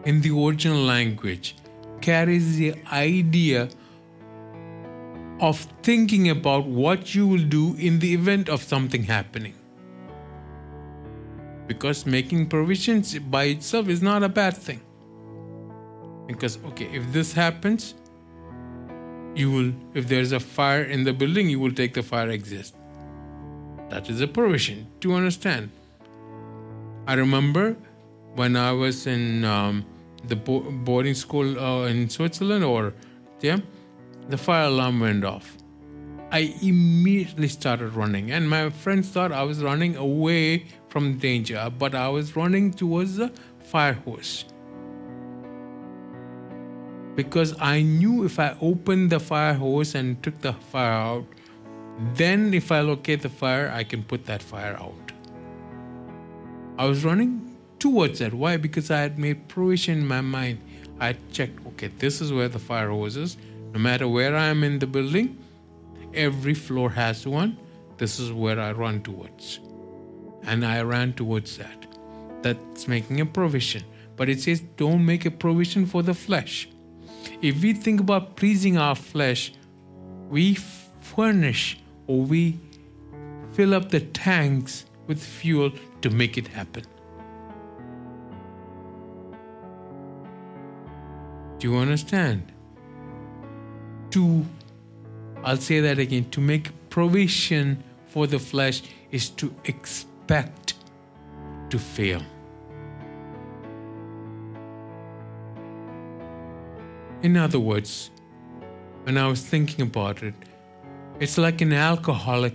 in 0.05 0.21
the 0.21 0.29
original 0.29 0.83
language 0.83 1.55
carries 2.01 2.57
the 2.57 2.75
idea 2.91 3.69
of 5.39 5.59
thinking 5.83 6.29
about 6.29 6.65
what 6.65 7.15
you 7.15 7.25
will 7.27 7.43
do 7.43 7.75
in 7.75 7.99
the 7.99 8.13
event 8.13 8.49
of 8.49 8.61
something 8.61 9.03
happening. 9.03 9.53
Because 11.67 12.05
making 12.05 12.47
provisions 12.49 13.17
by 13.19 13.43
itself 13.45 13.87
is 13.87 14.01
not 14.01 14.23
a 14.23 14.29
bad 14.29 14.57
thing. 14.57 14.81
Because, 16.27 16.57
okay, 16.65 16.89
if 16.93 17.11
this 17.13 17.31
happens, 17.33 17.93
you 19.35 19.51
will 19.51 19.73
if 19.93 20.07
there's 20.07 20.31
a 20.31 20.39
fire 20.39 20.83
in 20.83 21.03
the 21.03 21.13
building 21.13 21.49
you 21.49 21.59
will 21.59 21.71
take 21.71 21.93
the 21.93 22.03
fire 22.03 22.29
exit 22.29 22.71
that 23.89 24.09
is 24.09 24.21
a 24.21 24.27
provision 24.27 24.87
to 24.99 25.13
understand 25.13 25.69
i 27.07 27.13
remember 27.13 27.75
when 28.35 28.55
i 28.55 28.71
was 28.71 29.07
in 29.07 29.43
um, 29.43 29.85
the 30.25 30.35
boarding 30.35 31.13
school 31.13 31.59
uh, 31.59 31.85
in 31.85 32.09
switzerland 32.09 32.63
or 32.63 32.93
yeah 33.41 33.57
the 34.27 34.37
fire 34.37 34.67
alarm 34.67 34.99
went 34.99 35.23
off 35.23 35.57
i 36.31 36.53
immediately 36.61 37.47
started 37.47 37.93
running 37.93 38.31
and 38.31 38.49
my 38.49 38.69
friends 38.69 39.09
thought 39.09 39.31
i 39.31 39.43
was 39.43 39.63
running 39.63 39.95
away 39.95 40.65
from 40.89 41.17
danger 41.17 41.71
but 41.77 41.95
i 41.95 42.07
was 42.07 42.35
running 42.35 42.71
towards 42.71 43.15
the 43.15 43.31
fire 43.59 43.93
hose 43.93 44.45
because 47.19 47.53
I 47.59 47.81
knew 47.81 48.23
if 48.23 48.39
I 48.39 48.55
opened 48.61 49.09
the 49.09 49.19
fire 49.19 49.53
hose 49.53 49.93
and 49.93 50.23
took 50.23 50.39
the 50.39 50.53
fire 50.53 50.93
out, 50.93 51.25
then 52.13 52.53
if 52.53 52.71
I 52.71 52.79
locate 52.79 53.21
the 53.23 53.29
fire, 53.29 53.69
I 53.75 53.83
can 53.83 54.03
put 54.03 54.25
that 54.27 54.41
fire 54.41 54.77
out. 54.79 55.11
I 56.77 56.85
was 56.85 57.03
running 57.03 57.48
towards 57.79 58.19
that. 58.19 58.33
Why? 58.33 58.57
Because 58.57 58.91
I 58.91 59.01
had 59.01 59.17
made 59.17 59.47
provision 59.47 59.99
in 59.99 60.07
my 60.07 60.21
mind. 60.21 60.59
I 60.99 61.15
checked, 61.31 61.65
okay, 61.67 61.87
this 61.99 62.21
is 62.21 62.33
where 62.33 62.49
the 62.49 62.59
fire 62.59 62.89
hose 62.89 63.17
is. 63.17 63.37
No 63.73 63.79
matter 63.79 64.07
where 64.07 64.35
I 64.35 64.47
am 64.47 64.63
in 64.63 64.79
the 64.79 64.87
building, 64.87 65.37
every 66.13 66.53
floor 66.53 66.89
has 66.89 67.25
one. 67.25 67.57
This 67.97 68.19
is 68.19 68.31
where 68.31 68.59
I 68.59 68.71
run 68.71 69.01
towards. 69.01 69.59
And 70.43 70.65
I 70.65 70.81
ran 70.81 71.13
towards 71.13 71.57
that. 71.57 71.85
That's 72.41 72.87
making 72.87 73.21
a 73.21 73.25
provision. 73.25 73.83
But 74.15 74.29
it 74.29 74.41
says, 74.41 74.61
don't 74.75 75.05
make 75.05 75.25
a 75.25 75.31
provision 75.31 75.85
for 75.85 76.01
the 76.03 76.13
flesh. 76.13 76.67
If 77.41 77.61
we 77.61 77.73
think 77.73 78.01
about 78.01 78.35
pleasing 78.35 78.77
our 78.77 78.95
flesh, 78.95 79.53
we 80.29 80.55
furnish 81.01 81.79
or 82.07 82.21
we 82.21 82.59
fill 83.53 83.73
up 83.73 83.89
the 83.89 84.01
tanks 84.01 84.85
with 85.07 85.21
fuel 85.21 85.71
to 86.01 86.09
make 86.09 86.37
it 86.37 86.47
happen. 86.47 86.83
Do 91.59 91.69
you 91.69 91.77
understand? 91.77 92.51
To, 94.11 94.45
I'll 95.43 95.57
say 95.57 95.81
that 95.81 95.99
again, 95.99 96.29
to 96.31 96.39
make 96.39 96.71
provision 96.89 97.83
for 98.07 98.27
the 98.27 98.39
flesh 98.39 98.81
is 99.11 99.29
to 99.31 99.53
expect 99.65 100.75
to 101.69 101.77
fail. 101.77 102.21
In 107.21 107.35
other 107.35 107.59
words, 107.59 108.09
when 109.03 109.17
I 109.17 109.27
was 109.27 109.41
thinking 109.41 109.81
about 109.81 110.23
it, 110.23 110.33
it's 111.19 111.37
like 111.37 111.59
an 111.59 111.73
alcoholic 111.73 112.53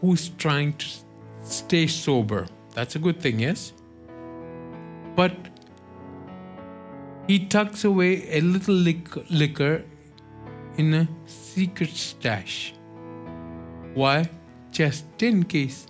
who's 0.00 0.30
trying 0.30 0.72
to 0.74 0.86
stay 1.44 1.86
sober. 1.86 2.46
That's 2.72 2.96
a 2.96 2.98
good 2.98 3.20
thing, 3.20 3.40
yes? 3.40 3.74
But 5.14 5.34
he 7.26 7.46
tucks 7.46 7.84
away 7.84 8.28
a 8.30 8.40
little 8.40 8.74
liquor 8.74 9.84
in 10.76 10.94
a 10.94 11.08
secret 11.26 11.90
stash. 11.90 12.74
Why? 13.94 14.28
Just 14.70 15.22
in 15.22 15.44
case. 15.44 15.86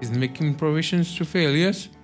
He's 0.00 0.10
making 0.10 0.54
provisions 0.54 1.16
to 1.16 1.24
failures. 1.24 1.88
yes? 1.88 1.98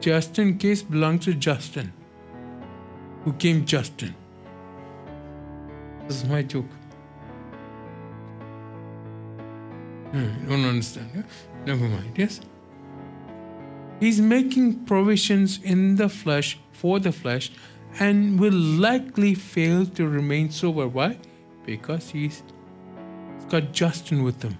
Just 0.00 0.38
in 0.38 0.56
case 0.56 0.82
belongs 0.82 1.24
to 1.24 1.34
Justin. 1.34 1.92
Who 3.24 3.32
came 3.32 3.64
Justin? 3.66 4.14
This 6.06 6.22
is 6.22 6.28
my 6.28 6.42
joke. 6.42 6.70
Hmm, 10.12 10.48
don't 10.48 10.64
understand. 10.64 11.24
Never 11.66 11.88
mind. 11.88 12.12
Yes? 12.16 12.40
He's 14.00 14.20
making 14.20 14.84
provisions 14.84 15.58
in 15.62 15.96
the 15.96 16.08
flesh 16.08 16.58
for 16.72 17.00
the 17.00 17.12
flesh 17.12 17.50
and 17.98 18.38
will 18.38 18.52
likely 18.52 19.34
fail 19.34 19.86
to 19.86 20.06
remain 20.06 20.50
sober. 20.50 20.86
Why? 20.86 21.18
Because 21.64 22.10
he's, 22.10 22.42
got 23.48 23.72
Justin 23.72 24.22
with 24.22 24.42
him. 24.42 24.58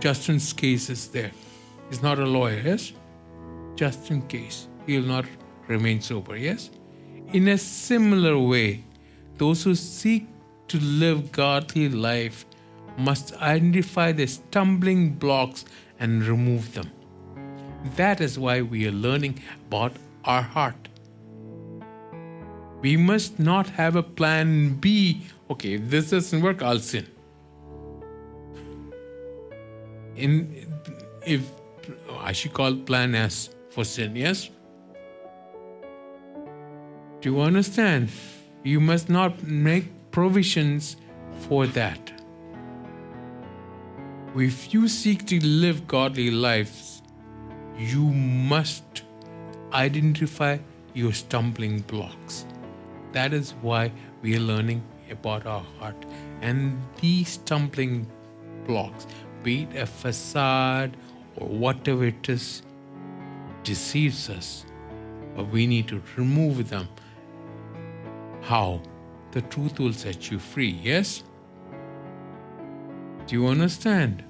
Justin's 0.00 0.52
case 0.52 0.90
is 0.90 1.08
there. 1.08 1.30
He's 1.88 2.02
not 2.02 2.18
a 2.18 2.26
lawyer, 2.26 2.60
yes? 2.64 2.92
Just 3.76 4.10
in 4.10 4.22
case. 4.22 4.68
He'll 4.86 5.02
not 5.02 5.26
remain 5.68 6.00
sober, 6.00 6.36
yes? 6.36 6.70
In 7.32 7.48
a 7.48 7.58
similar 7.58 8.38
way, 8.38 8.84
those 9.36 9.62
who 9.62 9.74
seek 9.74 10.26
to 10.68 10.80
live 10.80 11.30
godly 11.30 11.88
life 11.88 12.46
must 12.96 13.34
identify 13.36 14.12
the 14.12 14.26
stumbling 14.26 15.10
blocks 15.10 15.64
and 16.00 16.24
remove 16.24 16.74
them. 16.74 16.90
That 17.96 18.20
is 18.20 18.38
why 18.38 18.62
we 18.62 18.86
are 18.86 18.92
learning 18.92 19.42
about 19.66 19.92
our 20.24 20.42
heart. 20.42 20.88
We 22.82 22.96
must 22.96 23.38
not 23.38 23.68
have 23.70 23.96
a 23.96 24.02
plan 24.02 24.74
B. 24.74 25.26
Okay, 25.50 25.74
if 25.74 25.90
this 25.90 26.10
doesn't 26.10 26.42
work, 26.42 26.62
I'll 26.62 26.78
sin. 26.78 27.06
In 30.16 30.66
if 31.26 31.42
I 32.18 32.32
should 32.32 32.52
call 32.52 32.74
plan 32.74 33.14
S 33.14 33.50
for 33.70 33.84
sin, 33.84 34.16
yes? 34.16 34.50
Do 37.20 37.30
you 37.30 37.40
understand? 37.40 38.10
You 38.62 38.80
must 38.80 39.08
not 39.08 39.42
make 39.42 39.84
provisions 40.10 40.96
for 41.48 41.66
that. 41.66 42.12
If 44.36 44.72
you 44.72 44.88
seek 44.88 45.26
to 45.26 45.44
live 45.44 45.86
godly 45.86 46.30
lives, 46.30 46.89
you 47.80 48.04
must 48.04 49.02
identify 49.72 50.58
your 50.92 51.12
stumbling 51.12 51.80
blocks. 51.80 52.44
That 53.12 53.32
is 53.32 53.54
why 53.62 53.90
we 54.20 54.36
are 54.36 54.40
learning 54.40 54.82
about 55.10 55.46
our 55.46 55.64
heart. 55.78 55.96
And 56.42 56.78
these 57.00 57.30
stumbling 57.30 58.06
blocks, 58.66 59.06
be 59.42 59.62
it 59.62 59.76
a 59.76 59.86
facade 59.86 60.94
or 61.36 61.48
whatever 61.48 62.04
it 62.04 62.28
is, 62.28 62.62
deceives 63.64 64.28
us. 64.28 64.66
But 65.34 65.48
we 65.48 65.66
need 65.66 65.88
to 65.88 66.02
remove 66.16 66.68
them. 66.68 66.86
How? 68.42 68.82
The 69.32 69.42
truth 69.42 69.78
will 69.78 69.92
set 69.92 70.30
you 70.30 70.38
free, 70.38 70.78
yes? 70.82 71.22
Do 73.26 73.36
you 73.36 73.46
understand? 73.46 74.24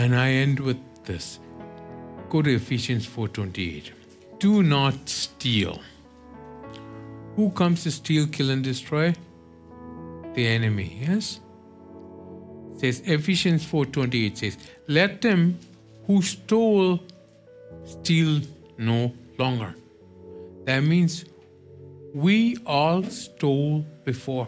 And 0.00 0.16
I 0.16 0.30
end 0.30 0.60
with 0.60 0.78
this. 1.04 1.40
Go 2.30 2.40
to 2.40 2.54
Ephesians 2.54 3.06
4:28. 3.06 3.90
Do 4.38 4.62
not 4.62 4.94
steal. 5.06 5.78
Who 7.36 7.50
comes 7.50 7.82
to 7.82 7.90
steal, 7.90 8.26
kill, 8.26 8.48
and 8.48 8.64
destroy? 8.64 9.12
The 10.34 10.46
enemy, 10.46 10.88
yes? 11.06 11.40
says 12.80 13.02
Ephesians 13.04 13.66
4:28 13.70 14.38
says, 14.38 14.56
Let 14.88 15.20
them 15.20 15.58
who 16.06 16.22
stole 16.22 16.98
steal 17.84 18.40
no 18.78 19.12
longer. 19.38 19.74
That 20.64 20.80
means 20.80 21.24
we 22.14 22.56
all 22.64 23.02
stole 23.02 23.84
before. 24.06 24.46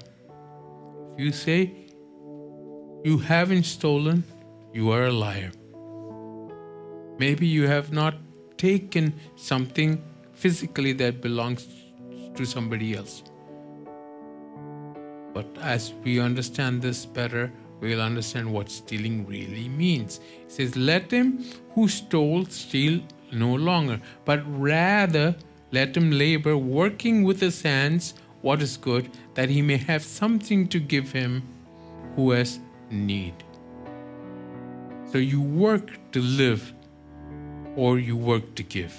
If 1.15 1.25
you 1.27 1.33
say 1.33 1.73
you 3.05 3.19
haven't 3.19 3.65
stolen, 3.65 4.25
you 4.73 4.91
are 4.91 5.05
a 5.05 5.13
liar. 5.13 5.53
Maybe 7.19 7.47
you 7.47 7.67
have 7.67 7.93
not 7.93 8.15
taken 8.57 9.15
something 9.37 10.03
physically 10.33 10.93
that 10.95 11.21
belongs 11.21 11.67
to 12.37 12.45
somebody 12.45 12.97
else. 12.97 13.23
But 15.35 15.47
as 15.61 15.93
we 16.05 16.21
understand 16.21 16.83
this 16.83 17.05
better, 17.05 17.53
we'll 17.81 18.01
understand 18.01 18.53
what 18.53 18.71
stealing 18.71 19.27
really 19.27 19.69
means. 19.69 20.21
It 20.43 20.53
says, 20.53 20.77
Let 20.77 21.11
him 21.11 21.45
who 21.75 21.89
stole 21.89 22.45
steal 22.47 23.01
no 23.31 23.55
longer, 23.55 24.01
but 24.25 24.43
rather 24.47 25.37
let 25.71 25.97
him 25.97 26.11
labor, 26.11 26.57
working 26.57 27.25
with 27.25 27.41
his 27.41 27.63
hands 27.63 28.15
what 28.43 28.61
is 28.61 28.77
good, 28.77 29.09
that 29.35 29.49
he 29.49 29.63
may 29.63 29.77
have 29.77 30.03
something 30.03 30.69
to 30.69 30.81
give 30.81 31.13
him 31.13 31.43
who 32.17 32.33
has 32.33 32.59
need. 32.91 33.35
So 35.13 35.19
you 35.19 35.43
work 35.43 35.91
to 36.13 36.23
live 36.23 36.73
or 37.77 37.99
you 37.99 38.17
work 38.17 38.55
to 38.55 38.63
give. 38.63 38.95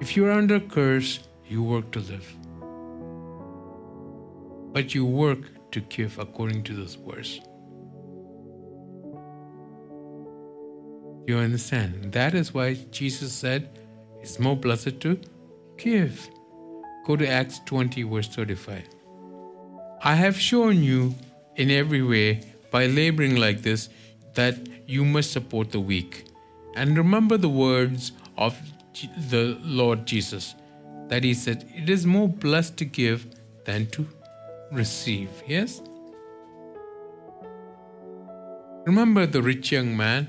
If 0.00 0.16
you're 0.16 0.30
under 0.30 0.60
curse, 0.60 1.20
you 1.48 1.64
work 1.64 1.90
to 1.90 1.98
live. 1.98 2.36
But 4.72 4.94
you 4.94 5.04
work 5.04 5.70
to 5.72 5.80
give 5.80 6.20
according 6.20 6.62
to 6.64 6.74
this 6.74 6.94
verse. 6.94 7.40
You 11.26 11.38
understand? 11.38 12.12
That 12.12 12.34
is 12.34 12.54
why 12.54 12.74
Jesus 12.92 13.32
said 13.32 13.80
it's 14.20 14.38
more 14.38 14.56
blessed 14.56 15.00
to 15.00 15.20
give. 15.78 16.30
Go 17.06 17.16
to 17.16 17.28
Acts 17.28 17.60
20, 17.66 18.04
verse 18.04 18.28
35. 18.28 18.88
I 20.04 20.14
have 20.14 20.38
shown 20.38 20.80
you 20.82 21.14
in 21.56 21.70
every 21.70 22.02
way 22.02 22.40
by 22.70 22.86
laboring 22.86 23.36
like 23.36 23.62
this 23.62 23.88
that 24.34 24.56
you 24.86 25.04
must 25.04 25.32
support 25.32 25.70
the 25.70 25.80
weak. 25.80 26.24
And 26.74 26.96
remember 26.96 27.36
the 27.36 27.48
words 27.48 28.12
of 28.38 28.56
the 29.30 29.58
Lord 29.62 30.06
Jesus 30.06 30.54
that 31.08 31.24
he 31.24 31.34
said, 31.34 31.66
It 31.74 31.90
is 31.90 32.06
more 32.06 32.28
blessed 32.28 32.76
to 32.78 32.84
give 32.84 33.26
than 33.64 33.86
to 33.88 34.06
receive. 34.70 35.30
Yes? 35.46 35.82
Remember 38.86 39.26
the 39.26 39.42
rich 39.42 39.70
young 39.70 39.96
man 39.96 40.28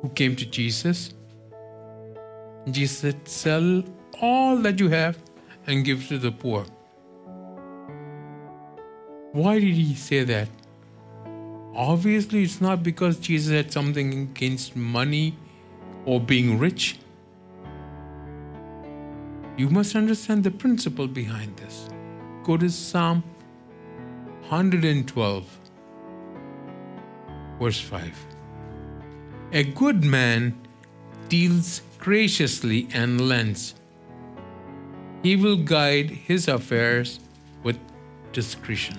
who 0.00 0.08
came 0.10 0.36
to 0.36 0.46
Jesus? 0.46 1.12
Jesus 2.70 2.98
said, 2.98 3.28
Sell 3.28 3.84
all 4.20 4.56
that 4.58 4.80
you 4.80 4.88
have 4.88 5.18
and 5.66 5.84
give 5.84 6.06
to 6.08 6.18
the 6.18 6.32
poor. 6.32 6.64
Why 9.36 9.58
did 9.58 9.74
he 9.74 9.94
say 9.94 10.24
that? 10.24 10.48
Obviously, 11.74 12.42
it's 12.42 12.62
not 12.62 12.82
because 12.82 13.18
Jesus 13.18 13.52
had 13.52 13.70
something 13.70 14.14
against 14.14 14.74
money 14.74 15.36
or 16.06 16.18
being 16.20 16.58
rich. 16.58 16.96
You 19.58 19.68
must 19.68 19.94
understand 19.94 20.42
the 20.42 20.50
principle 20.50 21.06
behind 21.06 21.54
this. 21.58 21.86
Go 22.44 22.56
to 22.56 22.70
Psalm 22.70 23.22
112, 24.48 25.58
verse 27.60 27.78
5. 27.78 28.26
A 29.52 29.64
good 29.64 30.02
man 30.02 30.54
deals 31.28 31.82
graciously 31.98 32.88
and 32.90 33.20
lends. 33.20 33.74
He 35.22 35.36
will 35.36 35.58
guide 35.58 36.08
his 36.08 36.48
affairs 36.48 37.20
with 37.62 37.78
discretion. 38.32 38.96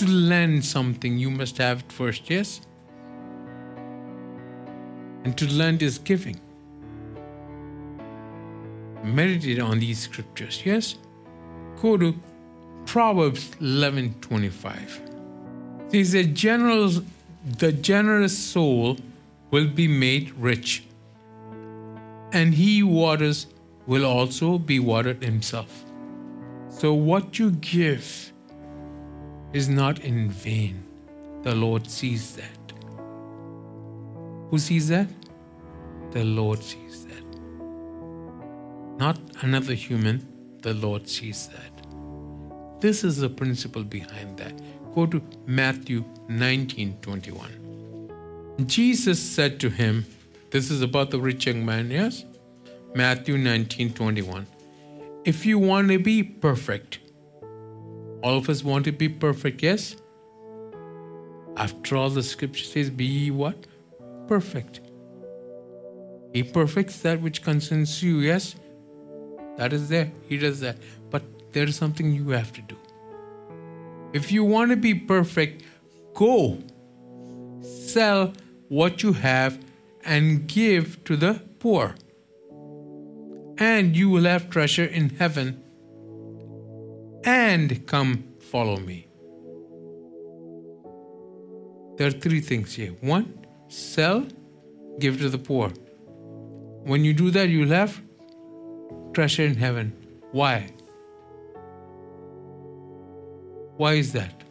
To 0.00 0.06
lend 0.08 0.64
something, 0.64 1.18
you 1.18 1.30
must 1.30 1.58
have 1.58 1.80
it 1.80 1.92
first, 1.92 2.30
yes? 2.30 2.60
And 5.24 5.36
to 5.36 5.46
lend 5.46 5.82
is 5.82 5.98
giving. 5.98 6.40
Meditate 9.04 9.60
on 9.60 9.78
these 9.78 9.98
scriptures, 9.98 10.62
yes? 10.64 10.94
Go 11.82 11.96
to 11.98 12.14
Proverbs 12.86 13.50
11:25. 13.60 15.00
He 15.92 16.02
said, 16.04 16.34
"General, 16.34 17.02
the 17.58 17.72
generous 17.72 18.36
soul 18.38 18.98
will 19.50 19.68
be 19.68 19.88
made 19.88 20.32
rich, 20.48 20.82
and 22.32 22.54
he 22.54 22.82
waters 22.82 23.46
will 23.86 24.06
also 24.06 24.58
be 24.58 24.78
watered 24.78 25.22
himself." 25.22 25.84
So 26.80 26.94
what 26.94 27.38
you 27.38 27.50
give 27.50 28.32
is 29.52 29.68
not 29.68 29.98
in 30.00 30.30
vain. 30.30 30.84
The 31.42 31.54
Lord 31.54 31.90
sees 31.90 32.36
that. 32.36 32.72
Who 34.50 34.58
sees 34.58 34.88
that? 34.88 35.08
The 36.12 36.24
Lord 36.24 36.62
sees 36.62 37.06
that. 37.06 37.24
Not 38.98 39.18
another 39.42 39.74
human, 39.74 40.26
the 40.62 40.74
Lord 40.74 41.08
sees 41.08 41.48
that. 41.48 42.80
This 42.80 43.04
is 43.04 43.18
the 43.18 43.28
principle 43.28 43.84
behind 43.84 44.38
that. 44.38 44.52
Go 44.94 45.06
to 45.06 45.22
Matthew 45.46 46.04
19 46.28 46.98
21. 47.00 48.66
Jesus 48.66 49.20
said 49.20 49.60
to 49.60 49.70
him, 49.70 50.04
This 50.50 50.70
is 50.70 50.82
about 50.82 51.10
the 51.10 51.20
rich 51.20 51.46
young 51.46 51.64
man, 51.64 51.90
yes? 51.90 52.24
Matthew 52.94 53.38
19 53.38 53.92
21. 53.94 54.46
If 55.24 55.46
you 55.46 55.58
want 55.58 55.88
to 55.88 55.98
be 55.98 56.22
perfect, 56.22 56.98
all 58.22 58.36
of 58.36 58.48
us 58.48 58.62
want 58.62 58.84
to 58.84 58.92
be 58.92 59.08
perfect, 59.08 59.62
yes? 59.62 59.96
After 61.56 61.96
all, 61.96 62.10
the 62.10 62.22
scripture 62.22 62.64
says, 62.64 62.90
Be 62.90 63.30
what? 63.30 63.66
Perfect. 64.28 64.80
He 66.32 66.42
perfects 66.42 67.00
that 67.00 67.20
which 67.20 67.42
concerns 67.42 68.02
you, 68.02 68.18
yes? 68.18 68.54
That 69.56 69.72
is 69.72 69.88
there. 69.88 70.12
He 70.28 70.38
does 70.38 70.60
that. 70.60 70.78
But 71.10 71.22
there 71.52 71.64
is 71.64 71.76
something 71.76 72.12
you 72.12 72.30
have 72.30 72.52
to 72.52 72.62
do. 72.62 72.76
If 74.12 74.32
you 74.32 74.44
want 74.44 74.70
to 74.70 74.76
be 74.76 74.94
perfect, 74.94 75.64
go 76.14 76.58
sell 77.62 78.32
what 78.68 79.02
you 79.02 79.12
have 79.12 79.62
and 80.04 80.46
give 80.46 81.02
to 81.04 81.16
the 81.16 81.42
poor. 81.58 81.94
And 83.58 83.96
you 83.96 84.08
will 84.08 84.24
have 84.24 84.48
treasure 84.48 84.84
in 84.84 85.10
heaven. 85.10 85.59
And 87.24 87.86
come 87.86 88.24
follow 88.40 88.78
me. 88.78 89.06
There 91.96 92.06
are 92.06 92.10
three 92.10 92.40
things 92.40 92.74
here. 92.74 92.92
One, 93.00 93.46
sell, 93.68 94.26
give 94.98 95.18
to 95.20 95.28
the 95.28 95.38
poor. 95.38 95.70
When 96.84 97.04
you 97.04 97.12
do 97.12 97.30
that, 97.30 97.48
you'll 97.50 97.68
have 97.68 98.00
treasure 99.12 99.44
in 99.44 99.56
heaven. 99.56 99.92
Why? 100.32 100.68
Why 103.76 103.94
is 103.94 104.12
that? 104.12 104.42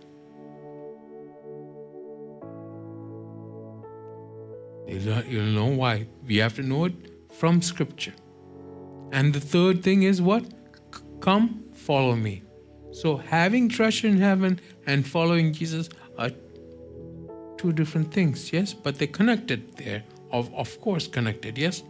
You'll 4.88 5.54
know 5.54 5.68
why. 5.68 6.08
We 6.26 6.38
have 6.38 6.56
to 6.56 6.64
know 6.64 6.86
it 6.86 6.94
from 7.32 7.62
Scripture. 7.62 8.14
And 9.12 9.34
the 9.34 9.40
third 9.40 9.84
thing 9.84 10.04
is 10.04 10.22
what? 10.22 10.46
Come, 11.20 11.64
follow 11.74 12.16
me. 12.16 12.44
So, 12.92 13.18
having 13.18 13.70
treasure 13.70 14.08
in 14.08 14.18
heaven 14.18 14.60
and 14.86 15.06
following 15.06 15.54
Jesus 15.54 15.90
are 16.18 16.32
two 17.58 17.72
different 17.74 18.14
things, 18.14 18.52
yes? 18.52 18.74
But 18.74 18.98
they're 18.98 19.08
connected 19.08 19.76
there. 19.78 20.04
Of, 20.32 20.54
of 20.54 20.80
course, 20.82 21.08
connected, 21.08 21.58
yes? 21.58 21.84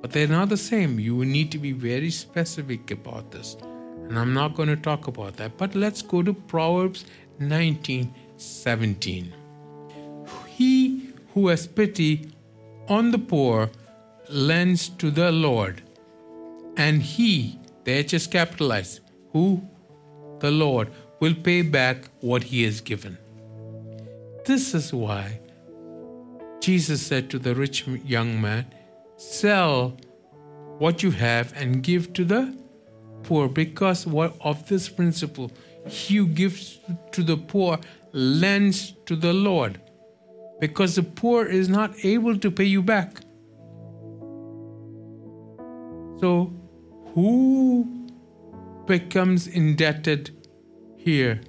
But 0.00 0.12
they're 0.12 0.28
not 0.28 0.48
the 0.48 0.56
same. 0.56 0.98
You 0.98 1.24
need 1.24 1.50
to 1.52 1.58
be 1.58 1.72
very 1.72 2.10
specific 2.10 2.90
about 2.90 3.30
this. 3.30 3.56
And 4.08 4.18
I'm 4.18 4.32
not 4.32 4.54
going 4.54 4.68
to 4.68 4.76
talk 4.76 5.06
about 5.06 5.36
that. 5.36 5.56
But 5.56 5.74
let's 5.74 6.02
go 6.02 6.22
to 6.22 6.32
Proverbs 6.32 7.04
19 7.38 8.14
17. 8.36 9.34
He 10.46 11.10
who 11.34 11.48
has 11.48 11.66
pity 11.66 12.30
on 12.88 13.10
the 13.10 13.18
poor 13.18 13.70
lends 14.28 14.88
to 14.88 15.10
the 15.10 15.30
Lord, 15.30 15.82
and 16.76 17.02
he, 17.02 17.58
the 17.84 17.92
H 17.92 18.14
is 18.14 18.26
capitalized, 18.26 19.00
who, 19.32 19.62
the 20.40 20.50
Lord, 20.50 20.90
will 21.20 21.34
pay 21.34 21.62
back 21.62 22.08
what 22.20 22.42
he 22.44 22.64
has 22.64 22.80
given. 22.80 23.18
This 24.46 24.74
is 24.74 24.92
why 24.92 25.40
Jesus 26.60 27.06
said 27.06 27.30
to 27.30 27.38
the 27.38 27.54
rich 27.54 27.86
young 27.86 28.40
man, 28.40 28.66
Sell 29.16 29.96
what 30.78 31.02
you 31.02 31.10
have 31.10 31.52
and 31.56 31.82
give 31.82 32.12
to 32.14 32.24
the 32.24 32.56
poor 33.22 33.48
because 33.48 34.06
of 34.40 34.68
this 34.68 34.88
principle. 34.88 35.50
Who 36.08 36.26
gives 36.26 36.78
to 37.12 37.22
the 37.22 37.36
poor 37.36 37.78
lends 38.12 38.92
to 39.06 39.16
the 39.16 39.32
Lord 39.32 39.80
because 40.60 40.96
the 40.96 41.02
poor 41.02 41.46
is 41.46 41.68
not 41.68 41.94
able 42.04 42.38
to 42.38 42.50
pay 42.50 42.64
you 42.64 42.82
back. 42.82 43.20
So, 46.20 46.52
who 47.14 47.99
becomes 48.90 49.46
indebted 49.46 50.30
here? 50.96 51.40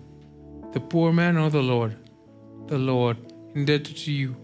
The 0.74 0.80
poor 0.80 1.12
man 1.12 1.38
or 1.38 1.50
the 1.50 1.64
Lord? 1.64 1.96
The 2.68 2.78
Lord 2.78 3.18
indebted 3.56 3.98
to 3.98 4.12
you 4.12 4.36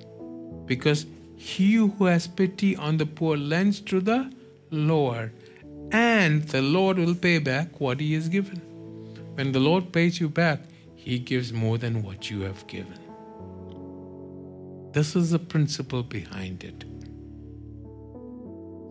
because 0.66 1.06
he 1.36 1.74
who 1.74 2.06
has 2.06 2.28
pity 2.28 2.76
on 2.76 2.98
the 2.98 3.06
poor 3.06 3.38
lends 3.38 3.80
to 3.92 4.00
the 4.02 4.32
Lord 4.72 5.32
and 5.92 6.44
the 6.44 6.62
Lord 6.62 6.98
will 6.98 7.16
pay 7.16 7.38
back 7.38 7.80
what 7.80 8.00
He 8.00 8.14
has 8.16 8.28
given. 8.28 8.58
When 9.36 9.52
the 9.52 9.60
Lord 9.60 9.92
pays 9.94 10.20
you 10.20 10.28
back, 10.28 10.62
He 10.96 11.20
gives 11.20 11.54
more 11.54 11.78
than 11.78 12.02
what 12.04 12.32
you 12.32 12.42
have 12.42 12.66
given. 12.68 13.00
This 14.92 15.16
is 15.16 15.30
the 15.30 15.40
principle 15.40 16.04
behind 16.04 16.64
it. 16.64 16.84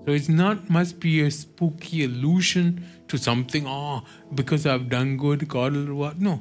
So 0.06 0.12
it's 0.12 0.28
not 0.28 0.70
must 0.70 1.00
be 1.00 1.22
a 1.22 1.30
spooky 1.32 2.04
allusion 2.04 2.84
to 3.08 3.18
something, 3.18 3.66
oh, 3.66 4.04
because 4.36 4.64
I've 4.64 4.88
done 4.88 5.16
good, 5.16 5.48
God 5.48 5.72
will 5.72 5.96
what? 5.96 6.20
No. 6.20 6.40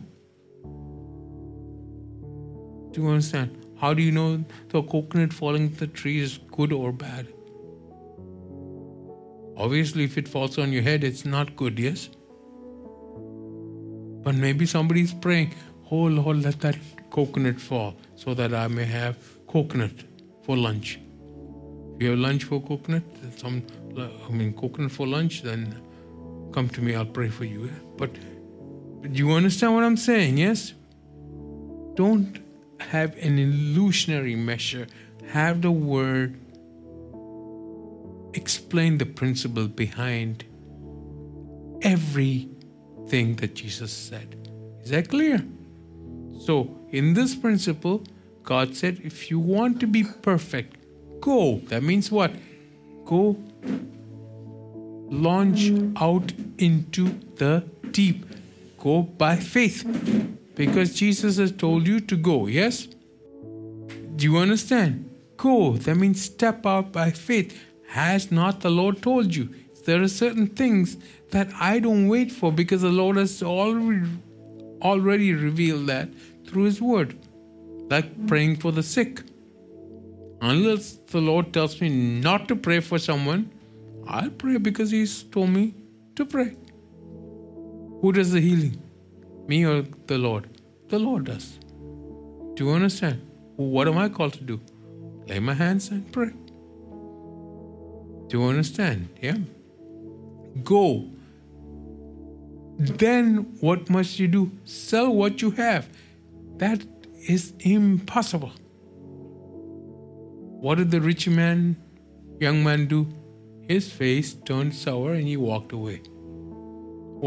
Do 2.92 3.02
you 3.02 3.08
understand? 3.10 3.66
How 3.80 3.96
do 3.96 4.04
you 4.04 4.12
know 4.12 4.46
the 4.70 4.84
coconut 4.84 5.34
falling 5.34 5.70
from 5.70 5.78
the 5.80 5.88
tree 5.88 6.20
is 6.20 6.38
good 6.52 6.72
or 6.72 6.92
bad? 6.92 7.28
Obviously, 9.58 10.04
if 10.04 10.20
it 10.20 10.28
falls 10.28 10.60
on 10.60 10.72
your 10.72 10.84
head, 10.84 11.04
it's 11.04 11.26
not 11.26 11.56
good, 11.56 11.80
yes? 11.80 12.10
But 14.22 14.36
maybe 14.36 14.68
somebody's 14.68 15.14
praying, 15.14 15.56
Oh 15.90 16.04
Lord, 16.04 16.44
let 16.44 16.60
that 16.62 16.78
coconut 17.10 17.60
fall 17.60 17.96
so 18.16 18.36
that 18.36 18.54
I 18.54 18.68
may 18.68 18.86
have 18.86 19.18
coconut 19.48 20.04
for 20.44 20.56
lunch. 20.56 21.00
You 22.00 22.10
have 22.12 22.20
lunch 22.20 22.44
for 22.44 22.62
coconut, 22.62 23.04
some, 23.38 23.64
I 23.98 24.32
mean, 24.32 24.54
coconut 24.54 24.92
for 24.92 25.08
lunch, 25.08 25.44
then 25.44 25.82
come 26.52 26.68
to 26.70 26.82
me, 26.82 26.96
I'll 26.96 27.06
pray 27.06 27.30
for 27.30 27.46
you. 27.46 27.72
But, 27.98 28.12
but 29.02 29.16
you 29.16 29.32
understand 29.32 29.76
what 29.76 29.84
I'm 29.84 29.98
saying, 29.98 30.38
yes? 30.38 30.74
Don't 31.96 32.40
have 32.82 33.16
an 33.18 33.40
illusionary 33.40 34.36
measure, 34.36 34.88
have 35.28 35.62
the 35.62 35.72
word 35.72 36.38
explain 38.34 38.98
the 38.98 39.06
principle 39.06 39.68
behind 39.68 40.44
everything 41.82 43.36
that 43.38 43.56
Jesus 43.56 43.94
said. 43.94 44.36
Is 44.84 44.90
that 44.90 45.10
clear? 45.10 45.46
So, 46.42 46.78
in 46.92 47.14
this 47.14 47.34
principle, 47.34 48.04
God 48.44 48.76
said, 48.76 49.00
if 49.04 49.32
you 49.32 49.40
want 49.40 49.80
to 49.80 49.88
be 49.88 50.04
perfect, 50.04 50.85
go. 51.22 51.62
That 51.68 51.84
means 51.84 52.12
what? 52.12 52.32
Go 53.06 53.38
launch 55.10 55.72
out 55.98 56.32
into 56.58 57.20
the 57.36 57.64
deep. 57.92 58.26
Go 58.78 59.04
by 59.04 59.36
faith. 59.36 59.86
Because 60.56 60.94
Jesus 60.94 61.38
has 61.38 61.52
told 61.52 61.88
you 61.88 62.00
to 62.00 62.16
go, 62.16 62.48
yes? 62.48 62.88
Do 64.16 64.26
you 64.26 64.38
understand? 64.38 65.10
Go. 65.38 65.74
That 65.74 65.96
means 65.96 66.22
step 66.22 66.66
out 66.66 66.92
by 66.92 67.12
faith. 67.12 67.62
Has 67.90 68.32
not 68.32 68.62
the 68.62 68.70
Lord 68.70 69.02
told 69.02 69.36
you? 69.36 69.50
There 69.86 70.02
are 70.02 70.08
certain 70.08 70.48
things 70.48 70.98
that 71.32 71.50
I 71.60 71.80
don't 71.80 72.08
wait 72.08 72.32
for 72.32 72.52
because 72.52 72.82
the 72.82 72.90
Lord 72.90 73.18
has 73.18 73.44
already, 73.44 74.10
already 74.82 75.34
revealed 75.34 75.88
that 75.88 76.10
through 76.48 76.64
His 76.64 76.82
Word. 76.82 77.18
Like 77.90 78.28
praying 78.28 78.58
for 78.58 78.72
the 78.72 78.82
sick. 78.82 79.22
Unless 80.48 80.88
the 81.12 81.20
Lord 81.20 81.52
tells 81.54 81.82
me 81.82 81.90
not 81.90 82.48
to 82.50 82.56
pray 82.56 82.80
for 82.80 83.00
someone, 83.00 83.50
I'll 84.08 84.30
pray 84.30 84.58
because 84.58 84.92
He's 84.92 85.24
told 85.24 85.50
me 85.50 85.74
to 86.16 86.26
pray. 86.26 86.56
Who 88.02 88.12
does 88.18 88.32
the 88.32 88.42
healing? 88.42 88.76
Me 89.48 89.66
or 89.66 89.84
the 90.08 90.18
Lord? 90.20 90.50
The 90.90 91.00
Lord 91.00 91.26
does. 91.26 91.58
Do 92.56 92.66
you 92.66 92.72
understand? 92.72 93.22
What 93.56 93.88
am 93.88 93.98
I 93.98 94.08
called 94.10 94.34
to 94.34 94.44
do? 94.44 94.60
Lay 95.28 95.40
my 95.40 95.56
hands 95.56 95.90
and 95.90 96.12
pray. 96.12 96.30
Do 98.28 98.38
you 98.38 98.44
understand? 98.44 99.10
Yeah. 99.22 99.38
Go. 100.64 101.10
Then 102.78 103.58
what 103.62 103.90
must 103.90 104.20
you 104.20 104.28
do? 104.28 104.52
Sell 104.66 105.12
what 105.12 105.42
you 105.42 105.50
have. 105.52 105.90
That 106.58 106.84
is 107.28 107.54
impossible. 107.62 108.52
What 110.66 110.80
did 110.80 110.90
the 110.90 111.00
rich 111.00 111.28
man, 111.28 111.78
young 112.40 112.64
man 112.64 112.88
do? 112.88 113.08
His 113.70 113.92
face 113.92 114.34
turned 114.34 114.74
sour 114.74 115.14
and 115.14 115.28
he 115.28 115.38
walked 115.38 115.72
away. 115.74 115.98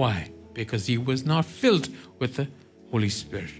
Why? 0.00 0.32
Because 0.54 0.86
he 0.86 0.98
was 0.98 1.24
not 1.24 1.44
filled 1.44 1.88
with 2.18 2.34
the 2.34 2.48
Holy 2.90 3.08
Spirit. 3.08 3.52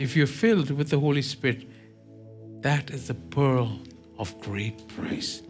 If 0.00 0.16
you're 0.16 0.26
filled 0.26 0.72
with 0.72 0.90
the 0.90 0.98
Holy 0.98 1.22
Spirit, 1.22 1.68
that 2.62 2.90
is 2.90 3.08
a 3.08 3.14
pearl 3.14 3.78
of 4.18 4.36
great 4.40 4.88
price. 4.88 5.42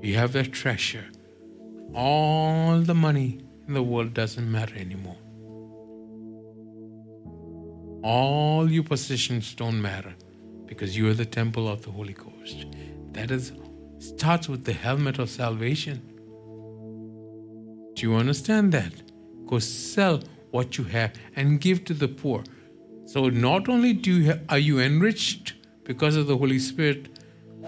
You 0.00 0.14
have 0.14 0.32
that 0.34 0.52
treasure. 0.52 1.06
All 1.92 2.82
the 2.82 2.94
money 2.94 3.40
in 3.66 3.74
the 3.74 3.82
world 3.82 4.14
doesn't 4.14 4.48
matter 4.48 4.76
anymore. 4.76 5.18
All 8.04 8.70
your 8.70 8.84
possessions 8.84 9.52
don't 9.56 9.82
matter 9.82 10.14
because 10.74 10.96
you 10.96 11.08
are 11.08 11.14
the 11.14 11.24
temple 11.24 11.68
of 11.68 11.82
the 11.82 11.90
Holy 11.90 12.12
Ghost. 12.12 12.66
That 13.12 13.30
is 13.30 13.52
starts 13.98 14.48
with 14.48 14.64
the 14.64 14.72
helmet 14.72 15.18
of 15.18 15.30
salvation. 15.30 16.02
Do 17.94 18.02
you 18.06 18.14
understand 18.16 18.72
that? 18.72 18.92
Go 19.46 19.60
sell 19.60 20.22
what 20.50 20.76
you 20.76 20.84
have 20.84 21.12
and 21.36 21.60
give 21.60 21.84
to 21.84 21.94
the 21.94 22.08
poor. 22.08 22.42
So 23.06 23.28
not 23.28 23.68
only 23.68 23.92
do 23.92 24.12
you 24.12 24.40
are 24.48 24.58
you 24.58 24.80
enriched 24.80 25.54
because 25.84 26.16
of 26.16 26.26
the 26.26 26.36
Holy 26.36 26.58
Spirit, 26.58 27.08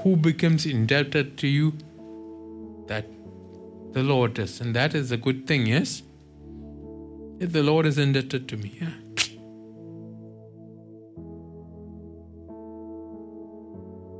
who 0.03 0.17
becomes 0.17 0.67
indebted 0.67 1.37
to 1.39 1.47
you, 1.47 1.73
that 2.89 3.07
the 3.93 4.03
Lord 4.03 4.39
is, 4.39 4.61
and 4.61 4.75
that 4.75 4.95
is 4.95 5.13
a 5.13 5.17
good 5.17 5.47
thing, 5.47 5.67
yes. 5.67 6.03
If 7.39 7.53
the 7.53 7.63
Lord 7.63 7.87
is 7.87 7.99
indebted 7.99 8.49
to 8.49 8.57
me, 8.57 8.79
yeah. 8.81 8.95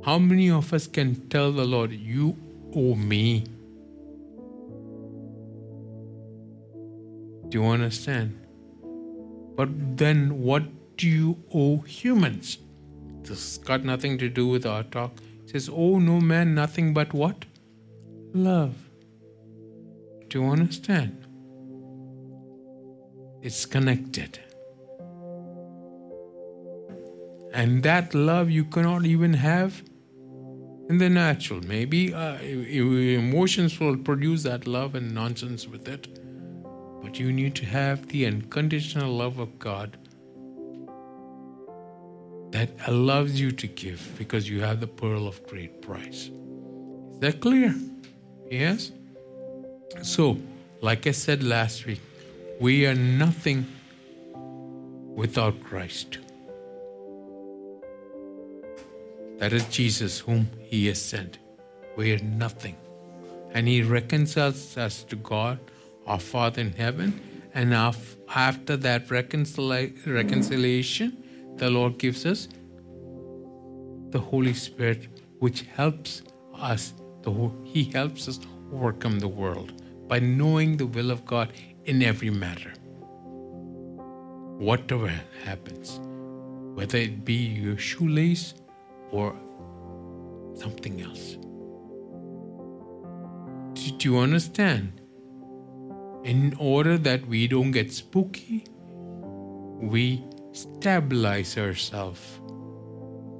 How 0.07 0.17
many 0.17 0.49
of 0.49 0.71
us 0.71 0.87
can 0.87 1.15
tell 1.27 1.51
the 1.51 1.65
Lord, 1.65 1.91
You 1.91 2.37
owe 2.73 2.95
me? 2.95 3.43
Do 7.49 7.57
you 7.57 7.65
understand? 7.65 8.39
But 9.57 9.97
then 9.97 10.41
what 10.43 10.63
do 10.95 11.09
you 11.09 11.43
owe 11.53 11.79
humans? 11.79 12.57
This 13.23 13.31
has 13.31 13.57
got 13.57 13.83
nothing 13.83 14.17
to 14.19 14.29
do 14.29 14.47
with 14.47 14.65
our 14.65 14.83
talk. 14.83 15.11
It 15.43 15.49
says, 15.49 15.69
Oh 15.69 15.99
no 15.99 16.21
man, 16.21 16.55
nothing 16.55 16.93
but 16.93 17.13
what? 17.13 17.43
Love. 18.33 18.75
Do 20.29 20.39
you 20.39 20.49
understand? 20.49 21.27
It's 23.41 23.65
connected. 23.65 24.39
And 27.53 27.83
that 27.83 28.15
love 28.15 28.49
you 28.49 28.63
cannot 28.63 29.05
even 29.05 29.33
have 29.33 29.83
in 30.89 30.97
the 30.97 31.09
natural. 31.09 31.61
Maybe 31.61 32.13
uh, 32.13 32.37
emotions 32.39 33.79
will 33.79 33.97
produce 33.97 34.43
that 34.43 34.67
love 34.67 34.95
and 34.95 35.13
nonsense 35.13 35.67
with 35.67 35.87
it. 35.87 36.07
But 37.01 37.19
you 37.19 37.31
need 37.31 37.55
to 37.55 37.65
have 37.65 38.07
the 38.07 38.25
unconditional 38.25 39.11
love 39.13 39.39
of 39.39 39.59
God 39.59 39.97
that 42.51 42.69
allows 42.87 43.39
you 43.39 43.51
to 43.51 43.67
give 43.67 44.13
because 44.17 44.49
you 44.49 44.61
have 44.61 44.79
the 44.79 44.87
pearl 44.87 45.27
of 45.27 45.45
great 45.47 45.81
price. 45.81 46.29
Is 47.11 47.19
that 47.19 47.39
clear? 47.41 47.75
Yes? 48.49 48.91
So, 50.01 50.37
like 50.81 51.07
I 51.07 51.11
said 51.11 51.43
last 51.43 51.85
week, 51.85 52.01
we 52.59 52.85
are 52.85 52.95
nothing 52.95 53.65
without 55.15 55.61
Christ. 55.61 56.19
That 59.37 59.53
is 59.53 59.65
Jesus, 59.65 60.19
whom 60.19 60.49
He 60.59 60.87
has 60.87 61.01
sent. 61.01 61.39
We 61.95 62.13
are 62.13 62.19
nothing. 62.19 62.75
And 63.51 63.67
He 63.67 63.81
reconciles 63.81 64.77
us 64.77 65.03
to 65.03 65.15
God, 65.15 65.59
our 66.05 66.19
Father 66.19 66.61
in 66.61 66.73
heaven. 66.73 67.19
And 67.53 67.73
after 67.73 68.77
that 68.77 69.09
reconciliation, 69.09 71.23
the 71.55 71.69
Lord 71.69 71.97
gives 71.97 72.25
us 72.25 72.47
the 74.09 74.19
Holy 74.19 74.53
Spirit, 74.53 75.07
which 75.39 75.61
helps 75.61 76.21
us. 76.55 76.93
He 77.63 77.83
helps 77.83 78.27
us 78.27 78.39
overcome 78.71 79.19
the 79.19 79.27
world 79.27 79.81
by 80.07 80.19
knowing 80.19 80.77
the 80.77 80.85
will 80.85 81.11
of 81.11 81.25
God 81.25 81.51
in 81.85 82.01
every 82.01 82.29
matter. 82.29 82.73
Whatever 84.59 85.11
happens, 85.43 85.99
whether 86.75 86.97
it 86.97 87.25
be 87.25 87.33
your 87.33 87.77
shoelace 87.77 88.53
or 89.11 89.35
something 90.55 91.01
else. 91.01 91.37
Do 93.97 94.09
you 94.09 94.17
understand? 94.19 95.01
In 96.23 96.55
order 96.59 96.97
that 96.97 97.25
we 97.27 97.47
don't 97.47 97.71
get 97.71 97.91
spooky, 97.91 98.65
we 99.81 100.23
stabilize 100.51 101.57
ourselves 101.57 102.39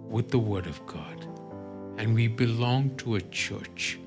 with 0.09 0.29
the 0.29 0.39
Word 0.39 0.67
of 0.67 0.85
God. 0.85 1.27
And 1.97 2.13
we 2.13 2.27
belong 2.27 2.95
to 2.97 3.15
a 3.15 3.21
church. 3.21 3.99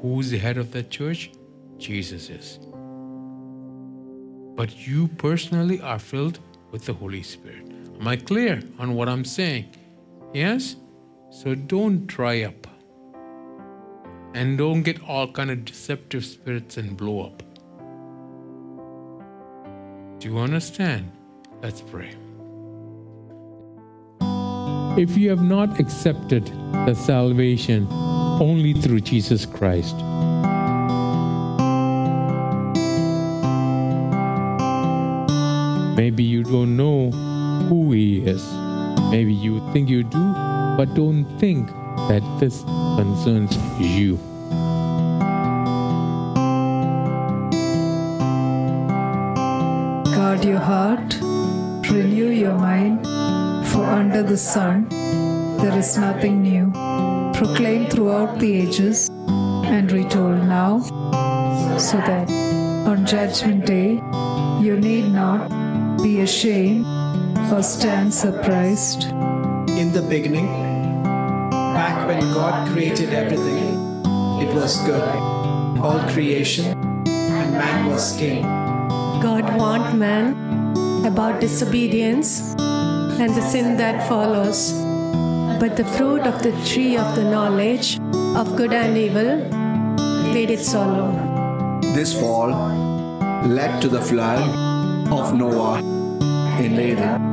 Who's 0.00 0.30
the 0.30 0.38
head 0.38 0.56
of 0.58 0.72
that 0.72 0.90
church? 0.90 1.30
Jesus 1.78 2.30
is. 2.30 2.58
But 4.56 4.86
you 4.86 5.08
personally 5.18 5.80
are 5.80 5.98
filled 5.98 6.40
with 6.70 6.86
the 6.86 6.94
Holy 6.94 7.22
Spirit. 7.22 7.67
Am 8.00 8.06
I 8.06 8.16
clear 8.16 8.62
on 8.78 8.94
what 8.94 9.08
I'm 9.08 9.24
saying? 9.24 9.74
Yes? 10.32 10.76
So 11.30 11.56
don't 11.56 12.06
dry 12.06 12.42
up. 12.42 12.66
And 14.34 14.56
don't 14.56 14.82
get 14.82 15.02
all 15.02 15.32
kind 15.32 15.50
of 15.50 15.64
deceptive 15.64 16.24
spirits 16.24 16.76
and 16.76 16.96
blow 16.96 17.26
up. 17.26 17.42
Do 20.20 20.28
you 20.28 20.38
understand? 20.38 21.10
Let's 21.60 21.80
pray. 21.80 22.14
If 24.96 25.16
you 25.16 25.30
have 25.30 25.42
not 25.42 25.80
accepted 25.80 26.46
the 26.86 26.94
salvation 26.94 27.88
only 27.90 28.74
through 28.74 29.00
Jesus 29.00 29.44
Christ, 29.44 29.96
maybe 35.96 36.22
you 36.22 36.44
don't 36.44 36.76
know 36.76 37.10
who 37.68 37.92
He 37.92 38.20
is. 38.20 38.42
Maybe 39.10 39.32
you 39.32 39.60
think 39.72 39.88
you 39.88 40.02
do, 40.02 40.32
but 40.76 40.94
don't 40.94 41.24
think 41.38 41.68
that 42.08 42.22
this 42.40 42.62
concerns 42.96 43.56
you. 43.78 44.16
Guard 50.14 50.44
your 50.44 50.58
heart, 50.58 51.14
renew 51.90 52.30
your 52.30 52.56
mind, 52.56 53.06
for 53.68 53.84
under 53.84 54.22
the 54.22 54.36
sun 54.36 54.88
there 55.58 55.76
is 55.78 55.96
nothing 55.98 56.42
new. 56.42 56.70
Proclaim 57.34 57.88
throughout 57.90 58.38
the 58.38 58.52
ages 58.62 59.08
and 59.64 59.90
retold 59.92 60.42
now, 60.44 60.80
so 61.78 61.98
that 61.98 62.30
on 62.86 63.04
Judgment 63.06 63.66
Day 63.66 64.00
you 64.62 64.76
need 64.76 65.12
not 65.12 65.48
be 66.02 66.20
ashamed 66.20 66.86
or 67.52 67.62
stand 67.62 68.12
surprised. 68.12 69.04
In 69.80 69.92
the 69.92 70.02
beginning, 70.02 70.48
back 71.52 72.06
when 72.06 72.20
God 72.34 72.68
created 72.70 73.14
everything, 73.14 73.78
it 74.42 74.54
was 74.54 74.76
good. 74.84 75.02
All 75.80 76.00
creation 76.10 76.66
and 77.06 77.52
man 77.52 77.86
was 77.86 78.16
king. 78.16 78.42
God 79.22 79.56
warned 79.56 79.98
man 79.98 80.34
about 81.06 81.40
disobedience 81.40 82.54
and 82.58 83.34
the 83.34 83.40
sin 83.40 83.76
that 83.76 84.08
follows. 84.08 84.72
But 85.60 85.76
the 85.76 85.84
fruit 85.96 86.22
of 86.22 86.42
the 86.42 86.52
tree 86.66 86.96
of 86.96 87.14
the 87.16 87.24
knowledge 87.24 87.98
of 88.36 88.56
good 88.56 88.72
and 88.72 88.96
evil 88.96 89.36
made 90.32 90.50
it 90.50 90.60
swallow. 90.60 91.10
This 91.94 92.18
fall 92.18 92.50
led 93.46 93.80
to 93.82 93.88
the 93.88 94.00
flood 94.00 94.42
of 95.10 95.34
Noah 95.34 95.78
in 96.60 96.78
Eden 96.78 97.27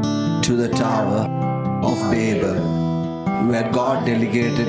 to 0.46 0.56
the 0.56 0.70
Tower 0.70 1.22
of 1.84 2.00
Babel, 2.12 2.56
where 3.50 3.70
God 3.72 4.06
delegated 4.06 4.68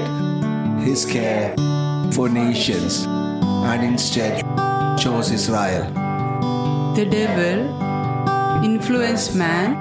his 0.80 1.04
care 1.04 1.54
for 2.12 2.28
nations 2.28 3.04
and 3.06 3.84
instead 3.84 4.42
chose 4.98 5.30
Israel 5.30 5.92
the 6.96 7.04
devil 7.04 7.58
influenced 8.64 9.34
man 9.36 9.74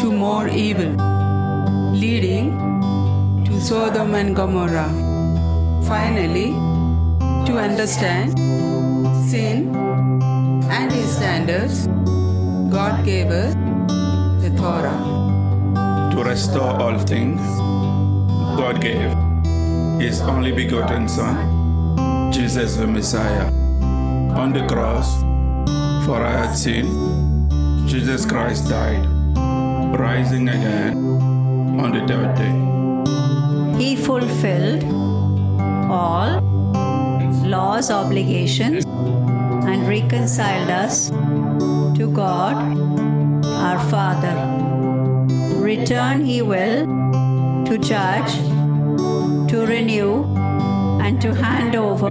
to 0.00 0.12
more 0.12 0.46
evil, 0.46 0.92
leading 1.92 2.52
to 3.44 3.60
Sodom 3.60 4.14
and 4.14 4.36
Gomorrah. 4.36 4.92
Finally, 5.88 6.50
to 7.48 7.58
understand 7.58 8.38
sin 9.28 9.74
and 10.70 10.92
his 10.92 11.16
standards, 11.16 11.88
God 12.70 13.04
gave 13.04 13.32
us 13.32 13.67
Torah. 14.58 16.10
To 16.12 16.24
restore 16.24 16.74
all 16.82 16.98
things, 16.98 17.40
God 18.58 18.80
gave 18.80 19.14
His 20.00 20.20
only 20.20 20.50
begotten 20.50 21.08
Son, 21.08 22.32
Jesus 22.32 22.76
the 22.76 22.86
Messiah. 22.86 23.52
On 24.42 24.52
the 24.52 24.66
cross, 24.66 25.20
for 26.04 26.16
I 26.24 26.32
had 26.46 26.54
sinned, 26.54 26.90
Jesus 27.88 28.26
Christ 28.26 28.68
died, 28.68 29.06
rising 29.96 30.48
again 30.48 30.96
on 31.78 31.92
the 31.92 32.04
third 32.10 32.34
day. 32.42 32.54
He 33.78 33.94
fulfilled 33.94 34.82
all 35.88 36.40
law's 37.46 37.90
obligations 37.92 38.84
and 38.84 39.86
reconciled 39.86 40.70
us 40.70 41.10
to 41.98 42.10
God 42.12 42.87
our 43.58 43.78
Father. 43.90 44.34
Return 45.60 46.24
he 46.24 46.42
will 46.42 46.86
to 47.66 47.76
judge, 47.78 48.32
to 49.50 49.66
renew, 49.66 50.24
and 51.02 51.20
to 51.20 51.34
hand 51.34 51.74
over 51.74 52.08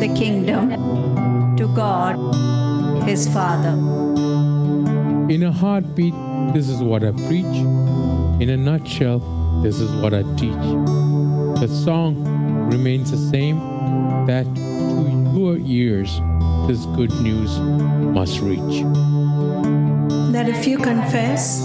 the 0.00 0.14
kingdom 0.16 1.56
to 1.56 1.66
God 1.74 2.16
his 3.04 3.28
Father. 3.28 3.70
In 5.28 5.42
a 5.42 5.52
heartbeat, 5.52 6.14
this 6.54 6.68
is 6.68 6.80
what 6.82 7.02
I 7.02 7.10
preach. 7.12 7.56
In 8.40 8.48
a 8.50 8.56
nutshell, 8.56 9.18
this 9.62 9.80
is 9.80 9.90
what 10.00 10.14
I 10.14 10.22
teach. 10.36 10.64
The 11.60 11.68
song 11.84 12.24
remains 12.70 13.10
the 13.10 13.18
same 13.18 13.58
that 14.26 14.46
to 14.54 15.38
your 15.38 15.58
ears, 15.58 16.20
this 16.68 16.86
good 16.96 17.10
news 17.22 17.58
must 17.58 18.40
reach. 18.40 18.84
That 20.32 20.48
if 20.48 20.66
you 20.66 20.78
confess 20.78 21.60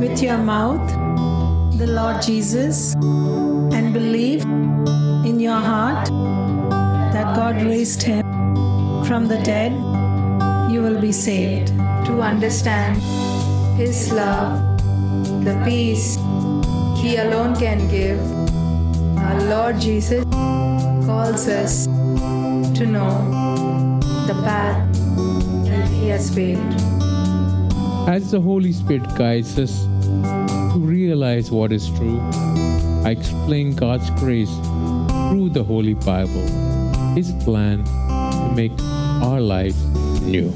with 0.00 0.22
your 0.22 0.38
mouth 0.38 0.88
the 1.78 1.86
Lord 1.86 2.22
Jesus 2.22 2.94
and 2.94 3.92
believe 3.92 4.42
in 4.42 5.38
your 5.38 5.60
heart 5.60 6.06
that 7.12 7.36
God 7.36 7.56
raised 7.62 8.02
him 8.02 8.24
from 9.04 9.28
the 9.28 9.38
dead, 9.42 9.72
you 10.70 10.82
will 10.82 11.00
be 11.00 11.12
saved. 11.12 11.68
To 12.08 12.20
understand 12.22 12.96
His 13.76 14.12
love, 14.12 14.78
the 15.44 15.60
peace 15.64 16.16
He 17.00 17.16
alone 17.16 17.54
can 17.56 17.88
give, 17.90 18.20
our 19.18 19.40
Lord 19.44 19.80
Jesus 19.80 20.24
calls 20.24 21.48
us 21.48 21.86
to 22.78 22.86
know 22.86 23.10
the 24.26 24.34
path 24.44 24.92
that 25.66 25.88
He 25.88 26.08
has 26.08 26.34
paved. 26.34 26.77
As 28.08 28.30
the 28.30 28.40
Holy 28.40 28.72
Spirit 28.72 29.02
guides 29.16 29.58
us 29.58 29.84
to 30.72 30.78
realize 30.78 31.50
what 31.50 31.72
is 31.72 31.90
true, 31.90 32.18
I 33.04 33.10
explain 33.10 33.74
God's 33.74 34.08
grace 34.12 34.48
through 35.28 35.50
the 35.50 35.62
Holy 35.62 35.92
Bible, 35.92 36.46
His 37.14 37.32
plan 37.44 37.84
to 37.84 38.52
make 38.56 38.72
our 38.80 39.42
lives 39.42 39.84
new. 40.22 40.54